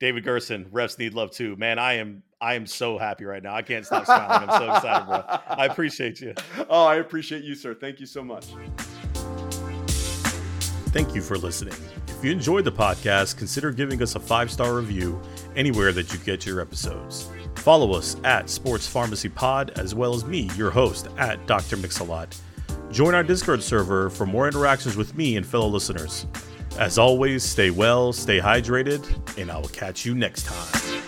David 0.00 0.24
Gerson, 0.24 0.64
refs 0.72 0.98
need 0.98 1.14
love 1.14 1.30
too. 1.30 1.54
Man, 1.56 1.78
I 1.78 1.94
am 1.94 2.24
I 2.42 2.54
am 2.54 2.66
so 2.66 2.98
happy 2.98 3.24
right 3.24 3.40
now. 3.40 3.54
I 3.54 3.62
can't 3.62 3.86
stop 3.86 4.04
smiling. 4.04 4.48
I'm 4.48 4.60
so 4.60 4.74
excited, 4.74 5.06
bro. 5.06 5.22
I 5.46 5.66
appreciate 5.66 6.20
you. 6.20 6.34
Oh, 6.68 6.84
I 6.84 6.96
appreciate 6.96 7.44
you, 7.44 7.54
sir. 7.54 7.72
Thank 7.72 8.00
you 8.00 8.06
so 8.06 8.24
much. 8.24 8.46
Thank 10.90 11.14
you 11.14 11.22
for 11.22 11.38
listening. 11.38 11.74
If 12.08 12.24
you 12.24 12.32
enjoyed 12.32 12.64
the 12.64 12.72
podcast, 12.72 13.36
consider 13.36 13.70
giving 13.70 14.02
us 14.02 14.16
a 14.16 14.20
five 14.20 14.50
star 14.50 14.74
review 14.74 15.22
anywhere 15.54 15.92
that 15.92 16.12
you 16.12 16.18
get 16.18 16.44
your 16.44 16.60
episodes. 16.60 17.30
Follow 17.54 17.92
us 17.92 18.16
at 18.24 18.50
Sports 18.50 18.88
Pharmacy 18.88 19.28
Pod, 19.28 19.70
as 19.78 19.94
well 19.94 20.12
as 20.12 20.24
me, 20.24 20.50
your 20.56 20.70
host, 20.70 21.06
at 21.18 21.46
Dr. 21.46 21.76
Mixalot. 21.76 22.36
Join 22.90 23.14
our 23.14 23.22
Discord 23.22 23.62
server 23.62 24.10
for 24.10 24.26
more 24.26 24.48
interactions 24.48 24.96
with 24.96 25.16
me 25.16 25.36
and 25.36 25.46
fellow 25.46 25.68
listeners. 25.68 26.26
As 26.76 26.98
always, 26.98 27.44
stay 27.44 27.70
well, 27.70 28.12
stay 28.12 28.40
hydrated, 28.40 29.38
and 29.38 29.50
I 29.50 29.58
will 29.58 29.68
catch 29.68 30.04
you 30.04 30.14
next 30.16 30.46
time. 30.46 31.01